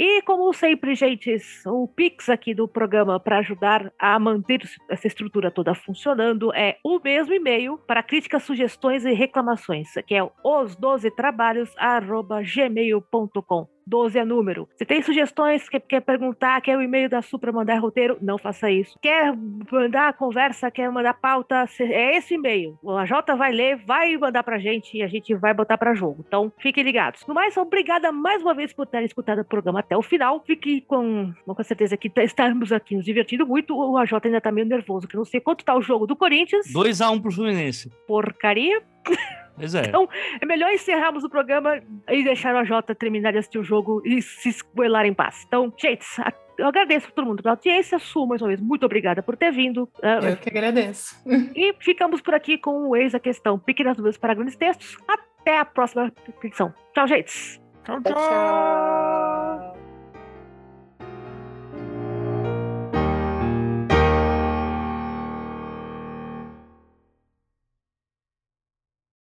E 0.00 0.22
como 0.22 0.52
sempre, 0.52 0.94
gente, 0.94 1.36
o 1.66 1.88
Pix 1.88 2.28
aqui 2.28 2.54
do 2.54 2.68
programa 2.68 3.18
para 3.18 3.38
ajudar 3.38 3.92
a 3.98 4.16
manter 4.16 4.60
essa 4.88 5.08
estrutura 5.08 5.50
toda 5.50 5.74
funcionando 5.74 6.54
é 6.54 6.78
o 6.84 7.00
mesmo 7.00 7.34
e-mail 7.34 7.76
para 7.78 8.00
críticas, 8.00 8.44
sugestões 8.44 9.04
e 9.04 9.12
reclamações, 9.12 9.88
que 10.06 10.14
é 10.14 10.22
os 10.44 10.76
12 10.76 11.10
trabalhos@gmail.com. 11.10 13.77
12 13.88 14.18
é 14.18 14.24
número. 14.24 14.68
Se 14.76 14.84
tem 14.84 15.02
sugestões, 15.02 15.68
quer, 15.68 15.80
quer 15.80 16.00
perguntar, 16.00 16.60
quer 16.60 16.76
o 16.76 16.82
e-mail 16.82 17.08
da 17.08 17.22
Supra 17.22 17.50
mandar 17.50 17.78
roteiro, 17.78 18.18
não 18.20 18.38
faça 18.38 18.70
isso. 18.70 18.98
Quer 19.00 19.34
mandar 19.70 20.12
conversa, 20.12 20.70
quer 20.70 20.90
mandar 20.90 21.14
pauta, 21.14 21.64
é 21.80 22.16
esse 22.16 22.34
e-mail. 22.34 22.78
A 22.98 23.04
Jota 23.06 23.34
vai 23.34 23.52
ler, 23.52 23.76
vai 23.86 24.16
mandar 24.16 24.42
pra 24.42 24.58
gente 24.58 24.96
e 24.96 25.02
a 25.02 25.08
gente 25.08 25.34
vai 25.34 25.54
botar 25.54 25.78
pra 25.78 25.94
jogo. 25.94 26.24
Então, 26.26 26.52
fiquem 26.58 26.84
ligados. 26.84 27.26
No 27.26 27.34
mais, 27.34 27.56
obrigada 27.56 28.12
mais 28.12 28.42
uma 28.42 28.54
vez 28.54 28.72
por 28.72 28.86
terem 28.86 29.06
escutado 29.06 29.40
o 29.40 29.44
programa 29.44 29.80
até 29.80 29.96
o 29.96 30.02
final. 30.02 30.42
Fique 30.46 30.82
com, 30.82 31.32
com 31.46 31.64
certeza 31.64 31.96
que 31.96 32.12
estamos 32.18 32.72
aqui 32.72 32.94
nos 32.94 33.04
divertindo 33.04 33.46
muito. 33.46 33.74
O 33.74 33.96
AJ 33.96 34.12
ainda 34.24 34.40
tá 34.40 34.52
meio 34.52 34.66
nervoso, 34.66 35.08
que 35.08 35.16
eu 35.16 35.18
não 35.18 35.24
sei 35.24 35.40
quanto 35.40 35.64
tá 35.64 35.74
o 35.74 35.82
jogo 35.82 36.06
do 36.06 36.16
Corinthians. 36.16 36.66
2x1 36.72 37.22
pro 37.22 37.32
Fluminense. 37.32 37.90
Porcaria. 38.06 38.82
Pois 39.58 39.74
é. 39.74 39.82
Então, 39.82 40.08
é 40.40 40.46
melhor 40.46 40.70
encerrarmos 40.72 41.24
o 41.24 41.28
programa 41.28 41.80
e 42.08 42.22
deixar 42.24 42.54
o 42.54 42.58
AJ 42.58 42.70
terminar 42.98 43.32
de 43.32 43.38
assistir 43.38 43.58
o 43.58 43.64
jogo 43.64 44.00
e 44.04 44.22
se 44.22 44.48
escoelar 44.50 45.04
em 45.04 45.12
paz. 45.12 45.44
Então, 45.46 45.72
gente, 45.76 46.04
a- 46.20 46.32
eu 46.56 46.66
agradeço 46.66 47.08
a 47.08 47.10
todo 47.10 47.26
mundo 47.26 47.42
pela 47.42 47.54
audiência. 47.54 47.98
Su, 47.98 48.26
mais 48.26 48.40
uma 48.42 48.48
vez, 48.48 48.60
muito 48.60 48.84
obrigada 48.86 49.22
por 49.22 49.36
ter 49.36 49.52
vindo. 49.52 49.88
Ah, 50.02 50.18
Eu 50.30 50.36
que 50.36 50.48
agradeço. 50.48 51.14
E 51.54 51.74
ficamos 51.80 52.20
por 52.20 52.34
aqui 52.34 52.56
com 52.58 52.88
o 52.88 52.96
Eis 52.96 53.14
a 53.14 53.20
Questão. 53.20 53.58
Pequenas 53.58 53.96
dúvidas 53.96 54.16
para 54.16 54.34
grandes 54.34 54.56
textos. 54.56 54.96
Até 55.06 55.58
a 55.58 55.64
próxima 55.64 56.12
ficção. 56.40 56.72
Tchau, 56.94 57.06
gente. 57.06 57.60
Tchau, 57.84 58.00
Tchau, 58.02 58.14
tchau. 58.14 59.47